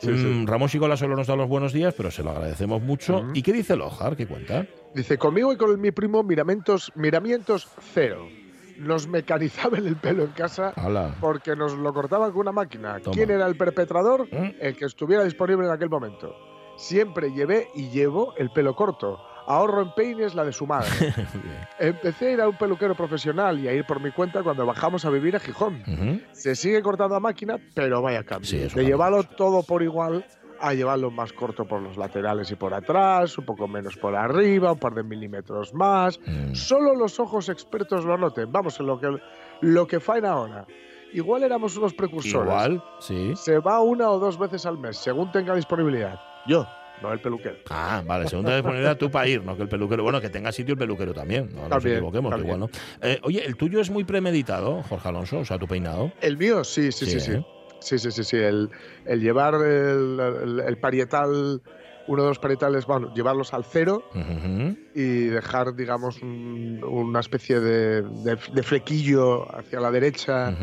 Sí, 0.00 0.08
Mm, 0.08 0.16
sí. 0.42 0.46
Ramón 0.46 0.68
Chicola 0.68 0.96
solo 0.96 1.16
nos 1.16 1.26
da 1.26 1.36
los 1.36 1.48
buenos 1.48 1.72
días, 1.72 1.94
pero 1.96 2.10
se 2.10 2.22
lo 2.22 2.30
agradecemos 2.30 2.75
mucho. 2.80 3.26
¿Y 3.34 3.42
qué 3.42 3.52
dice 3.52 3.76
Lojar? 3.76 4.16
¿Qué 4.16 4.26
cuenta? 4.26 4.66
Dice, 4.94 5.18
conmigo 5.18 5.52
y 5.52 5.56
con 5.56 5.78
mi 5.80 5.90
primo 5.90 6.22
miramientos, 6.22 6.90
miramientos 6.94 7.68
cero. 7.92 8.26
Nos 8.78 9.06
mecanizaban 9.06 9.86
el 9.86 9.96
pelo 9.96 10.24
en 10.24 10.30
casa 10.30 10.72
porque 11.20 11.56
nos 11.56 11.76
lo 11.76 11.92
cortaban 11.92 12.30
con 12.32 12.40
una 12.40 12.52
máquina. 12.52 12.98
Toma. 13.00 13.14
¿Quién 13.14 13.30
era 13.30 13.46
el 13.46 13.56
perpetrador? 13.56 14.26
¿Mm? 14.32 14.54
El 14.60 14.76
que 14.76 14.84
estuviera 14.84 15.24
disponible 15.24 15.66
en 15.66 15.72
aquel 15.72 15.88
momento. 15.88 16.34
Siempre 16.76 17.32
llevé 17.32 17.68
y 17.74 17.88
llevo 17.88 18.34
el 18.36 18.50
pelo 18.50 18.74
corto. 18.74 19.18
Ahorro 19.46 19.82
en 19.82 19.94
peines 19.94 20.34
la 20.34 20.44
de 20.44 20.52
su 20.52 20.66
madre. 20.66 20.88
Empecé 21.78 22.28
a 22.28 22.32
ir 22.32 22.40
a 22.40 22.48
un 22.48 22.56
peluquero 22.56 22.94
profesional 22.94 23.58
y 23.60 23.68
a 23.68 23.72
ir 23.72 23.84
por 23.86 24.00
mi 24.00 24.10
cuenta 24.10 24.42
cuando 24.42 24.66
bajamos 24.66 25.04
a 25.04 25.10
vivir 25.10 25.36
a 25.36 25.40
Gijón. 25.40 25.82
Se 26.32 26.56
sigue 26.56 26.82
cortando 26.82 27.14
a 27.16 27.20
máquina, 27.20 27.56
pero 27.74 28.02
vaya 28.02 28.24
cambio. 28.24 28.48
Sí, 28.48 28.58
de 28.58 28.84
llevarlo 28.84 29.22
todo 29.22 29.62
por 29.62 29.82
igual 29.82 30.26
a 30.60 30.74
llevarlo 30.74 31.10
más 31.10 31.32
corto 31.32 31.64
por 31.66 31.80
los 31.82 31.96
laterales 31.96 32.50
y 32.50 32.54
por 32.56 32.74
atrás, 32.74 33.36
un 33.38 33.44
poco 33.44 33.66
menos 33.68 33.96
por 33.96 34.14
arriba, 34.14 34.72
un 34.72 34.78
par 34.78 34.94
de 34.94 35.02
milímetros 35.02 35.72
más. 35.74 36.18
Mm. 36.26 36.54
Solo 36.54 36.94
los 36.94 37.18
ojos 37.20 37.48
expertos 37.48 38.04
lo 38.04 38.16
noten. 38.18 38.50
Vamos, 38.52 38.78
en 38.80 38.86
lo 38.86 38.98
que, 39.00 39.16
lo 39.60 39.86
que 39.86 40.00
faen 40.00 40.24
ahora. 40.24 40.66
Igual 41.12 41.44
éramos 41.44 41.76
unos 41.76 41.94
precursores. 41.94 42.48
Igual, 42.48 42.82
sí. 43.00 43.32
Se 43.36 43.58
va 43.58 43.80
una 43.80 44.10
o 44.10 44.18
dos 44.18 44.38
veces 44.38 44.66
al 44.66 44.76
mes, 44.78 44.96
según 44.98 45.30
tenga 45.32 45.54
disponibilidad. 45.54 46.20
Yo, 46.46 46.66
no 47.00 47.12
el 47.12 47.20
peluquero. 47.20 47.56
Ah, 47.70 48.02
vale, 48.04 48.28
segunda 48.28 48.54
disponibilidad 48.54 48.96
tú 48.96 49.10
para 49.10 49.26
ir, 49.28 49.42
no 49.44 49.56
que 49.56 49.62
el 49.62 49.68
peluquero. 49.68 50.02
Bueno, 50.02 50.20
que 50.20 50.28
tenga 50.30 50.50
sitio 50.52 50.72
el 50.72 50.78
peluquero 50.78 51.14
también, 51.14 51.48
no 51.54 51.60
nos 51.62 51.68
También, 51.70 51.96
equivoquemos, 51.96 52.30
que 52.34 52.36
también. 52.38 52.56
igual 52.56 52.70
no. 53.00 53.06
Eh, 53.08 53.20
oye, 53.22 53.44
¿el 53.46 53.56
tuyo 53.56 53.80
es 53.80 53.88
muy 53.90 54.04
premeditado, 54.04 54.82
Jorge 54.82 55.08
Alonso? 55.08 55.38
O 55.38 55.44
sea, 55.44 55.58
tu 55.58 55.66
peinado. 55.66 56.12
El 56.20 56.36
mío, 56.36 56.64
sí, 56.64 56.90
sí, 56.92 57.06
sí, 57.06 57.12
Sí, 57.12 57.20
sí. 57.20 57.32
¿eh? 57.32 57.46
Sí, 57.80 57.98
sí, 57.98 58.10
sí, 58.10 58.24
sí. 58.24 58.36
El, 58.36 58.70
el 59.04 59.20
llevar 59.20 59.54
el, 59.54 60.18
el- 60.42 60.60
el 60.66 60.78
parietal, 60.78 61.62
uno 62.08 62.22
de 62.22 62.28
los 62.28 62.38
parietales, 62.38 62.86
bueno, 62.86 63.12
llevarlos 63.14 63.52
al 63.54 63.64
cero 63.64 64.02
y 64.94 65.26
dejar, 65.26 65.74
digamos, 65.74 66.22
un- 66.22 66.80
una 66.84 67.20
especie 67.20 67.60
de, 67.60 68.02
de- 68.02 68.38
de 68.52 68.62
flequillo 68.62 69.46
hacia 69.56 69.80
la 69.80 69.90
derecha 69.90 70.56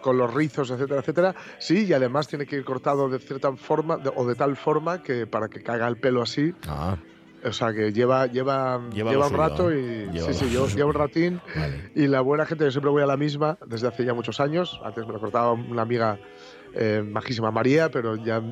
con 0.00 0.18
los 0.18 0.32
rizos, 0.34 0.70
etcétera, 0.70 1.00
etcétera. 1.00 1.34
Sí, 1.58 1.86
y 1.86 1.92
además 1.92 2.28
tiene 2.28 2.44
que 2.46 2.56
ir 2.56 2.64
cortado 2.64 3.08
de 3.08 3.18
cierta 3.18 3.54
forma 3.56 3.96
de- 3.96 4.12
o 4.14 4.26
de 4.26 4.34
tal 4.34 4.56
forma 4.56 5.02
que 5.02 5.26
para 5.26 5.48
que 5.48 5.62
caiga 5.62 5.88
el 5.88 5.96
pelo 5.96 6.22
así. 6.22 6.52
Ah, 6.68 6.96
O 7.44 7.52
sea, 7.52 7.72
que 7.72 7.92
lleva, 7.92 8.26
lleva, 8.26 8.80
Lleva 8.92 9.10
lleva, 9.10 9.26
un 9.26 9.34
rato 9.34 9.70
¿eh? 9.70 10.06
y. 10.08 10.12
Lleva 10.12 10.32
sí, 10.32 10.34
sí, 10.34 10.50
yo 10.50 10.64
suyo. 10.66 10.76
llevo 10.76 10.88
un 10.90 10.94
ratín. 10.94 11.40
vale. 11.54 11.90
Y 11.94 12.06
la 12.06 12.20
buena 12.22 12.46
gente, 12.46 12.64
yo 12.64 12.70
siempre 12.70 12.90
voy 12.90 13.02
a 13.02 13.06
la 13.06 13.16
misma 13.16 13.58
desde 13.66 13.88
hace 13.88 14.04
ya 14.04 14.14
muchos 14.14 14.40
años. 14.40 14.80
Antes 14.82 15.06
me 15.06 15.12
lo 15.12 15.20
cortaba 15.20 15.52
una 15.52 15.82
amiga 15.82 16.18
eh, 16.74 17.02
majísima 17.04 17.50
María, 17.50 17.90
pero 17.90 18.16
ya 18.16 18.42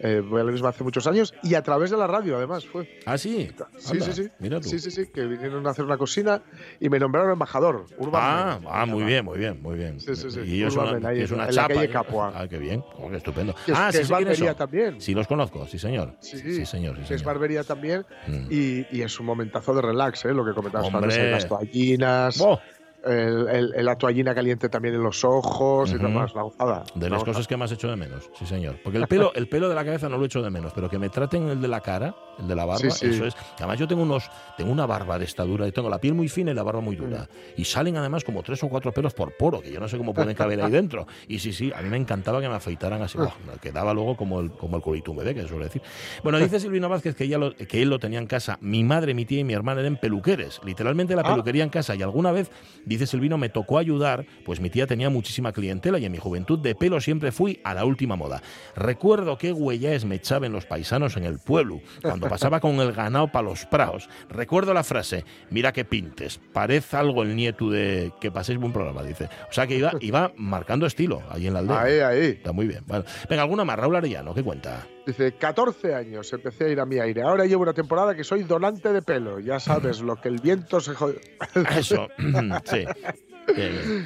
eh, 0.00 0.20
voy 0.20 0.40
a 0.40 0.44
la 0.44 0.52
misma 0.52 0.68
hace 0.70 0.84
muchos 0.84 1.06
años. 1.06 1.34
Y 1.42 1.54
a 1.54 1.62
través 1.62 1.90
de 1.90 1.96
la 1.96 2.06
radio, 2.06 2.36
además, 2.36 2.66
fue. 2.66 2.88
Ah, 3.06 3.16
sí. 3.16 3.48
Sí, 3.78 3.92
Anda, 3.92 4.04
sí, 4.06 4.12
sí. 4.24 4.28
Mira 4.38 4.60
tú. 4.60 4.68
Sí, 4.68 4.78
sí, 4.78 4.90
sí, 4.90 5.06
que 5.12 5.24
vinieron 5.26 5.66
a 5.66 5.70
hacer 5.70 5.84
una 5.84 5.96
cocina 5.96 6.42
y 6.80 6.88
me 6.90 6.98
nombraron 6.98 7.32
embajador. 7.32 7.86
Urban 7.98 8.20
Ah, 8.22 8.60
ah, 8.68 8.86
muy 8.86 9.04
bien, 9.04 9.24
muy 9.24 9.38
bien, 9.38 9.62
muy 9.62 9.76
bien. 9.76 9.98
Sí, 10.00 10.14
sí, 10.14 10.30
sí. 10.30 10.40
Y 10.40 10.64
Urban 10.64 10.96
una, 10.96 11.08
ahí 11.08 11.20
es 11.22 11.30
una 11.30 11.44
en 11.48 11.54
la 11.54 11.62
chapa. 11.62 11.74
calle 11.74 11.86
¿eh? 11.86 11.90
Capua. 11.90 12.32
Ah, 12.34 12.46
qué 12.48 12.58
bien. 12.58 12.82
Oh, 12.98 13.08
qué 13.08 13.16
estupendo. 13.16 13.54
Que 13.64 13.72
es, 13.72 13.78
ah, 13.78 13.88
que 13.90 13.96
sí, 13.98 14.02
es 14.02 14.08
barbería 14.10 14.54
también. 14.54 15.00
Sí, 15.00 15.14
los 15.14 15.26
conozco, 15.26 15.66
sí, 15.66 15.78
señor. 15.78 16.14
Sí, 16.20 16.38
sí 16.38 16.66
señor. 16.66 16.96
Sí, 16.96 16.98
que 17.08 17.14
es 17.14 17.20
señor. 17.20 17.24
barbería 17.24 17.64
también. 17.64 18.04
Mm. 18.26 18.46
Y, 18.50 18.86
y 18.90 19.02
es 19.02 19.18
un 19.18 19.26
momentazo 19.26 19.74
de 19.74 19.82
relax, 19.82 20.24
¿eh? 20.26 20.34
lo 20.34 20.44
que 20.44 20.52
comentabas 20.52 20.92
antes, 20.92 21.16
las 21.30 21.48
toallinas, 21.48 22.40
¡Oh! 22.40 22.60
El- 23.06 23.48
el- 23.48 23.74
el- 23.76 23.84
la 23.84 23.96
toallina 23.96 24.34
caliente 24.34 24.68
también 24.68 24.94
en 24.94 25.02
los 25.02 25.24
ojos 25.24 25.90
y 25.92 25.98
demás, 25.98 26.34
la 26.34 26.42
gozada. 26.42 26.84
De 26.94 27.08
la 27.08 27.16
las 27.16 27.24
cosas 27.24 27.46
que 27.46 27.56
más 27.56 27.70
hecho 27.72 27.88
de 27.88 27.96
menos, 27.96 28.30
sí 28.38 28.46
señor. 28.46 28.76
Porque 28.82 28.98
el 28.98 29.06
pelo, 29.06 29.32
el 29.34 29.48
pelo 29.48 29.68
de 29.68 29.74
la 29.74 29.84
cabeza 29.84 30.08
no 30.08 30.18
lo 30.18 30.24
echo 30.26 30.42
de 30.42 30.50
menos, 30.50 30.72
pero 30.74 30.88
que 30.90 30.98
me 30.98 31.08
traten 31.08 31.48
el 31.48 31.60
de 31.60 31.68
la 31.68 31.80
cara, 31.80 32.14
el 32.38 32.48
de 32.48 32.54
la 32.54 32.64
barba, 32.66 32.80
Sí, 32.80 32.90
sí. 32.90 33.06
eso 33.06 33.26
es. 33.26 33.34
Además 33.58 33.78
yo 33.78 33.86
tengo 33.88 34.02
unos, 34.02 34.30
tengo 34.56 34.70
una 34.72 34.86
barba 34.86 35.18
de 35.18 35.24
estadura, 35.24 35.66
y 35.66 35.72
tengo 35.72 35.88
la 35.88 35.98
piel 35.98 36.14
muy 36.14 36.28
fina 36.28 36.50
y 36.50 36.54
la 36.54 36.62
barba 36.62 36.80
muy 36.80 36.96
dura. 36.96 37.28
Y 37.56 37.64
salen 37.64 37.96
además 37.96 38.24
como 38.24 38.42
tres 38.42 38.62
o 38.62 38.68
cuatro 38.68 38.92
pelos 38.92 39.14
por 39.14 39.36
poro, 39.36 39.60
que 39.60 39.70
yo 39.72 39.80
no 39.80 39.88
sé 39.88 39.96
cómo 39.96 40.12
pueden 40.12 40.34
caber 40.34 40.60
ahí 40.62 40.70
dentro. 40.72 41.06
Y 41.28 41.38
sí, 41.38 41.52
sí, 41.52 41.72
a 41.74 41.82
mí 41.82 41.88
me 41.88 41.96
encantaba 41.96 42.40
que 42.40 42.48
me 42.48 42.54
afeitaran 42.54 43.02
así, 43.02 43.18
me 43.18 43.58
quedaba 43.60 43.94
luego 43.94 44.16
como 44.16 44.40
el, 44.40 44.50
como 44.52 44.76
el 44.76 44.82
culito 44.82 45.12
un 45.12 45.18
bebé, 45.18 45.34
que 45.34 45.42
se 45.42 45.48
suele 45.48 45.64
decir. 45.64 45.82
Bueno, 46.22 46.38
dice 46.38 46.60
Silvino 46.60 46.88
Vázquez 46.88 47.14
que, 47.14 47.24
ella 47.24 47.38
lo- 47.38 47.54
que 47.54 47.82
él 47.82 47.88
lo 47.88 47.98
tenía 47.98 48.18
en 48.18 48.26
casa. 48.26 48.58
Mi 48.60 48.84
madre, 48.84 49.14
mi 49.14 49.24
tía 49.24 49.40
y 49.40 49.44
mi 49.44 49.52
hermana 49.54 49.80
eran 49.80 49.96
peluqueres, 49.96 50.60
literalmente 50.64 51.14
la 51.16 51.22
Ah. 51.22 51.30
peluquería 51.30 51.62
en 51.64 51.70
casa. 51.70 51.94
Y 51.94 52.02
alguna 52.02 52.32
vez, 52.32 52.50
dice 52.96 53.06
Silvino, 53.06 53.38
me 53.38 53.48
tocó 53.48 53.78
ayudar, 53.78 54.26
pues 54.44 54.60
mi 54.60 54.70
tía 54.70 54.86
tenía 54.86 55.10
muchísima 55.10 55.52
clientela 55.52 55.98
y 55.98 56.04
en 56.04 56.12
mi 56.12 56.18
juventud 56.18 56.58
de 56.58 56.74
pelo 56.74 57.00
siempre 57.00 57.32
fui 57.32 57.60
a 57.64 57.74
la 57.74 57.84
última 57.84 58.16
moda. 58.16 58.42
Recuerdo 58.74 59.38
qué 59.38 59.52
huellas 59.52 60.04
me 60.04 60.16
echaban 60.16 60.52
los 60.52 60.66
paisanos 60.66 61.16
en 61.16 61.24
el 61.24 61.38
pueblo, 61.38 61.80
cuando 62.02 62.28
pasaba 62.28 62.60
con 62.60 62.80
el 62.80 62.92
ganado 62.92 63.28
para 63.28 63.48
los 63.48 63.66
praos. 63.66 64.08
Recuerdo 64.28 64.74
la 64.74 64.84
frase, 64.84 65.24
mira 65.50 65.72
que 65.72 65.84
pintes, 65.84 66.40
parece 66.52 66.96
algo 66.96 67.22
el 67.22 67.36
nieto 67.36 67.70
de 67.70 68.12
que 68.20 68.30
paséis 68.30 68.58
buen 68.58 68.72
programa, 68.72 69.02
dice. 69.02 69.28
O 69.48 69.52
sea 69.52 69.66
que 69.66 69.76
iba, 69.76 69.92
iba 70.00 70.32
marcando 70.36 70.86
estilo 70.86 71.22
ahí 71.30 71.46
en 71.46 71.52
la 71.52 71.60
aldea. 71.60 71.80
Ahí, 71.80 71.98
ahí. 72.00 72.26
Está 72.30 72.52
muy 72.52 72.66
bien. 72.66 72.84
Bueno, 72.86 73.04
venga, 73.28 73.42
alguna 73.42 73.64
más, 73.64 73.78
Raúl 73.78 73.96
Arellano, 73.96 74.34
¿qué 74.34 74.42
cuenta? 74.42 74.86
Dice, 75.06 75.36
14 75.36 75.94
años 75.94 76.32
empecé 76.32 76.64
a 76.64 76.68
ir 76.68 76.80
a 76.80 76.84
mi 76.84 76.98
aire. 76.98 77.22
Ahora 77.22 77.46
llevo 77.46 77.62
una 77.62 77.72
temporada 77.72 78.16
que 78.16 78.24
soy 78.24 78.42
donante 78.42 78.92
de 78.92 79.02
pelo. 79.02 79.38
Ya 79.38 79.60
sabes, 79.60 80.00
lo 80.00 80.16
que 80.16 80.28
el 80.28 80.40
viento 80.40 80.80
se 80.80 80.94
jode. 80.94 81.20
Eso, 81.78 82.08
sí. 82.64 82.84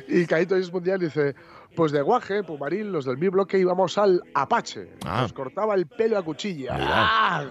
Y 0.09 0.27
Caíto 0.27 0.57
es 0.57 0.71
Mundial 0.71 1.01
dice, 1.01 1.35
pues 1.75 1.93
de 1.93 2.03
Guaje, 2.03 2.43
Pumarín, 2.45 2.93
los 2.93 3.07
del 3.07 3.17
mi 3.17 3.29
bloque 3.29 3.59
íbamos 3.59 3.97
al 3.97 4.23
Apache. 4.35 4.91
Ah. 5.07 5.23
Nos 5.23 5.33
cortaba 5.33 5.75
el 5.75 5.87
pelo 5.87 6.19
a 6.19 6.23
cuchilla. 6.23 6.77
¡Ah! 6.79 7.47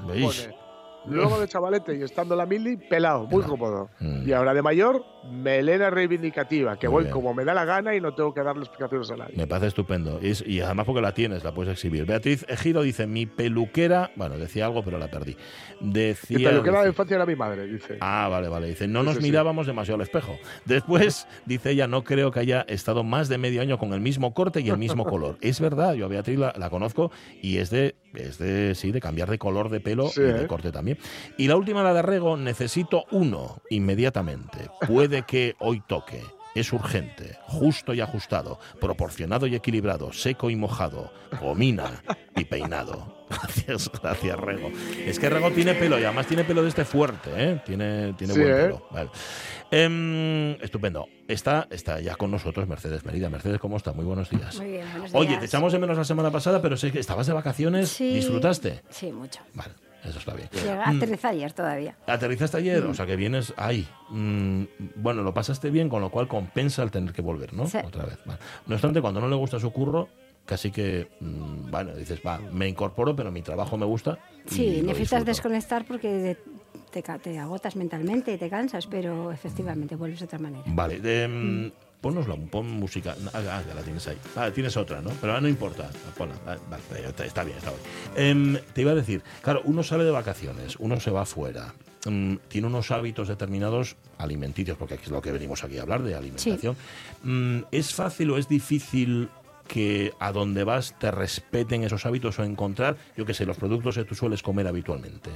Luego 1.06 1.40
de 1.40 1.48
chavalete 1.48 1.98
y 1.98 2.04
estando 2.04 2.36
la 2.36 2.46
mili, 2.46 2.78
pelado, 2.78 3.26
muy 3.26 3.44
cómodo. 3.44 3.90
Mm. 4.00 4.28
Y 4.28 4.34
ahora 4.34 4.54
de 4.54 4.62
mayor, 4.62 5.04
melena 5.32 5.90
reivindicativa, 5.90 6.78
que 6.78 6.88
Muy 6.88 6.94
voy 6.94 7.04
bien. 7.06 7.14
como 7.14 7.34
me 7.34 7.46
da 7.46 7.54
la 7.54 7.66
gana 7.66 7.96
y 7.96 8.02
no 8.02 8.14
tengo 8.14 8.34
que 8.34 8.42
darle 8.44 8.64
explicaciones 8.64 9.10
a 9.12 9.16
nadie. 9.18 9.36
Me 9.36 9.48
parece 9.48 9.68
estupendo. 9.68 10.20
Y, 10.22 10.60
además 10.62 10.86
porque 10.86 11.02
la 11.02 11.14
tienes, 11.14 11.44
la 11.44 11.54
puedes 11.54 11.74
exhibir. 11.74 12.06
Beatriz 12.06 12.46
Ejido 12.48 12.82
dice, 12.82 13.08
mi 13.08 13.26
peluquera, 13.26 14.12
bueno, 14.16 14.38
decía 14.38 14.66
algo, 14.66 14.84
pero 14.84 14.98
la 14.98 15.10
perdí. 15.10 15.36
Decía, 15.82 16.38
Mi 16.38 16.44
peluquera 16.44 16.82
de 16.84 16.90
infancia 16.90 17.16
era 17.16 17.26
mi 17.26 17.36
madre, 17.36 17.66
dice. 17.66 17.98
Ah, 18.02 18.28
vale, 18.30 18.50
vale. 18.50 18.68
Dice, 18.68 18.88
no 18.88 19.04
nos 19.04 19.16
sí. 19.18 19.24
mirábamos 19.24 19.68
demasiado 19.68 19.96
al 19.96 20.02
espejo. 20.02 20.38
Después, 20.66 21.28
dice 21.46 21.72
ella, 21.72 21.88
no 21.88 22.04
creo 22.04 22.32
que 22.32 22.40
haya 22.40 22.62
estado 22.68 23.04
más 23.04 23.30
de 23.30 23.38
medio 23.38 23.62
año 23.62 23.78
con 23.78 23.94
el 23.94 24.02
mismo 24.02 24.34
corte 24.34 24.62
y 24.62 24.70
el 24.70 24.78
mismo 24.78 25.06
color. 25.10 25.38
Es 25.42 25.60
verdad, 25.60 25.94
yo 25.94 26.06
a 26.06 26.10
Beatriz 26.10 26.38
la, 26.38 26.54
la 26.58 26.70
conozco 26.70 27.12
y 27.42 27.58
es 27.58 27.70
de, 27.70 27.96
es 28.14 28.38
de, 28.38 28.76
sí, 28.76 28.92
de 28.92 29.00
cambiar 29.02 29.30
de 29.30 29.38
color 29.38 29.70
de 29.70 29.80
pelo 29.80 30.08
Sí, 30.10 30.22
y 30.22 30.24
de 30.24 30.44
¿eh? 30.44 30.48
corte 30.48 30.72
también. 30.72 30.89
Y 31.38 31.48
la 31.48 31.56
última, 31.56 31.84
la 31.84 31.94
de 31.94 32.02
Rego, 32.02 32.38
necesito 32.38 33.06
uno 33.12 33.62
inmediatamente. 33.70 34.70
Puede 34.88 35.24
que 35.24 35.56
hoy 35.60 35.82
toque. 35.88 36.22
Es 36.56 36.74
urgente, 36.74 37.38
justo 37.46 37.94
y 37.94 38.02
ajustado, 38.02 38.60
proporcionado 38.82 39.46
y 39.46 39.54
equilibrado, 39.56 40.12
seco 40.12 40.50
y 40.50 40.56
mojado, 40.56 41.14
gomina 41.40 42.02
y 42.36 42.44
peinado. 42.46 43.16
Gracias, 43.30 43.92
gracias, 44.02 44.40
Rego. 44.40 44.72
Es 45.06 45.20
que 45.20 45.30
Rego 45.30 45.52
tiene 45.52 45.76
pelo 45.76 46.00
y 46.00 46.04
además 46.04 46.26
tiene 46.26 46.44
pelo 46.44 46.64
de 46.64 46.70
este 46.70 46.84
fuerte, 46.84 47.30
¿eh? 47.38 47.62
Tiene, 47.64 48.14
tiene 48.14 48.34
Sí, 48.34 48.40
buen 48.40 48.52
¿eh? 48.52 48.62
pelo. 48.64 48.88
Vale. 48.90 49.10
Em, 49.70 50.52
estupendo. 50.64 51.08
Está, 51.28 51.68
está 51.70 52.00
ya 52.00 52.16
con 52.16 52.32
nosotros 52.32 52.68
Mercedes 52.68 53.06
Merida. 53.06 53.30
Mercedes, 53.30 53.60
¿cómo 53.60 53.78
está? 53.78 53.94
Muy 53.94 54.04
buenos 54.04 54.32
días. 54.32 54.58
Muy 54.58 54.72
bien, 54.72 54.88
buenos 54.92 55.14
Oye, 55.14 55.28
días. 55.30 55.40
te 55.42 55.46
echamos 55.46 55.72
de 55.72 55.78
menos 55.78 55.96
la 55.96 56.04
semana 56.04 56.32
pasada, 56.32 56.60
pero 56.60 56.76
sé 56.76 56.92
que 56.92 57.00
estabas 57.00 57.28
de 57.28 57.34
vacaciones. 57.34 57.90
Sí. 57.90 58.12
¿Disfrutaste? 58.16 58.82
Sí, 58.90 59.12
mucho. 59.12 59.42
Vale, 59.54 59.74
eso 60.04 60.20
está 60.20 60.34
bien. 60.34 60.50
Llega 60.52 60.84
a 60.86 60.90
aterrizar 60.90 61.32
ayer 61.32 61.52
todavía. 61.54 61.96
Aterrizaste 62.08 62.58
ayer, 62.58 62.84
Mm. 62.84 62.90
o 62.92 62.94
sea 62.94 63.06
que 63.06 63.16
vienes 63.16 63.54
ahí. 63.58 63.88
Mm, 64.10 64.64
bueno, 64.96 65.22
lo 65.24 65.34
pasaste 65.34 65.70
bien, 65.70 65.90
con 65.90 66.02
lo 66.02 66.10
cual 66.10 66.28
compensa 66.28 66.84
el 66.84 66.92
tener 66.92 67.14
que 67.14 67.22
volver, 67.22 67.54
¿no? 67.54 67.68
Sí. 67.68 67.78
Otra 67.84 68.06
vez. 68.06 68.18
vale. 68.26 68.40
No 68.68 68.76
obstante, 68.76 69.02
cuando 69.02 69.20
no 69.22 69.28
le 69.28 69.36
gusta 69.36 69.60
su 69.60 69.72
curro, 69.72 70.08
casi 70.46 70.72
que, 70.72 71.08
mm, 71.20 71.70
bueno, 71.70 71.96
dices, 71.96 72.20
va, 72.26 72.40
me 72.40 72.68
incorporo, 72.68 73.16
pero 73.16 73.32
mi 73.32 73.42
trabajo 73.42 73.78
me 73.78 73.86
gusta. 73.86 74.18
Sí, 74.48 74.82
necesitas 74.84 75.24
desconectar 75.26 75.86
porque 75.86 76.08
de- 76.10 76.38
te, 76.92 77.04
te 77.04 77.38
agotas 77.38 77.76
mentalmente 77.76 78.34
y 78.34 78.38
te 78.38 78.50
cansas, 78.50 78.88
pero 78.88 79.32
efectivamente 79.32 79.96
vuelves 79.96 80.20
de 80.20 80.26
otra 80.26 80.40
manera. 80.40 80.64
Vale, 80.66 81.00
de, 81.00 81.28
mm, 81.28 81.72
Pónosla, 82.02 82.36
pon 82.50 82.66
música. 82.66 83.16
Ah, 83.34 83.40
ah, 83.40 83.64
ya 83.68 83.76
la 83.76 83.82
tienes 83.82 84.08
ahí. 84.08 84.18
Ah, 84.36 84.50
tienes 84.52 84.78
otra, 84.78 85.02
¿no? 85.02 85.12
Pero 85.20 85.36
ah, 85.36 85.42
no 85.42 85.50
importa. 85.50 85.90
Ponla. 86.18 86.36
Ah, 86.48 86.56
vale, 86.70 87.08
está, 87.26 87.44
bien, 87.44 87.58
está 87.58 87.72
bien. 87.72 87.82
Em, 88.16 88.58
te 88.74 88.82
iba 88.82 88.92
a 88.92 88.96
decir, 88.96 89.22
claro, 89.42 89.62
uno 89.66 89.84
sale 89.84 90.06
de 90.06 90.12
vacaciones, 90.12 90.78
uno 90.80 91.00
se 91.00 91.12
va 91.12 91.24
afuera, 91.24 91.74
mm, 92.06 92.36
tiene 92.48 92.68
unos 92.68 92.92
hábitos 92.92 93.28
determinados 93.28 93.98
alimenticios, 94.18 94.78
porque 94.78 94.96
es 94.96 95.10
lo 95.10 95.22
que 95.22 95.34
venimos 95.34 95.64
aquí 95.64 95.78
a 95.78 95.82
hablar 95.82 96.02
de 96.04 96.16
alimentación. 96.16 96.78
Mm, 97.24 97.60
¿Es 97.72 97.94
fácil 97.94 98.32
o 98.32 98.38
es 98.38 98.48
difícil 98.48 99.30
que 99.68 100.14
a 100.20 100.32
donde 100.32 100.64
vas 100.64 100.98
te 101.00 101.12
respeten 101.12 101.84
esos 101.84 102.06
hábitos 102.06 102.40
o 102.40 102.44
encontrar, 102.44 102.96
yo 103.18 103.26
qué 103.26 103.34
sé, 103.34 103.46
los 103.46 103.58
productos 103.58 103.96
que 103.96 104.06
tú 104.06 104.16
sueles 104.16 104.42
comer 104.42 104.68
habitualmente? 104.68 105.32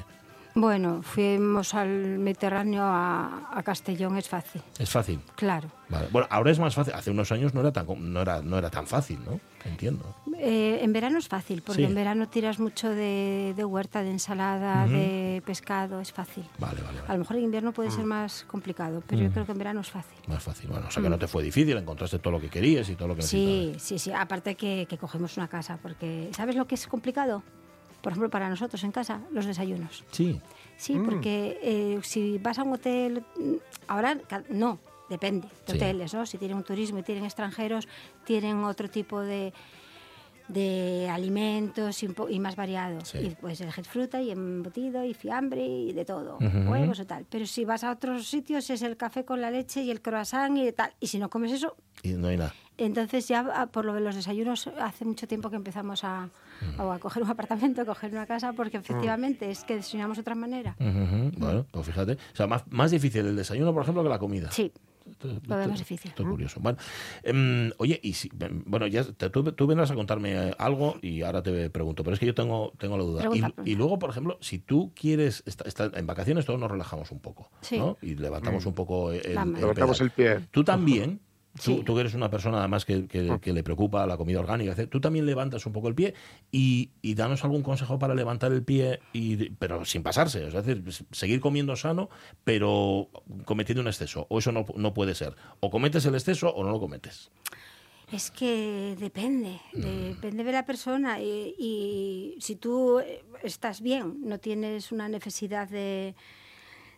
Bueno, 0.55 1.01
fuimos 1.01 1.73
al 1.73 1.89
Mediterráneo 2.19 2.83
a, 2.83 3.49
a 3.51 3.63
Castellón, 3.63 4.17
es 4.17 4.29
fácil, 4.29 4.61
Es 4.77 4.89
fácil. 4.89 5.19
claro. 5.35 5.69
Vale. 5.89 6.07
Bueno, 6.11 6.27
ahora 6.31 6.49
es 6.49 6.57
más 6.59 6.73
fácil. 6.73 6.93
Hace 6.95 7.11
unos 7.11 7.31
años 7.31 7.53
no 7.53 7.59
era 7.61 7.71
tan, 7.71 7.85
no 8.11 8.21
era, 8.21 8.41
no 8.41 8.57
era 8.57 8.69
tan 8.71 8.87
fácil, 8.87 9.19
¿no? 9.25 9.39
Entiendo. 9.63 10.15
Eh, 10.39 10.79
en 10.81 10.91
verano 10.91 11.19
es 11.19 11.27
fácil, 11.27 11.61
porque 11.61 11.83
Sí. 11.83 11.87
en 11.87 11.93
verano 11.93 12.27
tiras 12.29 12.59
mucho 12.59 12.89
de, 12.89 13.53
de 13.55 13.65
huerta, 13.65 14.01
de 14.01 14.09
ensalada, 14.11 14.87
de 14.87 15.43
pescado, 15.45 15.99
es 16.01 16.11
fácil. 16.11 16.43
Vale, 16.57 16.81
vale, 16.81 16.97
vale. 16.99 17.07
A 17.09 17.13
lo 17.13 17.19
mejor 17.19 17.37
en 17.37 17.43
invierno 17.43 17.73
puede 17.73 17.91
ser 17.91 18.05
más 18.05 18.43
complicado, 18.45 19.03
pero 19.07 19.21
yo 19.21 19.29
Mm. 19.29 19.33
creo 19.33 19.45
que 19.45 19.51
en 19.51 19.57
verano 19.59 19.81
es 19.81 19.89
fácil. 19.91 20.17
Más 20.27 20.41
fácil. 20.41 20.69
Bueno, 20.69 20.87
o 20.87 20.91
sea 20.91 21.03
que 21.03 21.09
no 21.09 21.19
te 21.19 21.27
fue 21.27 21.43
difícil, 21.43 21.77
encontraste 21.77 22.17
todo 22.19 22.31
lo 22.33 22.41
que 22.41 22.49
querías 22.49 22.89
y 22.89 22.95
todo 22.95 23.09
lo 23.09 23.15
que 23.15 23.21
necesitabas. 23.21 23.81
Sí, 23.81 23.97
sí, 23.97 23.99
sí. 23.99 24.11
Aparte 24.11 24.55
que, 24.55 24.87
que 24.89 24.97
cogemos 24.97 25.37
una 25.37 25.47
casa, 25.47 25.77
porque 25.81 26.29
¿sabes 26.35 26.55
lo 26.55 26.65
que 26.65 26.73
es 26.75 26.87
complicado? 26.87 27.43
Por 28.03 28.11
ejemplo, 28.11 28.29
para 28.29 28.49
nosotros 28.49 28.83
en 28.83 28.91
casa, 28.91 29.21
los 29.31 29.45
desayunos. 29.47 30.03
Sí. 30.11 30.39
Sí, 30.77 30.93
Mm. 30.95 31.05
porque 31.05 31.57
eh, 31.63 31.99
si 32.03 32.37
vas 32.37 32.59
a 32.59 32.63
un 32.63 32.73
hotel, 32.73 33.23
mm, 33.37 33.53
ahora 33.87 34.17
no, 34.49 34.77
depende 35.09 35.47
de 35.47 35.71
Sí. 35.71 35.77
hoteles, 35.77 36.13
¿no? 36.13 36.25
Si 36.25 36.37
tienen 36.37 36.57
un 36.57 36.63
turismo 36.63 36.99
y 36.99 37.03
tienen 37.03 37.23
extranjeros, 37.23 37.87
tienen 38.25 38.61
otro 38.65 38.89
tipo 38.89 39.21
de, 39.21 39.53
de 40.49 41.07
alimentos 41.09 42.03
y, 42.03 42.39
más 42.39 42.55
variados. 42.57 43.09
Sí. 43.09 43.19
Y 43.19 43.29
puedes 43.29 43.61
elegir 43.61 43.85
fruta 43.85 44.21
y 44.21 44.31
embutido 44.31 45.05
y 45.05 45.13
fiambre 45.13 45.65
y 45.65 45.93
de 45.93 46.03
todo, 46.03 46.37
huevos 46.39 46.99
y 46.99 47.05
tal. 47.05 47.25
Pero 47.29 47.45
si 47.45 47.63
vas 47.63 47.83
a 47.85 47.91
otros 47.91 48.27
sitios 48.27 48.69
es 48.69 48.81
el 48.81 48.97
café 48.97 49.23
con 49.23 49.39
la 49.39 49.49
leche 49.49 49.81
y 49.81 49.91
el 49.91 50.01
croissant 50.01 50.57
y 50.57 50.71
tal. 50.73 50.91
Y 50.99 51.07
si 51.07 51.17
no 51.19 51.29
comes 51.29 51.51
eso, 51.53 51.77
Y 52.01 52.09
no 52.09 52.27
hay 52.27 52.35
nada. 52.37 52.53
Entonces 52.77 53.27
ya 53.27 53.45
ah, 53.53 53.67
por 53.67 53.85
lo 53.85 53.93
de 53.93 54.01
los 54.01 54.15
desayunos 54.15 54.67
hace 54.79 55.05
mucho 55.05 55.27
tiempo 55.27 55.49
que 55.49 55.55
empezamos 55.57 56.03
a, 56.03 56.29
Mm. 56.77 56.79
a 56.81 56.99
coger 56.99 57.23
un 57.23 57.29
apartamento, 57.29 57.81
a 57.81 57.85
coger 57.93 58.11
una 58.11 58.25
casa, 58.25 58.53
porque 58.53 58.77
efectivamente 58.77 59.49
es 59.51 59.63
que 59.65 59.75
desayunamos 59.75 60.17
de 60.17 60.21
otra 60.21 60.35
manera. 60.35 60.75
Bueno, 60.79 61.65
pues 61.71 61.85
fíjate. 61.87 62.13
O 62.13 62.35
sea, 62.35 62.47
más, 62.47 62.63
más 62.69 62.91
difícil 62.91 63.25
el 63.25 63.35
desayuno, 63.35 63.73
por 63.73 63.81
ejemplo, 63.83 64.01
que 64.03 64.09
la 64.09 64.19
comida. 64.19 64.49
Sí, 64.51 64.71
lo 65.23 65.29
veo 65.29 65.59
esto- 65.59 65.69
más 65.69 65.79
difícil. 65.79 66.09
Esto 66.11 66.23
es 66.23 66.29
curioso. 66.29 66.59
Bueno, 66.61 66.77
em, 67.23 67.71
oye, 67.79 67.99
y 68.01 68.13
si, 68.13 68.29
em, 68.39 68.63
bueno, 68.65 68.87
ya 68.87 69.03
te- 69.03 69.29
tú, 69.29 69.43
tú 69.51 69.67
vendrás 69.67 69.91
a 69.91 69.95
contarme 69.95 70.31
eh, 70.49 70.55
algo 70.57 70.95
y 71.01 71.21
ahora 71.23 71.41
te 71.43 71.69
pregunto, 71.69 72.03
pero 72.03 72.13
es 72.13 72.19
que 72.19 72.27
yo 72.27 72.33
tengo, 72.35 72.71
tengo 72.77 72.97
la 72.97 73.03
duda. 73.03 73.19
Pregunta, 73.21 73.47
y, 73.47 73.51
pregunta. 73.51 73.69
y 73.71 73.75
luego, 73.75 73.99
por 73.99 74.09
ejemplo, 74.11 74.37
si 74.39 74.59
tú 74.59 74.93
quieres, 74.95 75.43
esta- 75.45 75.67
esta- 75.67 75.91
en 75.93 76.05
vacaciones 76.07 76.45
todos 76.45 76.59
nos 76.59 76.71
relajamos 76.71 77.11
un 77.11 77.19
poco, 77.19 77.49
Sí. 77.61 77.77
¿no? 77.77 77.97
Y 78.01 78.15
levantamos 78.15 78.63
Mm. 78.65 78.67
un 78.69 78.73
poco 78.75 79.11
el, 79.11 79.25
el. 79.25 79.53
Levantamos 79.53 79.99
el 79.99 80.11
pie. 80.11 80.39
Tú 80.51 80.63
también, 80.63 81.19
Sí. 81.59 81.83
tú 81.85 81.93
que 81.93 82.01
eres 82.01 82.15
una 82.15 82.29
persona 82.31 82.59
además 82.59 82.83
que, 82.83 83.05
que- 83.07 83.37
que 83.39 83.53
le 83.53 83.63
preocupa 83.63 84.07
la 84.07 84.17
comida 84.17 84.39
orgánica, 84.39 84.75
tú 84.87 84.99
también 84.99 85.25
levantas 85.25 85.65
un 85.67 85.73
poco 85.73 85.87
el 85.87 85.93
pie 85.95 86.15
y, 86.51 86.89
y 87.03 87.13
danos 87.13 87.43
algún 87.43 87.61
consejo 87.61 87.99
para 87.99 88.15
levantar 88.15 88.51
el 88.51 88.63
pie, 88.63 88.99
y, 89.13 89.49
pero 89.51 89.85
sin 89.85 90.01
pasarse, 90.01 90.47
es 90.47 90.53
decir, 90.53 90.83
seguir 91.11 91.39
comiendo 91.41 91.75
sano, 91.75 92.09
pero 92.43 93.09
cometiendo 93.45 93.81
un 93.81 93.87
exceso, 93.87 94.25
o 94.29 94.39
eso 94.39 94.51
no, 94.51 94.65
no 94.75 94.93
puede 94.95 95.13
ser, 95.13 95.35
o 95.59 95.69
cometes 95.69 96.05
el 96.05 96.15
exceso 96.15 96.49
o 96.49 96.63
no 96.63 96.71
lo 96.71 96.79
cometes. 96.79 97.29
Es 98.11 98.29
que 98.31 98.95
depende, 98.99 99.59
Mm. 99.73 99.81
depende 100.13 100.43
de 100.43 100.51
la 100.51 100.65
persona. 100.65 101.19
Y, 101.21 101.55
y 101.57 102.35
si 102.41 102.55
tú 102.57 102.99
eh, 102.99 103.23
estás 103.43 103.81
bien, 103.81 104.17
no 104.21 104.39
tienes 104.39 104.91
una 104.91 105.07
necesidad 105.07 105.67
de, 105.69 106.13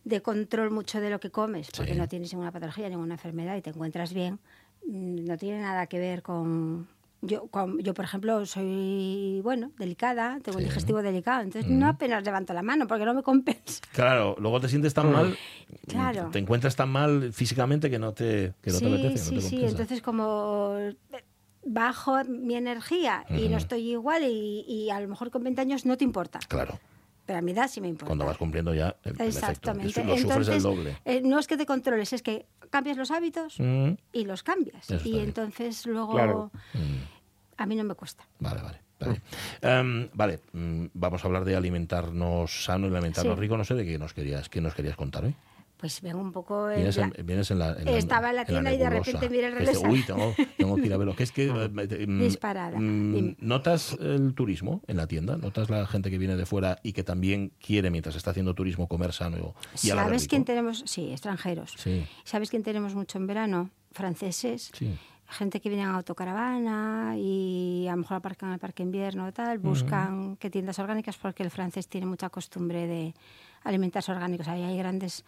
de 0.06 0.22
control 0.22 0.72
mucho 0.72 1.01
de 1.01 1.10
lo 1.10 1.20
que 1.20 1.32
comes, 1.32 1.70
porque 1.76 1.93
Sí. 1.93 1.99
no 1.99 2.08
tienes 2.08 2.32
ninguna 2.32 2.51
patología, 2.51 2.88
ninguna 2.88 3.16
enfermedad 3.16 3.58
y 3.58 3.62
te 3.62 3.72
encuentras 3.72 4.14
bien, 4.14 4.39
mm, 4.88 5.26
no 5.26 5.38
tiene 5.38 5.60
nada 5.62 5.88
que 5.88 5.99
ver 5.99 6.22
con 6.22 6.88
Yo, 7.22 7.47
cuan- 7.47 7.80
yo, 7.80 7.95
por 7.95 8.06
ejemplo, 8.06 8.45
soy, 8.45 9.39
bueno, 9.43 9.72
delicada, 9.80 10.38
tengo 10.43 10.60
un 10.60 10.64
digestivo 10.64 11.01
delicado, 11.01 11.41
entonces 11.41 11.72
Mm. 11.72 11.80
no 11.80 11.88
apenas 11.88 12.24
levanto 12.24 12.53
la 12.53 12.62
mano 12.62 12.86
porque 12.86 13.03
no 13.03 13.16
me 13.16 13.24
compensa. 13.24 13.82
Claro, 13.93 14.36
luego 14.38 14.60
te 14.60 14.70
sientes 14.70 14.93
tan 14.93 15.12
mal, 15.12 15.36
Claro. 15.88 16.30
te 16.32 16.38
encuentras 16.38 16.76
tan 16.76 16.89
mal 16.89 17.34
físicamente 17.34 17.89
que 17.89 17.97
no 17.97 18.14
te, 18.14 18.53
que 18.62 18.70
no 18.70 18.78
te 18.80 18.86
sí, 18.86 18.93
apetece, 18.93 19.18
sí, 19.18 19.36
no 19.36 19.41
te 19.41 19.41
sí. 19.41 19.66
Entonces, 19.66 20.01
como 20.03 20.76
bajo 21.64 22.24
mi 22.26 22.56
energía 22.56 23.26
y 23.36 23.49
no 23.49 23.58
estoy 23.58 23.91
igual 23.91 24.22
y, 24.24 24.64
y 24.68 24.89
a 24.91 24.99
lo 24.99 25.08
mejor 25.08 25.32
con 25.32 25.43
20 25.43 25.62
años 25.62 25.84
no 25.86 25.97
te 25.97 26.03
importa. 26.03 26.39
Claro, 26.47 26.80
Pero 27.26 27.40
a 27.40 27.42
mi 27.42 27.54
edad 27.54 27.68
sí 27.68 27.82
me 27.82 27.88
importa. 27.88 28.08
cuando 28.08 28.26
vas 28.26 28.38
cumpliendo 28.38 28.74
ya 28.74 28.96
el, 29.04 29.14
el 29.14 29.14
efecto. 29.14 29.24
Exactamente. 29.40 29.90
Eso 29.90 30.04
lo 30.04 30.16
sufres 30.18 30.48
el 30.48 30.54
Entonces, 30.56 30.64
doble. 30.64 30.98
eh, 31.06 31.22
no 31.22 31.40
es 31.40 31.48
que 31.48 31.58
te 31.58 31.66
controles, 31.66 32.14
es 32.14 32.22
que 32.22 32.46
cambias 32.70 32.98
los 32.98 33.10
hábitos 33.12 33.60
Mm, 33.60 33.94
y 34.14 34.26
los 34.26 34.44
cambias. 34.44 34.90
Eso 34.92 35.08
Y 35.08 35.14
bien. 35.14 35.26
entonces 35.26 35.86
luego 35.88 36.12
Claro. 36.14 36.52
a 37.58 37.66
mí 37.66 37.76
no 37.76 37.84
me 37.84 37.96
cuesta. 37.96 38.28
Vale, 38.40 38.62
vale. 38.62 38.80
Vale, 38.98 39.22
Em, 39.62 40.08
vale, 40.14 40.40
mm, 40.54 40.86
vamos 40.94 41.24
a 41.24 41.28
hablar 41.28 41.44
de 41.44 41.56
alimentarnos 41.56 42.64
sano 42.64 42.88
y 42.88 42.92
alimentarnos 42.92 43.36
Sí. 43.36 43.42
rico. 43.42 43.58
No 43.58 43.66
sé 43.66 43.74
de 43.74 43.86
qué 43.86 43.98
nos 44.00 44.14
querías, 44.14 44.48
qué 44.48 44.62
nos 44.62 44.74
querías 44.74 44.96
contar 44.96 45.26
hoy. 45.26 45.36
Pues 45.78 46.02
vengo 46.02 46.20
un 46.22 46.32
poco... 46.32 46.70
en 46.70 46.78
Vienes 46.78 46.98
en, 46.98 47.10
plan- 47.12 47.26
vienes 47.26 47.52
en 47.52 47.60
la, 47.60 47.74
en 47.74 47.86
la- 47.86 47.92
Estaba 47.98 48.30
en 48.30 48.36
la 48.38 48.46
tienda 48.46 48.74
y 48.74 48.78
de 48.78 48.90
repente 48.90 49.30
miré 49.30 49.48
el 49.48 49.58
Este, 49.58 49.74
reloj. 49.78 49.92
Uy, 49.92 50.04
tengo, 50.04 50.34
tengo 50.58 50.76
que 50.78 50.86
ir 50.86 50.94
a 50.94 50.98
verlo. 50.98 51.16
Que 51.16 51.24
es 51.24 51.32
que, 51.32 51.46
eh, 51.50 52.08
mm, 52.08 52.20
Disparada. 52.22 52.80
mm. 52.80 53.36
¿Notas 53.40 53.98
el 54.00 54.34
turismo 54.34 54.82
en 54.88 54.98
la 54.98 55.06
tienda? 55.08 55.38
¿Notas 55.38 55.70
la 55.70 55.86
gente 55.86 56.10
que 56.10 56.18
viene 56.18 56.38
de 56.38 56.46
fuera 56.46 56.80
y 56.82 56.94
que 56.94 57.04
también 57.04 57.52
quiere, 57.60 57.90
mientras 57.92 58.16
está 58.16 58.32
haciendo 58.32 58.54
turismo, 58.56 58.88
comer 58.88 59.12
sano 59.14 59.54
y 59.74 59.88
¿Sabes 59.88 60.28
quién 60.28 60.46
tenemos? 60.46 60.84
Sí, 60.86 61.12
extranjeros. 61.12 61.74
Sí, 61.78 62.06
¿Sabes 62.24 62.50
quién 62.50 62.64
tenemos 62.64 62.96
mucho 62.96 63.18
en 63.18 63.28
verano? 63.28 63.70
Franceses. 63.92 64.72
sí. 64.74 64.96
Gente 65.28 65.60
que 65.60 65.70
viene 65.70 65.84
en 65.84 65.90
autocaravana 65.90 67.16
y 67.18 67.88
a 67.88 67.92
lo 67.92 67.98
mejor 67.98 68.18
aparcan 68.18 68.50
en 68.50 68.54
el 68.54 68.60
parque 68.60 68.84
invierno 68.84 69.28
y 69.28 69.32
tal, 69.32 69.58
buscan 69.58 70.38
qué 70.38 70.52
tiendas 70.52 70.78
orgánicas 70.78 71.18
porque 71.18 71.42
el 71.42 71.50
francés 71.50 71.88
tiene 71.88 72.06
mucha 72.06 72.30
costumbre 72.30 72.86
de 72.86 73.16
alimentarse 73.64 74.12
orgánicos. 74.12 74.48
Ahí 74.48 74.62
hay 74.62 74.78
grandes... 74.78 75.26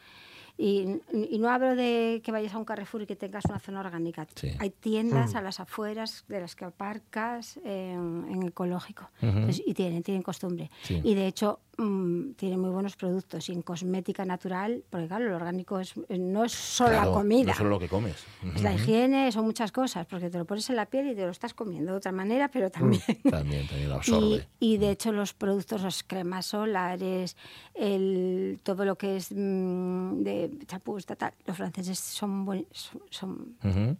Y, 0.58 1.00
y 1.14 1.38
no 1.38 1.50
hablo 1.50 1.76
de 1.76 2.22
que 2.24 2.32
vayas 2.32 2.54
a 2.54 2.58
un 2.58 2.66
Carrefour 2.66 3.04
y 3.04 3.06
que 3.06 3.16
tengas 3.16 3.46
una 3.46 3.60
zona 3.60 3.80
orgánica. 3.82 4.28
Sí. 4.36 4.52
Hay 4.60 4.72
tiendas 4.72 5.36
a 5.36 5.42
las 5.42 5.60
afueras 5.60 6.26
de 6.28 6.40
las 6.42 6.56
que 6.56 6.66
aparcas 6.66 7.58
en, 7.64 8.26
en 8.30 8.44
ecológico. 8.44 9.10
Entonces, 9.22 9.62
y 9.66 9.74
tienen, 9.74 10.02
tienen 10.02 10.24
costumbre. 10.24 10.72
Sí. 10.82 11.00
Y 11.04 11.14
de 11.14 11.28
hecho 11.28 11.60
mm, 11.78 12.32
tienen 12.32 12.60
muy 12.60 12.72
buenos 12.72 12.96
productos. 12.96 13.48
Y 13.50 13.52
en 13.54 13.62
cosmética 13.62 14.26
natural, 14.26 14.84
porque 14.90 15.08
claro, 15.08 15.30
lo 15.30 15.36
orgánico 15.36 15.80
es, 15.80 15.94
eh, 16.10 16.18
no 16.18 16.44
es 16.44 16.54
solo 16.54 16.90
Claro, 16.90 17.12
la 17.12 17.18
comida. 17.18 17.52
No 17.52 17.58
solo 17.58 17.70
lo 17.70 17.80
que 17.80 17.88
comes. 17.90 18.16
Es 18.56 18.64
la 18.64 18.74
higiene, 18.74 19.32
son 19.32 19.46
muchas 19.46 19.72
cosas, 19.72 20.08
porque 20.08 20.30
te 20.32 20.40
lo 20.40 20.46
pones 20.46 20.68
en 20.72 20.76
la 20.78 20.88
piel 20.88 21.10
y 21.12 21.16
te 21.16 21.24
lo 21.26 21.30
estás 21.32 21.54
comiendo 21.54 21.92
de 21.92 21.98
otra 22.00 22.12
manera, 22.12 22.48
pero 22.50 22.72
también. 22.72 23.02
También, 23.30 23.68
también 23.68 23.90
lo 23.90 23.96
Y, 23.96 23.98
absorbe. 24.00 24.48
y 24.60 24.78
de 24.78 24.90
hecho 24.92 25.12
los 25.12 25.34
productos, 25.34 25.84
las 25.84 26.02
cremas 26.04 26.48
solares, 26.48 27.36
el, 27.76 28.60
todo 28.64 28.86
lo 28.86 28.98
que 28.98 29.18
es 29.18 29.32
mm, 29.32 30.24
de 30.24 30.47
chapús, 30.66 31.06
ta, 31.06 31.16
ta, 31.16 31.34
los 31.46 31.58
franceses 31.58 32.00
son, 32.00 32.46
buen- 32.46 32.68
son, 32.72 33.02
son 33.10 33.58
Ujú. 33.64 33.98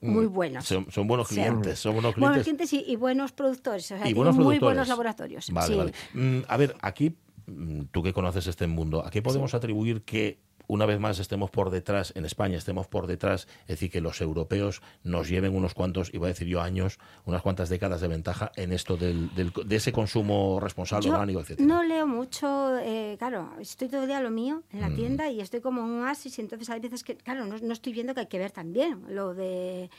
muy 0.00 0.26
Mm, 0.26 0.32
buenos. 0.32 0.64
Son, 0.66 0.86
son 0.90 1.06
buenos 1.06 1.28
Sí. 1.28 1.34
clientes, 1.36 1.78
son 1.78 1.94
buenos 1.94 2.14
buenos 2.14 2.44
clientes. 2.44 2.68
clientes 2.68 2.72
y, 2.88 2.92
y 2.92 2.96
buenos 2.96 3.32
productores, 3.32 3.90
o 3.92 3.98
sea, 3.98 4.08
y 4.08 4.14
buenos 4.14 4.34
muy 4.36 4.44
productores. 4.44 4.60
buenos 4.62 4.88
laboratorios. 4.88 5.50
Vale, 5.50 5.72
sí. 5.72 5.78
vale. 5.78 5.92
Mm, 6.14 6.44
a 6.48 6.56
ver, 6.56 6.76
aquí, 6.82 7.16
mm, 7.46 7.82
tú 7.90 8.02
que 8.02 8.12
conoces 8.12 8.46
este 8.46 8.66
mundo, 8.66 9.04
¿a 9.04 9.10
qué 9.10 9.22
podemos 9.22 9.54
atribuir 9.54 10.02
que 10.02 10.40
una 10.68 10.86
vez 10.86 11.00
más 11.00 11.18
estemos 11.18 11.50
por 11.50 11.70
detrás, 11.70 12.12
en 12.14 12.24
España 12.24 12.56
estemos 12.56 12.86
por 12.86 13.06
detrás, 13.08 13.48
es 13.62 13.66
decir, 13.68 13.90
que 13.90 14.00
los 14.00 14.20
europeos 14.20 14.80
nos 15.02 15.28
lleven 15.28 15.56
unos 15.56 15.74
cuantos, 15.74 16.14
iba 16.14 16.26
a 16.26 16.28
decir 16.28 16.46
yo 16.46 16.60
años, 16.60 16.98
unas 17.24 17.42
cuantas 17.42 17.68
décadas 17.68 18.00
de 18.00 18.08
ventaja 18.08 18.52
en 18.54 18.72
esto 18.72 18.96
del, 18.96 19.34
del- 19.34 19.52
de 19.64 19.76
ese 19.76 19.90
consumo 19.92 20.60
responsable, 20.60 21.06
Yo 21.06 21.12
orgánico, 21.14 21.40
etcétera? 21.40 21.66
no 21.66 21.82
leo 21.82 22.06
mucho, 22.06 22.78
eh, 22.78 23.16
claro, 23.18 23.50
estoy 23.58 23.88
todo 23.88 24.02
el 24.02 24.06
día 24.08 24.20
lo 24.20 24.30
mío 24.30 24.62
en 24.70 24.78
Mm. 24.78 24.82
la 24.82 24.94
tienda 24.94 25.30
y 25.30 25.40
estoy 25.40 25.60
como 25.60 25.82
un 25.82 26.02
oasis 26.02 26.38
y 26.38 26.42
entonces 26.42 26.70
hay 26.70 26.80
veces 26.80 27.02
que, 27.02 27.16
claro, 27.16 27.44
no, 27.46 27.56
no 27.58 27.72
estoy 27.72 27.92
viendo 27.92 28.14
que 28.14 28.20
hay 28.20 28.26
que 28.26 28.38
ver 28.38 28.50
también 28.52 29.02
lo 29.08 29.34
de... 29.34 29.90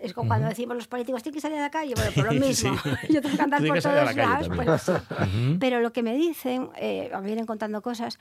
Es 0.00 0.12
como 0.14 0.28
cuando 0.28 0.48
decimos 0.48 0.76
los 0.76 0.86
políticos 0.88 1.22
tienen 1.22 1.34
que 1.36 1.40
salir 1.40 1.58
a 1.58 1.62
la 1.62 1.70
calle, 1.70 1.94
bueno, 1.94 2.10
por 2.14 2.24
lo 2.26 2.32
Sí. 2.32 2.38
mismo. 2.40 2.76
Yo 3.10 3.20
tengo 3.22 3.36
que 3.36 3.42
andar 3.42 3.60
por 3.66 3.74
que 3.76 3.80
todos 3.82 3.94
la 3.94 4.12
lados. 4.12 4.48
pues 4.54 4.82
sí. 4.82 4.92
Pero 5.58 5.80
lo 5.80 5.92
que 5.92 6.02
me 6.02 6.14
dicen, 6.14 6.70
eh, 6.76 7.10
me 7.12 7.20
vienen 7.22 7.46
contando 7.46 7.82
cosas, 7.82 8.18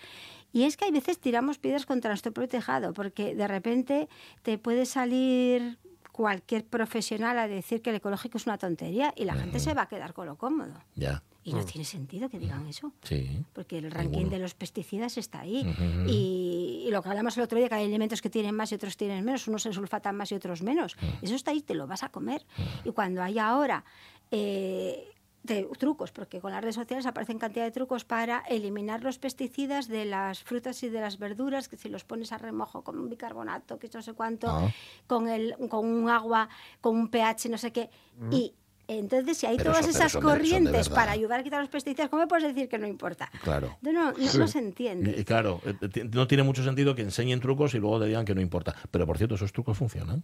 y 0.54 0.64
es 0.64 0.76
que 0.78 0.86
hay 0.86 0.92
veces 0.92 1.20
tiramos 1.20 1.58
piedras 1.60 1.86
contra 1.86 2.10
nuestro 2.12 2.32
propio 2.32 2.50
tejado, 2.50 2.94
porque 2.94 3.36
de 3.36 3.48
repente 3.48 4.10
te 4.42 4.58
puede 4.58 4.86
salir 4.86 5.78
cualquier 6.12 6.66
profesional 6.66 7.38
a 7.38 7.48
decir 7.48 7.82
que 7.84 7.92
el 7.92 7.98
ecológico 7.98 8.38
es 8.40 8.48
una 8.48 8.58
tontería 8.58 9.14
y 9.16 9.26
la 9.26 9.36
gente 9.36 9.60
se 9.60 9.76
va 9.76 9.84
a 9.84 9.88
quedar 9.88 10.14
con 10.14 10.26
lo 10.26 10.36
cómodo. 10.36 10.74
Ya, 10.96 11.22
Y 11.50 11.54
no 11.54 11.64
tiene 11.64 11.86
sentido 11.86 12.30
que 12.30 12.40
digan 12.40 12.68
eso. 12.68 12.92
sí. 13.04 13.44
Porque 13.54 13.78
el 13.78 13.90
ranking 13.92 14.18
Ninguno. 14.18 14.30
de 14.36 14.40
los 14.40 14.54
pesticidas 14.54 15.18
está 15.18 15.40
ahí. 15.42 15.66
Y, 16.08 16.84
y 16.88 16.92
lo 16.92 17.02
que 17.02 17.10
hablamos 17.10 17.38
el 17.38 17.44
otro 17.44 17.58
día, 17.58 17.70
que 17.70 17.76
hay 17.76 17.86
elementos 17.86 18.22
que 18.22 18.30
tienen 18.30 18.54
más 18.56 18.72
y 18.72 18.76
otros 18.76 18.98
tienen 18.98 19.24
menos, 19.24 19.48
unos 19.48 19.62
se 19.64 19.72
sulfatan 19.74 20.16
más 20.16 20.32
y 20.32 20.36
otros 20.36 20.62
menos. 20.62 20.96
Eso 21.22 21.36
está 21.36 21.52
ahí, 21.52 21.62
te 21.62 21.74
lo 21.74 21.88
vas 21.88 22.04
a 22.04 22.10
comer. 22.10 22.46
Y 22.84 22.92
cuando 22.92 23.24
hay 23.24 23.40
ahora 23.40 23.84
eh, 24.32 25.08
de- 25.44 25.64
trucos, 25.80 26.12
porque 26.12 26.42
con 26.42 26.52
las 26.52 26.62
redes 26.62 26.76
sociales 26.76 27.06
aparecen 27.06 27.40
cantidad 27.40 27.64
de 27.64 27.72
trucos 27.72 28.04
para 28.04 28.40
eliminar 28.50 29.04
los 29.04 29.18
pesticidas 29.18 29.88
de 29.88 30.04
las 30.06 30.44
frutas 30.44 30.84
y 30.84 30.90
de 30.90 31.00
las 31.00 31.18
verduras, 31.18 31.70
que 31.70 31.78
si 31.78 31.88
los 31.88 32.04
pones 32.04 32.32
a 32.34 32.38
remojo 32.38 32.84
con 32.84 33.00
un 33.00 33.08
bicarbonato, 33.10 33.80
que 33.80 33.90
no 33.94 34.02
sé 34.02 34.14
cuánto, 34.14 34.48
Ah. 34.50 34.70
con, 35.08 35.30
el, 35.30 35.56
con 35.70 35.86
un 35.86 36.10
agua, 36.10 36.50
con 36.82 36.96
un 36.98 37.08
pH, 37.08 37.50
no 37.50 37.58
sé 37.58 37.72
qué. 37.72 37.90
Y 38.32 38.54
entonces, 38.88 39.38
si 39.38 39.46
hay 39.46 39.58
Pero 39.58 39.72
todas 39.72 39.88
eso- 39.88 39.98
esas 39.98 40.18
corrientes 40.18 40.90
para 40.90 41.12
ayudar 41.12 41.40
a 41.42 41.44
quitar 41.44 41.60
los 41.62 41.70
pesticidas, 41.70 42.10
¿cómo 42.10 42.22
me 42.24 42.28
puedes 42.28 42.46
decir 42.46 42.70
que 42.70 42.78
no 42.78 42.88
importa? 42.88 43.30
Claro. 43.44 43.78
No, 43.82 43.92
no, 43.92 44.12
no, 44.14 44.18
no 44.18 44.48
se 44.48 44.60
entiende. 44.60 45.16
Y- 45.20 45.24
claro, 45.26 45.62
eh, 45.66 45.88
ti- 45.90 46.04
no 46.06 46.28
tiene 46.28 46.44
mucho 46.44 46.64
sentido 46.64 46.96
que 46.96 47.02
enseñen 47.02 47.40
trucos 47.40 47.74
y 47.74 47.80
luego 47.80 48.00
te 48.00 48.06
digan 48.08 48.26
que 48.26 48.34
no 48.36 48.42
importa. 48.42 48.76
Pero 48.92 49.06
por 49.06 49.18
cierto, 49.18 49.36
esos 49.36 49.52
trucos 49.52 49.78
funcionan, 49.78 50.24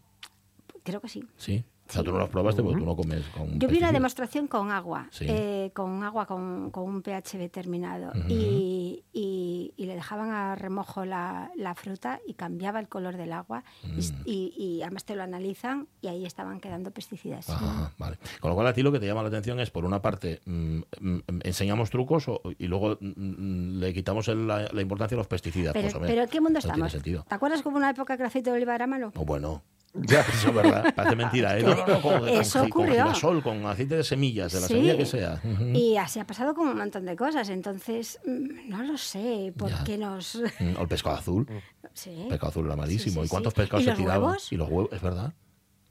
Creo 0.84 1.00
que 1.00 1.08
sí. 1.08 1.24
¿sí? 1.38 1.64
O 1.88 1.92
sea, 1.94 2.02
tú 2.02 2.12
no 2.12 2.18
los 2.20 2.30
probaste 2.30 2.64
porque 2.64 2.80
tú 2.80 2.86
no 2.86 2.96
comes 2.96 3.24
con 3.28 3.60
Yo 3.60 3.68
vi 3.68 3.78
una 3.78 3.92
demostración 3.92 4.48
con 4.48 4.72
agua, 4.72 5.08
Sí. 5.12 5.26
eh, 5.28 5.72
con 5.76 6.02
agua 6.04 6.26
con, 6.26 6.72
con 6.72 6.86
un 6.86 7.02
pH 7.02 7.38
determinado 7.38 8.12
y, 8.30 9.04
y- 9.12 9.74
y 9.76 9.86
le 9.86 9.94
dejaban 9.96 10.32
a 10.32 10.56
remojo 10.56 11.06
la, 11.06 11.52
la 11.56 11.76
fruta 11.76 12.20
y 12.26 12.34
cambiaba 12.36 12.80
el 12.80 12.88
color 12.88 13.18
del 13.18 13.34
agua 13.34 13.64
y 13.84 13.88
Mm. 14.02 14.22
y, 14.26 14.54
y 14.58 14.82
además 14.82 15.04
te 15.06 15.16
lo 15.16 15.24
analizan 15.24 15.88
y 16.02 16.08
ahí 16.08 16.26
estaban 16.26 16.60
quedando 16.60 16.92
pesticidas. 16.92 17.50
Ajá, 17.50 17.92
vale. 17.98 18.18
Con 18.40 18.50
lo 18.50 18.56
cual 18.56 18.68
a 18.68 18.74
ti 18.74 18.82
lo 18.82 18.92
que 18.92 19.00
te 19.00 19.06
llama 19.06 19.22
la 19.22 19.28
atención 19.28 19.60
es, 19.60 19.70
por 19.70 19.86
una 19.86 20.02
parte, 20.02 20.42
mm, 20.46 20.78
mm, 21.02 21.20
enseñamos 21.44 21.90
trucos 21.90 22.28
o- 22.28 22.42
y 22.58 22.68
luego 22.68 22.98
mm, 23.00 23.80
le 23.80 23.94
quitamos 23.94 24.28
el- 24.30 24.48
la, 24.48 24.70
la 24.72 24.82
importancia 24.82 25.16
a 25.16 25.20
los 25.20 25.28
pesticidas. 25.28 25.74
Pero, 25.74 25.90
Pues, 26.00 26.08
pero 26.12 26.24
¿en 26.24 26.30
qué 26.30 26.40
mundo 26.42 26.54
no 26.54 26.60
estamos? 26.60 26.94
¿Te 27.04 27.36
acuerdas 27.36 27.62
como 27.62 27.78
una 27.78 27.90
época 27.90 28.16
que 28.18 28.24
el 28.24 28.28
aceite 28.28 28.50
de 28.50 28.56
oliva 28.56 28.74
era 28.74 28.88
malo? 28.88 29.12
O 29.16 29.26
bueno, 29.26 29.62
eso 30.04 30.48
es 30.50 30.54
verdad, 30.56 30.94
parece 30.96 31.16
mentira. 31.16 31.58
¿eh? 31.58 31.64
No, 31.64 31.76
no, 31.76 31.86
no, 31.88 32.02
con, 32.02 32.28
Eso 32.28 32.60
con, 32.60 32.68
gi- 32.68 32.72
con 32.72 32.82
ocurrió. 32.84 33.04
girasol, 33.04 33.44
con 33.44 33.66
aceite 33.66 33.96
de 33.98 34.04
semillas, 34.04 34.52
de 34.52 34.62
la 34.62 34.68
Sí. 34.68 34.74
semilla 34.74 34.98
que 34.98 35.06
sea. 35.06 35.42
Y 35.74 35.98
así 35.98 36.20
ha 36.20 36.26
pasado 36.26 36.56
con 36.56 36.68
un 36.68 36.78
montón 36.78 37.06
de 37.06 37.16
cosas. 37.16 37.50
Entonces, 37.50 38.20
mm, 38.26 38.70
no 38.70 38.84
lo 38.84 38.98
sé 38.98 39.54
por 39.58 39.70
Ya. 39.70 39.84
qué 39.84 39.98
nos... 39.98 40.42
Mm, 40.60 40.78
O 40.78 40.82
el 40.82 40.88
pescado 40.88 41.16
azul. 41.18 41.48
Sí. 41.94 42.10
El 42.24 42.28
pescado 42.30 42.50
azul 42.50 42.66
era 42.66 42.76
malísimo. 42.76 43.14
Sí, 43.14 43.20
sí, 43.22 43.26
¿Y 43.26 43.30
cuántos 43.30 43.54
sí. 43.54 43.58
pescados 43.58 43.84
¿Y 43.84 43.90
se 43.90 43.94
tiraban? 43.96 44.24
huevos? 44.24 44.52
Y 44.52 44.58
los 44.58 44.68
huevos, 44.70 44.92
es 44.94 45.02
verdad. 45.02 45.34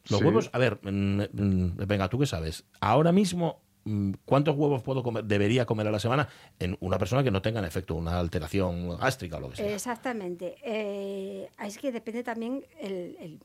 Los 0.09 0.19
Sí. 0.19 0.25
huevos, 0.27 0.51
a 0.53 0.59
ver, 0.59 0.81
mm, 0.83 1.21
mm, 1.33 1.77
venga, 1.87 2.09
tú 2.09 2.19
qué 2.19 2.27
sabes. 2.27 2.65
Ahora 2.81 3.13
mismo, 3.13 3.63
mm, 3.85 4.15
¿cuántos 4.25 4.57
huevos 4.57 4.83
puedo 4.83 5.05
comer, 5.05 5.23
debería 5.25 5.65
comer 5.65 5.87
a 5.87 5.93
la 5.93 6.01
semana 6.01 6.27
en 6.59 6.77
una 6.81 6.99
persona 6.99 7.23
que 7.23 7.31
no 7.31 7.41
tenga 7.41 7.61
en 7.61 7.67
efecto 7.67 7.95
una 7.95 8.19
alteración 8.19 8.99
gástrica 8.99 9.37
o 9.37 9.41
lo 9.41 9.51
que 9.51 9.57
sea? 9.59 9.73
Exactamente. 9.73 10.57
Eh, 10.65 11.49
es 11.65 11.79
que 11.79 11.93
depende 11.93 12.25
también 12.25 12.65
el, 12.81 13.17
el- 13.21 13.41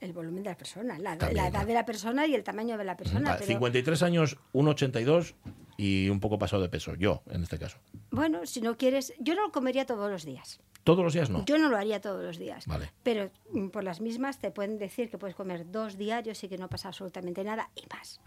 el 0.00 0.12
volumen 0.12 0.42
de 0.42 0.50
la 0.50 0.56
persona, 0.56 0.98
la, 0.98 1.16
También, 1.16 1.36
la 1.36 1.48
edad 1.48 1.60
¿no? 1.62 1.66
de 1.66 1.74
la 1.74 1.84
persona 1.84 2.26
y 2.26 2.34
el 2.34 2.42
tamaño 2.42 2.78
de 2.78 2.84
la 2.84 2.96
persona. 2.96 3.30
Vale, 3.30 3.38
pero, 3.40 3.52
53 3.52 4.02
años, 4.02 4.36
1,82 4.52 5.34
y 5.76 6.08
un 6.08 6.20
poco 6.20 6.38
pasado 6.38 6.62
de 6.62 6.68
peso. 6.68 6.94
Yo, 6.94 7.22
en 7.30 7.42
este 7.42 7.58
caso. 7.58 7.78
bueno, 8.10 8.46
si 8.46 8.60
no 8.60 8.76
quieres, 8.76 9.14
yo 9.18 9.34
no 9.34 9.42
lo 9.42 9.52
comería 9.52 9.86
todos 9.86 10.10
los 10.10 10.24
días. 10.24 10.60
Todos 10.84 11.04
los 11.04 11.12
días 11.12 11.28
no. 11.28 11.44
Yo 11.44 11.58
no 11.58 11.68
lo 11.68 11.76
haría 11.76 12.00
todos 12.00 12.24
los 12.24 12.38
días. 12.38 12.66
Vale. 12.66 12.90
Pero 13.02 13.30
mm, 13.52 13.68
por 13.68 13.84
las 13.84 14.00
mismas 14.00 14.38
te 14.38 14.50
pueden 14.50 14.78
decir 14.78 15.10
que 15.10 15.18
puedes 15.18 15.36
comer 15.36 15.70
dos 15.70 15.98
diarios 15.98 16.42
y 16.42 16.48
que 16.48 16.56
no 16.56 16.68
pasa 16.68 16.88
absolutamente 16.88 17.44
nada 17.44 17.70
y 17.74 17.82
más. 17.94 18.20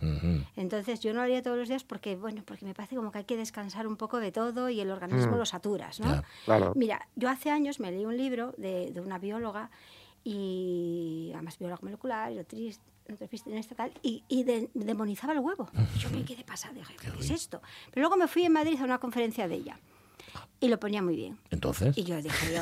Entonces 0.55 0.99
yo 0.99 1.13
no 1.13 1.19
lo 1.19 1.23
haría 1.23 1.41
todos 1.41 1.57
los 1.57 1.67
días 1.67 1.83
porque, 1.83 2.15
bueno, 2.15 2.43
porque 2.45 2.65
me 2.65 2.75
parece 2.75 2.95
como 2.95 3.11
que 3.11 3.19
hay 3.19 3.23
que 3.23 3.37
descansar 3.37 3.87
un 3.87 3.97
poco 3.97 4.19
de 4.19 4.31
todo 4.31 4.69
y 4.69 4.79
el 4.79 4.91
organismo 4.91 5.35
lo 5.35 5.45
saturas, 5.45 5.99
¿no? 5.99 6.23
Claro. 6.45 6.73
Mira, 6.75 7.07
yo 7.15 7.29
hace 7.29 7.49
años 7.49 7.79
me 7.79 7.91
leí 7.91 8.05
un 8.05 8.17
libro 8.17 8.53
de, 8.57 8.91
de 8.91 9.01
una 9.01 9.17
bióloga 9.17 9.71
y 10.23 11.31
además 11.33 11.57
bióloga 11.59 11.81
molecular 11.83 12.31
nutricionista 13.07 13.75
tal 13.75 13.91
y, 14.01 14.23
y 14.29 14.43
de- 14.43 14.69
demonizaba 14.73 15.33
el 15.33 15.39
huevo. 15.39 15.69
Yo 15.99 16.09
me 16.09 16.23
quedé 16.23 16.43
pasada, 16.43 16.73
dije, 16.73 16.95
¿qué 16.95 17.07
es 17.19 17.29
esto? 17.31 17.61
Pero 17.91 18.01
luego 18.07 18.17
me 18.17 18.27
fui 18.27 18.43
en 18.45 18.53
Madrid 18.53 18.79
a 18.79 18.83
una 18.85 18.99
conferencia 18.99 19.47
de 19.47 19.55
ella. 19.55 19.79
Y 20.59 20.69
lo 20.69 20.79
ponía 20.79 21.01
muy 21.01 21.15
bien. 21.15 21.37
Entonces. 21.51 21.97
Y 21.97 22.03
yo 22.05 22.21
dije, 22.21 22.55
yo, 22.55 22.61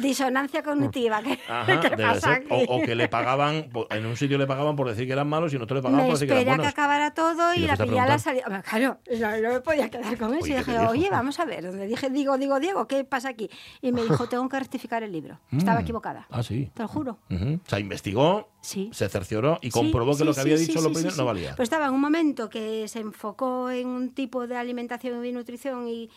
disonancia 0.00 0.62
cognitiva, 0.62 1.22
¿qué, 1.22 1.38
Ajá, 1.48 1.80
qué 1.80 1.90
pasa 1.96 2.34
ser. 2.36 2.46
O, 2.50 2.56
aquí? 2.56 2.66
o 2.68 2.80
que 2.82 2.94
le 2.94 3.08
pagaban, 3.08 3.68
po- 3.72 3.86
en 3.90 4.06
un 4.06 4.16
sitio 4.16 4.38
le 4.38 4.46
pagaban 4.46 4.74
por 4.74 4.88
decir 4.88 5.06
que 5.06 5.12
eran 5.12 5.28
malos 5.28 5.52
y 5.52 5.56
en 5.56 5.62
otro 5.62 5.76
le 5.76 5.82
pagaban 5.82 6.04
me 6.04 6.10
por 6.10 6.18
decir 6.18 6.28
que 6.28 6.40
eran 6.40 6.48
a 6.48 6.50
que 6.52 6.56
buenos. 6.60 6.72
acabara 6.72 7.14
todo 7.14 7.54
Y 7.54 7.58
y, 7.58 7.60
la 7.66 7.76
fuiste 7.76 7.82
a 7.82 7.86
pillé 7.86 8.00
a 8.00 8.06
la 8.06 8.18
salida. 8.18 8.44
Hombre, 8.46 8.62
Claro, 8.62 8.98
no, 9.20 9.48
no 9.48 9.52
me 9.54 9.60
podía 9.60 9.90
quedar 9.90 10.16
con 10.18 10.34
eso. 10.34 10.44
Oye, 10.44 10.54
y 10.54 10.56
¿qué 10.56 10.64
te 10.64 10.72
dije, 10.72 10.86
oye, 10.86 11.10
vamos 11.10 11.38
a 11.40 11.44
ver. 11.44 11.62
Donde 11.64 11.86
dije, 11.86 12.08
digo, 12.10 12.38
digo, 12.38 12.58
Diego, 12.58 12.88
¿qué 12.88 13.04
pasa 13.04 13.28
aquí? 13.28 13.50
Y 13.82 13.92
me 13.92 14.02
dijo, 14.02 14.28
tengo 14.28 14.48
que 14.48 14.58
rectificar 14.58 15.02
el 15.02 15.12
libro. 15.12 15.38
Estaba 15.56 15.80
Mm. 15.80 15.82
equivocada. 15.82 16.26
Ah, 16.30 16.42
sí. 16.42 16.70
Te 16.74 16.82
lo 16.82 16.88
juro. 16.88 17.18
Ujú. 17.30 17.60
O 17.64 17.68
sea, 17.68 17.78
investigó, 17.78 18.48
Sí. 18.62 18.88
se 18.92 19.08
cercioró 19.08 19.58
y 19.60 19.66
Sí, 19.66 19.72
comprobó 19.72 20.12
que 20.12 20.18
sí, 20.18 20.24
lo 20.24 20.30
que 20.30 20.34
sí, 20.36 20.40
había 20.40 20.56
sí, 20.56 20.66
dicho 20.66 20.78
sí, 20.78 20.84
lo 20.84 20.88
sí, 20.90 20.94
primero 20.94 21.10
sí. 21.14 21.18
no 21.20 21.24
valía. 21.26 21.54
Pues 21.56 21.66
estaba 21.66 21.86
en 21.86 21.92
un 21.92 22.00
momento 22.00 22.48
que 22.48 22.88
se 22.88 23.00
enfocó 23.00 23.70
en 23.70 23.88
un 23.88 24.14
tipo 24.14 24.46
de 24.46 24.56
alimentación 24.56 25.24
y 25.26 25.32
nutrición 25.32 25.88
y, 25.88 26.08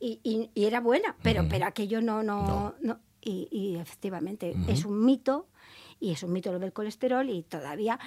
y, 0.00 0.18
y- 0.24 0.50
y 0.54 0.64
era 0.64 0.80
buena, 0.80 1.14
pero, 1.22 1.44
pero 1.48 1.66
aquello 1.66 2.00
no, 2.00 2.22
no, 2.22 2.74
no. 2.80 2.98
Y, 3.22 3.48
y 3.50 3.76
efectivamente 3.76 4.54
es 4.68 4.84
un 4.86 5.04
mito. 5.04 5.46
Y 6.02 6.12
es 6.12 6.22
un 6.22 6.32
mito 6.32 6.50
lo 6.50 6.58
del 6.58 6.72
colesterol 6.72 7.28
y 7.28 7.42
todavía, 7.42 7.98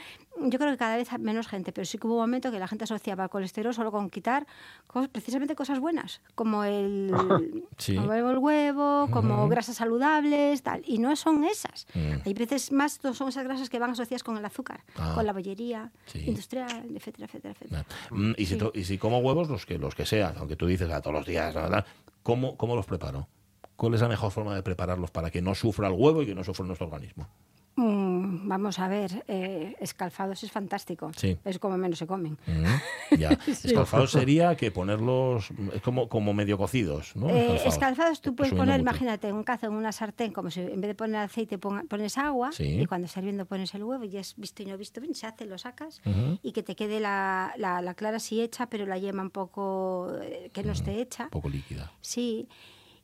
yo 0.42 0.58
creo 0.58 0.72
que 0.72 0.78
cada 0.78 0.98
vez 0.98 1.08
menos 1.20 1.48
gente, 1.48 1.72
pero 1.72 1.86
sí 1.86 2.00
que 2.00 2.08
hubo 2.08 2.16
un 2.16 2.22
momento 2.22 2.52
que 2.52 2.58
la 2.58 2.68
gente 2.68 2.86
asociaba 2.86 3.26
el 3.26 3.30
colesterol 3.30 3.72
solo 3.74 3.92
con 3.92 4.10
quitar 4.10 4.48
cos- 4.88 5.08
precisamente 5.10 5.56
cosas 5.56 5.80
buenas, 5.80 6.22
como 6.34 6.64
el, 6.64 7.12
Sí. 7.78 7.96
como 7.96 8.12
el 8.14 8.38
huevo, 8.40 9.08
como 9.12 9.48
grasas 9.48 9.76
saludables, 9.78 10.64
tal. 10.64 10.82
Y 10.88 10.98
no 10.98 11.16
son 11.16 11.44
esas. 11.44 11.86
Mm. 11.94 12.14
Hay 12.26 12.34
veces 12.34 12.72
más 12.72 13.00
son 13.14 13.28
esas 13.30 13.44
grasas 13.44 13.70
que 13.70 13.78
van 13.78 13.92
asociadas 13.92 14.24
con 14.24 14.38
el 14.38 14.44
azúcar, 14.46 14.84
Ah. 14.98 15.12
con 15.14 15.26
la 15.26 15.32
bollería 15.34 15.92
Sí. 16.08 16.24
industrial, 16.26 16.96
etcétera, 16.96 17.28
etcétera, 17.28 17.54
etcétera. 17.54 17.86
Mm, 18.10 18.32
y, 18.38 18.46
si 18.48 18.56
to- 18.58 18.72
y 18.74 18.86
si 18.86 18.98
como 18.98 19.20
huevos, 19.20 19.50
los 19.50 19.68
que, 19.68 19.78
los 19.78 19.94
que 19.94 20.08
sean, 20.08 20.34
aunque 20.40 20.56
tú 20.56 20.66
dices 20.66 20.90
a 20.90 21.00
todos 21.02 21.14
los 21.16 21.28
días, 21.28 21.54
verdad, 21.54 21.86
¿cómo, 22.24 22.58
¿cómo 22.58 22.76
los 22.76 22.88
preparo? 22.88 23.28
¿Cuál 23.76 23.94
es 23.94 24.02
la 24.02 24.08
mejor 24.08 24.32
forma 24.32 24.56
de 24.56 24.64
prepararlos 24.64 25.12
para 25.12 25.30
que 25.30 25.42
no 25.44 25.54
sufra 25.54 25.88
el 25.90 25.94
huevo 25.94 26.22
y 26.24 26.26
que 26.26 26.34
no 26.36 26.44
sufra 26.44 26.66
nuestro 26.66 26.88
organismo? 26.88 27.28
Mm, 27.76 28.48
vamos 28.48 28.78
a 28.78 28.88
ver, 28.88 29.24
eh, 29.28 29.76
escalfados 29.80 30.44
es 30.44 30.52
fantástico. 30.52 31.12
Sí. 31.18 31.38
Es 31.44 31.58
como 31.58 31.76
menos 31.78 31.98
se 31.98 32.06
comen. 32.06 32.38
Mm, 32.46 33.16
ya. 33.18 33.32
Escalfados 33.48 34.12
sería 34.12 34.56
que 34.56 34.70
ponerlos 34.70 35.50
es 35.74 35.82
como, 35.82 36.08
como 36.08 36.34
medio 36.36 36.58
cocidos, 36.58 37.16
¿no? 37.16 37.30
Eh, 37.30 37.56
Escalfados. 37.56 37.74
escalfados 37.74 38.22
tú 38.22 38.36
puedes 38.36 38.54
poner, 38.54 38.80
mucho. 38.80 38.82
imagínate, 38.82 39.34
un 39.34 39.44
cazo 39.44 39.68
en 39.68 39.74
una 39.74 39.92
sartén, 39.92 40.32
como 40.32 40.52
si 40.52 40.62
en 40.62 40.82
vez 40.82 40.90
de 40.90 40.96
poner 40.96 41.16
aceite 41.18 41.58
ponga- 41.60 41.88
pones 41.88 42.18
agua 42.20 42.52
Sí. 42.52 42.80
y 42.82 42.86
cuando 42.86 43.06
está 43.08 43.20
hirviendo 43.22 43.46
pones 43.46 43.74
el 43.74 43.84
huevo 43.84 44.04
y 44.04 44.18
es 44.18 44.36
visto 44.38 44.62
y 44.62 44.68
no 44.68 44.78
visto 44.78 45.02
bien, 45.02 45.16
se 45.16 45.26
hace, 45.26 45.46
lo 45.46 45.58
sacas 45.58 46.02
y 46.44 46.52
que 46.52 46.62
te 46.62 46.76
quede 46.76 47.00
la, 47.00 47.54
la- 47.58 47.82
la 47.82 47.94
clara 47.96 48.18
así 48.18 48.40
hecha, 48.42 48.68
pero 48.68 48.86
la 48.86 48.98
yema 49.00 49.24
un 49.24 49.32
poco 49.32 50.10
eh, 50.22 50.52
que 50.54 50.64
no 50.64 50.74
esté 50.74 51.02
hecha. 51.02 51.24
Un 51.26 51.30
poco 51.32 51.50
líquida. 51.50 51.92
Sí. 52.02 52.48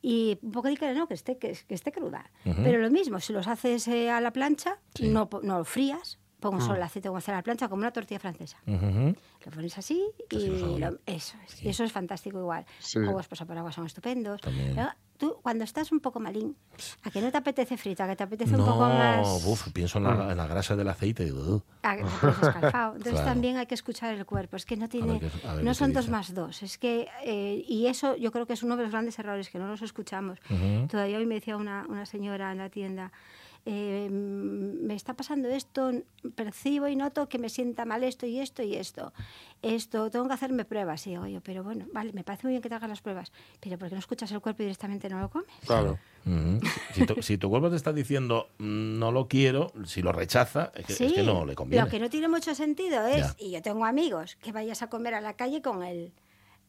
Y 0.02 0.40
un 0.42 0.52
poco 0.52 0.68
de 0.70 0.94
no, 0.94 1.08
que 1.08 1.14
esté, 1.14 1.38
que, 1.38 1.52
que 1.68 1.74
esté 1.74 1.92
cruda. 1.92 2.30
Pero 2.44 2.80
lo 2.80 2.90
mismo, 2.90 3.20
si 3.20 3.34
los 3.34 3.48
haces 3.48 3.88
eh, 3.88 4.10
a 4.10 4.22
la 4.22 4.32
plancha, 4.32 4.80
Sí. 4.96 5.08
no, 5.10 5.30
no 5.44 5.58
lo 5.60 5.66
frías, 5.66 6.20
pon 6.40 6.62
solo 6.62 6.76
el 6.76 6.84
aceite 6.84 7.10
como 7.10 7.18
hacer 7.18 7.34
a 7.34 7.40
la 7.40 7.44
plancha, 7.44 7.68
como 7.68 7.82
una 7.82 7.92
tortilla 7.92 8.20
francesa. 8.20 8.58
Lo 8.66 9.52
pones 9.52 9.78
así 9.78 10.02
y 10.30 10.48
lo- 10.80 11.00
eso 11.06 11.36
es. 11.46 11.64
Y 11.64 11.70
eso 11.70 11.84
es 11.84 11.92
fantástico 11.92 12.40
igual. 12.40 12.66
Sí. 12.80 13.00
Huevos 13.00 13.28
agua 13.58 13.72
son 13.74 13.86
estupendos. 13.86 14.40
También. 14.42 14.74
Tú, 15.20 15.38
cuando 15.44 15.66
estás 15.66 15.92
un 15.92 16.00
poco 16.00 16.22
malín, 16.22 16.56
a 17.04 17.12
que 17.12 17.20
no 17.22 17.30
te 17.30 17.38
apetece 17.38 17.76
frita, 17.76 18.06
a 18.06 18.08
que 18.08 18.16
te 18.16 18.24
apetece 18.24 18.56
un 18.56 18.64
poco 18.66 18.88
No, 18.88 18.98
más... 18.98 19.44
uf, 19.46 19.68
pienso 19.74 19.98
en 19.98 20.06
la, 20.06 20.32
en 20.32 20.38
la 20.38 20.48
grasa 20.48 20.78
del 20.78 20.88
aceite. 20.88 21.24
y 21.24 21.26
digo, 21.26 21.42
"Ugh". 21.56 21.64
a 21.84 21.96
escalfado. 21.96 22.92
Entonces 22.94 23.12
Claro. 23.20 23.28
también 23.28 23.58
hay 23.58 23.66
que 23.66 23.76
escuchar 23.76 24.14
el 24.14 24.26
cuerpo. 24.26 24.56
Es 24.56 24.66
que 24.66 24.78
no 24.78 24.88
tiene, 24.88 25.20
qué- 25.20 25.30
a 25.46 25.56
ver 25.56 25.66
no 25.66 25.74
son 25.74 25.92
dos 25.92 26.08
más 26.08 26.34
dos. 26.34 26.64
Es 26.64 26.78
que 26.78 27.10
eh, 27.26 27.66
y 27.68 27.88
eso 27.88 28.16
yo 28.16 28.32
creo 28.32 28.46
que 28.46 28.54
es 28.54 28.64
uno 28.64 28.78
de 28.78 28.84
los 28.84 28.92
grandes 28.94 29.20
errores 29.20 29.50
que 29.50 29.60
no 29.60 29.68
los 29.68 29.82
escuchamos. 29.82 30.40
Ujú. 30.50 30.88
Todavía 30.88 31.18
hoy 31.18 31.26
me 31.26 31.36
decía 31.36 31.58
una, 31.58 31.86
una 31.90 32.06
señora 32.06 32.54
en 32.54 32.60
la 32.60 32.70
tienda. 32.70 33.12
Eh, 33.66 34.08
me 34.10 34.96
está 34.96 35.14
pasando 35.14 35.50
esto, 35.50 35.92
percibo 36.36 36.88
y 36.88 36.96
noto 36.96 37.30
que 37.30 37.38
me 37.40 37.50
sienta 37.50 37.86
mal 37.86 38.04
esto 38.04 38.26
y 38.26 38.40
esto 38.40 38.64
y 38.64 38.76
esto. 38.76 39.14
Esto, 39.62 40.10
tengo 40.10 40.28
que 40.28 40.34
hacerme 40.34 40.64
pruebas. 40.66 41.06
Y 41.08 41.12
digo, 41.12 41.28
yo, 41.28 41.42
pero 41.42 41.64
bueno, 41.64 41.86
vale, 41.94 42.14
me 42.14 42.24
parece 42.24 42.48
muy 42.48 42.52
bien 42.54 42.62
que 42.62 42.70
te 42.70 42.76
hagas 42.76 42.90
las 42.90 43.02
pruebas, 43.02 43.32
pero 43.60 43.78
¿por 43.78 43.90
qué 43.90 43.96
no 43.96 44.00
escuchas 44.00 44.32
el 44.32 44.40
cuerpo 44.40 44.62
y 44.64 44.66
directamente 44.66 45.10
no 45.10 45.20
lo 45.20 45.30
comes? 45.30 45.50
Claro. 45.66 46.00
Si, 46.94 47.06
tu, 47.06 47.22
si 47.22 47.38
tu 47.38 47.50
cuerpo 47.50 47.70
te 47.70 47.76
está 47.76 47.92
diciendo 47.94 48.50
"Mm, 48.60 49.00
no 49.00 49.12
lo 49.12 49.28
quiero, 49.28 49.72
si 49.86 50.02
lo 50.02 50.12
rechaza, 50.12 50.72
es 50.76 50.86
que, 50.86 51.06
es 51.06 51.14
que 51.14 51.24
no 51.24 51.46
le 51.46 51.56
conviene. 51.56 51.84
Lo 51.84 51.90
que 51.90 52.00
no 52.00 52.10
tiene 52.10 52.28
mucho 52.28 52.54
sentido 52.56 53.06
es, 53.08 53.18
Ya. 53.18 53.36
y 53.40 53.52
yo 53.52 53.62
tengo 53.62 53.86
amigos, 53.86 54.36
que 54.42 54.52
vayas 54.52 54.82
a 54.82 54.90
comer 54.90 55.14
a 55.16 55.22
la 55.22 55.34
calle 55.34 55.62
con 55.62 55.84
el, 55.84 56.12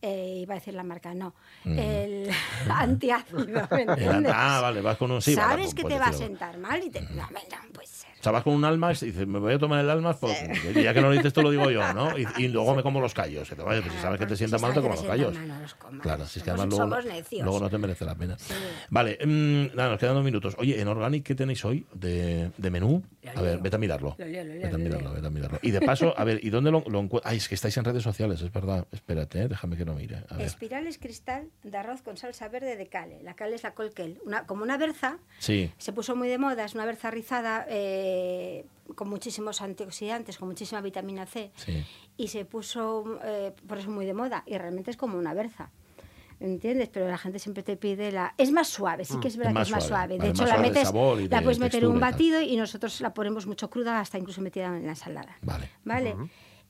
eh, 0.02 0.38
iba 0.42 0.54
a 0.54 0.58
decir 0.58 0.74
la 0.74 0.82
marca, 0.82 1.14
no, 1.14 1.34
Mm. 1.64 1.78
el 1.78 2.30
antiácido, 2.70 3.44
¿me 3.46 3.82
Era- 3.82 3.82
entiendes? 3.82 4.32
ah, 4.34 4.60
vale, 4.60 4.80
vas 4.80 4.96
con 4.96 5.10
un 5.10 5.20
sí. 5.22 5.34
Sabes 5.34 5.66
pues 5.66 5.74
que 5.74 5.84
te 5.84 5.98
va 5.98 6.06
a 6.06 6.12
sentar 6.12 6.56
mal 6.58 6.82
y 6.82 6.90
te... 6.90 7.00
No, 7.02 7.24
hombre, 7.24 7.42
no 7.50 7.72
puede 7.72 7.86
vas 8.30 8.42
con 8.42 8.52
un 8.54 8.64
almas 8.64 9.02
y 9.02 9.06
dices, 9.06 9.26
me 9.26 9.38
voy 9.38 9.54
a 9.54 9.58
tomar 9.58 9.80
el 9.82 9.88
almas, 9.88 10.16
pues, 10.20 10.36
ya 10.74 10.92
que 10.92 11.00
no 11.00 11.08
lo 11.08 11.14
dices, 11.14 11.32
te 11.32 11.40
lo 11.42 11.50
digo 11.50 11.70
yo, 11.70 11.94
¿no? 11.94 12.18
Y, 12.18 12.26
y 12.36 12.48
luego 12.48 12.74
me 12.74 12.82
como 12.82 13.00
los 13.00 13.14
callos. 13.14 13.50
Y 13.50 13.54
te 13.54 13.62
vaya, 13.62 13.80
pues 13.80 13.94
si 13.94 14.00
sabes 14.00 14.18
que 14.18 14.26
te 14.26 14.34
Si 14.34 14.38
sienta 14.38 14.58
mal, 14.58 14.74
te 14.74 14.80
como 14.82 14.94
los 14.94 15.02
callos. 15.04 15.34
no. 15.38 16.02
Claro, 16.02 16.26
si 16.26 16.38
es 16.40 16.44
que 16.44 16.50
además 16.50 16.68
luego, 16.68 16.86
no- 16.86 17.42
luego 17.44 17.60
no 17.60 17.70
te 17.70 17.78
merece 17.78 18.04
la 18.04 18.14
pena. 18.14 18.36
Vale, 18.90 19.18
mm, 19.24 19.76
nada, 19.76 19.90
nos 19.90 19.98
quedan 19.98 20.14
dos 20.14 20.24
minutos. 20.24 20.54
Oye, 20.58 20.80
en 20.80 20.88
Organic, 20.88 21.24
¿qué 21.24 21.34
tenéis 21.34 21.64
hoy 21.64 21.86
de, 21.94 22.50
de 22.58 22.70
menú? 22.70 23.02
A 23.34 23.40
ver, 23.42 23.58
vete 23.58 23.76
a 23.76 23.78
mirarlo. 23.78 24.16
Vete 24.18 24.38
a 24.66 24.70
lo 24.72 24.78
mirarlo, 24.78 25.12
vete 25.12 25.26
a 25.26 25.30
mirarlo. 25.30 25.58
Y 25.62 25.70
de 25.70 25.80
paso, 25.80 26.14
a 26.16 26.24
ver, 26.24 26.40
¿y 26.44 26.50
dónde 26.50 26.70
lo, 26.70 26.82
lo 26.88 27.00
encuentras? 27.00 27.30
Ay, 27.32 27.38
es 27.38 27.48
que 27.48 27.54
estáis 27.54 27.76
en 27.76 27.84
redes 27.84 28.02
sociales, 28.02 28.40
es 28.42 28.52
verdad. 28.52 28.86
Espérate, 28.92 29.42
eh, 29.42 29.48
déjame 29.48 29.76
que 29.76 29.84
lo 29.84 29.94
mire. 29.94 30.24
A 30.28 30.36
ver. 30.36 30.46
Espirales 30.46 30.98
cristal 30.98 31.48
de 31.62 31.76
arroz 31.76 32.02
con 32.02 32.16
salsa 32.16 32.48
verde 32.48 32.76
de 32.76 32.86
cale. 32.88 33.22
La 33.22 33.34
cale 33.34 33.54
es 33.56 33.62
la 33.62 33.72
colquel, 33.74 34.18
una, 34.24 34.46
como 34.46 34.62
una 34.62 34.76
berza. 34.76 35.18
Sí, 35.38 35.70
Se 35.78 35.92
puso 35.92 36.16
muy 36.16 36.28
de 36.28 36.38
moda, 36.38 36.64
es 36.64 36.74
una 36.74 36.84
berza 36.86 37.10
rizada 37.10 37.66
eh, 37.68 38.09
con 38.94 39.08
muchísimos 39.08 39.60
antioxidantes, 39.60 40.36
con 40.38 40.48
muchísima 40.48 40.80
vitamina 40.80 41.26
C. 41.26 41.50
sí. 41.56 41.84
y 42.16 42.28
se 42.28 42.44
puso 42.44 43.18
eh, 43.24 43.52
por 43.66 43.78
eso 43.78 43.90
muy 43.90 44.04
de 44.06 44.14
moda 44.14 44.42
y 44.46 44.58
realmente 44.58 44.90
es 44.90 44.96
como 44.96 45.16
una 45.18 45.32
berza. 45.34 45.70
¿Entiendes? 46.40 46.88
Pero 46.88 47.06
la 47.06 47.18
gente 47.18 47.38
siempre 47.38 47.62
te 47.62 47.76
pide 47.76 48.10
la... 48.12 48.34
Es 48.38 48.50
más 48.50 48.66
suave, 48.68 49.04
sí 49.04 49.18
que 49.20 49.28
es 49.28 49.36
verdad 49.36 49.52
Mm. 49.52 49.54
más 49.56 49.66
que 49.68 49.70
es 49.72 49.76
más 49.76 49.84
suave. 49.86 50.14
suave. 50.16 50.24
De 50.24 50.30
hecho, 50.30 50.46
la 50.46 50.56
de 50.56 50.62
metes, 50.62 50.90
la 51.30 51.38
de 51.38 51.42
puedes 51.44 51.58
meter 51.58 51.84
en 51.84 51.90
un 51.90 52.00
batido 52.00 52.40
y 52.40 52.56
nosotros 52.56 53.00
la 53.02 53.12
ponemos 53.12 53.46
mucho 53.46 53.68
cruda, 53.68 54.00
hasta 54.00 54.16
incluso 54.18 54.40
metida 54.40 54.66
en 54.74 54.84
la 54.84 54.90
ensalada. 54.92 55.36
Vale. 55.42 55.68
¿Vale? 55.84 56.16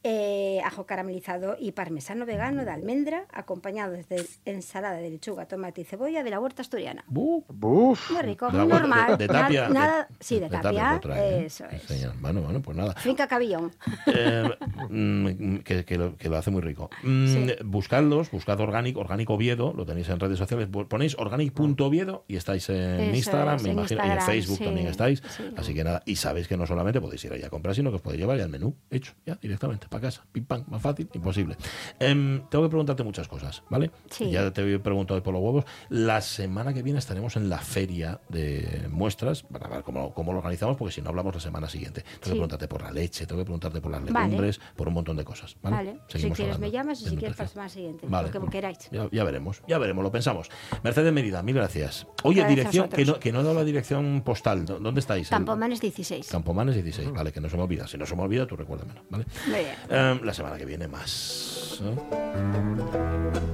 Eh, 0.03 0.61
ajo 0.65 0.87
caramelizado 0.87 1.57
y 1.61 1.73
parmesano 1.73 2.25
vegano 2.25 2.65
de 2.65 2.71
almendra, 2.71 3.27
acompañado 3.33 3.93
de 3.93 4.27
ensalada 4.47 4.97
de 4.97 5.11
lechuga, 5.11 5.47
tomate 5.47 5.83
y 5.83 5.85
cebolla 5.85 6.23
de 6.25 6.31
la 6.31 6.41
huerta 6.41 6.63
asturiana. 6.63 7.05
Bu, 7.07 7.45
Buf. 7.49 8.11
Muy 8.11 8.23
rico, 8.23 8.51
muy 8.51 8.67
normal. 8.67 9.19
de, 9.19 9.27
de 9.27 9.33
Nada- 9.33 9.43
tapia. 9.43 9.69
nada- 9.69 10.07
de- 10.09 10.15
sí, 10.21 10.37
de, 10.37 10.49
de 10.49 10.59
tapia. 10.59 10.99
trae, 11.03 11.41
¿eh? 11.41 11.45
eso 11.47 11.67
es. 11.67 11.83
señor. 11.83 12.15
Bueno, 12.19 12.41
bueno, 12.41 12.63
pues 12.63 12.77
nada. 12.79 12.95
Finca 12.95 13.27
Cabillón. 13.29 13.73
Eh, 14.07 14.49
mm, 14.89 15.57
que, 15.59 15.85
que 15.85 15.99
lo, 15.99 16.17
que 16.17 16.29
lo 16.31 16.37
hace 16.39 16.51
muy 16.51 16.63
rico. 16.63 16.89
Mm, 17.03 17.27
Sí. 17.27 17.47
Buscadlos, 17.65 18.31
buscad 18.31 18.59
Organic, 18.61 18.97
Organic 18.97 19.29
Oviedo, 19.29 19.73
lo 19.77 19.85
tenéis 19.85 20.09
en 20.09 20.19
redes 20.19 20.39
sociales. 20.39 20.69
Ponéis 20.89 21.15
organic.oviedo 21.19 22.25
y 22.27 22.37
estáis 22.37 22.69
en 22.71 22.77
Eso 23.01 23.17
Instagram, 23.17 23.57
es, 23.57 23.63
me 23.65 23.69
en 23.71 23.79
imagino, 23.79 24.07
y 24.07 24.11
en 24.11 24.21
Facebook 24.21 24.57
sí, 24.59 24.65
también 24.65 24.87
estáis. 24.87 25.23
sí. 25.29 25.43
Así 25.57 25.75
que 25.75 25.85
nada, 25.85 26.03
y 26.07 26.17
sabéis 26.17 26.49
que 26.49 26.57
no 26.57 26.67
solamente 26.67 27.01
podéis 27.01 27.25
ir 27.25 27.33
ahí 27.33 27.43
a 27.43 27.51
comprar, 27.51 27.75
sino 27.75 27.91
que 27.91 27.97
os 27.97 28.03
podéis 28.03 28.21
llevar 28.21 28.39
ya 28.39 28.45
el 28.45 28.51
menú 28.51 28.75
hecho, 28.91 29.13
ya 29.27 29.37
directamente, 29.37 29.87
para 29.91 30.03
casa. 30.03 30.25
Pim 30.33 30.45
pam, 30.45 30.65
más 30.69 30.81
fácil, 30.81 31.11
imposible. 31.13 31.57
Em, 31.99 32.41
tengo 32.49 32.65
que 32.65 32.71
preguntarte 32.71 33.03
muchas 33.03 33.29
cosas, 33.29 33.63
¿vale? 33.69 33.91
Sí. 34.09 34.31
Ya 34.31 34.51
te 34.53 34.63
he 34.75 34.79
preguntado 34.79 35.23
por 35.23 35.35
los 35.35 35.43
huevos. 35.43 35.65
La 35.91 36.21
semana 36.23 36.73
que 36.73 36.83
viene 36.83 36.99
estaremos 36.99 37.37
en 37.37 37.49
la 37.51 37.59
feria 37.59 38.21
de 38.29 38.87
muestras 38.91 39.43
para 39.43 39.69
ver 39.69 39.83
cómo, 39.83 40.15
cómo 40.15 40.33
lo 40.33 40.39
organizamos, 40.39 40.77
porque 40.77 40.93
si 40.95 41.03
no 41.03 41.11
hablamos 41.11 41.35
la 41.35 41.41
semana 41.41 41.69
siguiente. 41.69 42.03
Tengo 42.03 42.21
que 42.23 42.31
preguntarte 42.31 42.69
por 42.69 42.83
la 42.83 42.91
leche, 42.93 43.27
tengo 43.27 43.41
que 43.41 43.45
preguntarte 43.45 43.81
por 43.81 43.91
las 43.91 44.05
Vale. 44.05 44.27
legumbres, 44.29 44.61
por 44.77 44.89
un 44.89 44.95
montón 44.95 45.17
de 45.17 45.25
cosas. 45.25 45.57
Vale, 45.61 45.77
Vale. 45.77 46.01
Si 46.09 46.31
quieres 46.31 46.59
me 46.59 46.71
llamas 46.71 47.01
y 47.03 47.09
si 47.11 47.17
quieres 47.17 47.37
para 47.37 47.49
la 47.49 47.51
semana 47.53 47.69
siguiente. 47.69 48.07
Vale. 48.09 48.31
Lo 48.33 48.41
que 48.45 48.51
queráis. 48.51 48.89
Ya, 48.93 49.09
ya 49.11 49.25
veremos, 49.25 49.63
ya 49.67 49.79
veremos, 49.79 50.05
lo 50.05 50.13
pensamos. 50.13 50.49
Mercedes 50.85 51.13
Merida, 51.13 51.43
mil 51.43 51.57
gracias. 51.57 52.07
Oye, 52.23 52.41
Gracias 52.41 52.57
dirección, 52.57 52.89
que 52.89 53.05
no, 53.05 53.19
que 53.19 53.33
no 53.33 53.41
he 53.41 53.43
dado 53.43 53.55
la 53.57 53.65
dirección 53.65 54.23
postal. 54.25 54.65
¿Dó- 54.65 54.79
¿Dónde 54.79 55.01
estáis? 55.01 55.29
Campomanes 55.29 55.81
16. 55.81 56.29
Campomanes 56.29 56.75
16, 56.77 57.11
vale, 57.13 57.33
que 57.33 57.41
no 57.41 57.49
se 57.49 57.57
me 57.57 57.63
olvida. 57.65 57.87
Si 57.89 57.99
no 57.99 58.07
se 58.07 58.15
me 58.15 58.23
olvida, 58.23 58.47
tú 58.47 58.57
recuérdamelo, 58.57 59.03
¿vale? 59.11 59.25
Muy 59.47 59.59
bien. 59.59 59.75
Em, 59.89 60.21
la 60.23 60.35
semana 60.35 60.57
que 60.57 60.65
viene 60.67 60.87
más. 60.89 61.81
¿eh? 61.83 61.97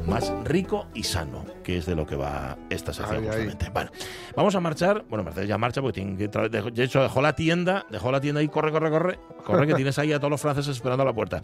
Más 0.07 0.33
rico 0.45 0.87
y 0.95 1.03
sano, 1.03 1.45
que 1.64 1.79
es 1.79 1.87
de 1.87 1.95
lo 1.97 2.07
que 2.07 2.14
va 2.16 2.57
esta 2.70 2.93
sección 2.93 3.24
Ay, 3.24 3.29
ay. 3.29 3.31
justamente. 3.51 3.70
Bueno, 3.70 3.91
vamos 4.37 4.55
a 4.55 4.61
marchar. 4.61 5.05
Bueno, 5.09 5.24
Mercedes 5.24 5.49
ya 5.49 5.59
marcha 5.59 5.81
porque 5.83 6.01
tiene 6.01 6.16
que 6.16 6.29
de 6.70 6.85
hecho 6.85 7.03
dejó 7.03 7.20
la 7.20 7.35
tienda, 7.35 7.85
dejó 7.91 8.12
la 8.12 8.20
tienda 8.20 8.41
ahí, 8.41 8.49
corre, 8.49 8.70
corre, 8.70 8.91
corre, 8.91 9.18
corre, 9.45 9.66
que 9.66 9.74
tienes 9.74 9.99
ahí 9.99 10.12
a 10.12 10.18
todos 10.18 10.31
los 10.31 10.41
franceses 10.41 10.77
esperando 10.77 11.03
a 11.03 11.07
la 11.07 11.12
puerta. 11.12 11.43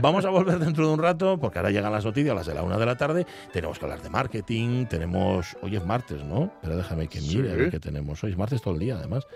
Vamos 0.00 0.24
a 0.24 0.30
volver 0.30 0.58
dentro 0.60 0.86
de 0.86 0.94
un 0.94 1.00
rato, 1.00 1.38
porque 1.38 1.58
ahora 1.58 1.70
llegan 1.70 1.90
las 1.92 2.04
noticias, 2.04 2.34
las 2.34 2.46
de 2.46 2.54
la 2.54 2.62
una 2.62 2.78
de 2.78 2.86
la 2.86 2.96
tarde. 2.96 3.26
Tenemos 3.52 3.78
que 3.78 3.84
hablar 3.84 4.00
de 4.00 4.08
marketing, 4.10 4.86
tenemos. 4.86 5.56
Hoy 5.62 5.76
es 5.76 5.84
martes, 5.84 6.22
¿no? 6.24 6.52
Pero 6.62 6.76
déjame 6.76 7.08
que 7.08 7.20
mire 7.20 7.50
a 7.50 7.54
Sí. 7.54 7.58
ver 7.60 7.70
qué 7.70 7.80
tenemos 7.80 8.22
hoy. 8.22 8.30
Es 8.30 8.38
martes 8.38 8.62
todo 8.62 8.74
el 8.74 8.80
día, 8.80 8.96
además. 8.98 9.26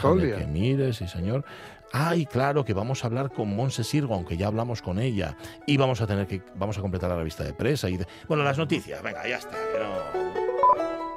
Todo 0.00 0.14
Déjame 0.14 0.22
el 0.22 0.26
día. 0.28 0.36
que 0.38 0.46
mire, 0.46 0.92
sí, 0.92 1.08
señor. 1.08 1.44
Ay, 1.92 2.26
claro, 2.26 2.64
que 2.64 2.72
vamos 2.72 3.02
a 3.02 3.08
hablar 3.08 3.32
con 3.32 3.54
Monse 3.54 3.82
Sirgo, 3.84 4.14
aunque 4.14 4.36
ya 4.36 4.46
hablamos 4.46 4.80
con 4.82 4.98
ella. 5.00 5.36
Y 5.66 5.76
vamos 5.76 6.00
a 6.00 6.06
tener 6.06 6.26
que. 6.26 6.40
Vamos 6.54 6.78
a 6.78 6.80
completar 6.80 7.10
la 7.10 7.16
revista 7.16 7.42
de 7.44 7.52
presa 7.52 7.88
y 7.90 7.98
Bueno, 8.28 8.44
las 8.44 8.58
noticias, 8.58 9.02
venga, 9.02 9.26
ya 9.26 9.36
está. 9.38 9.56
no- 9.56 11.09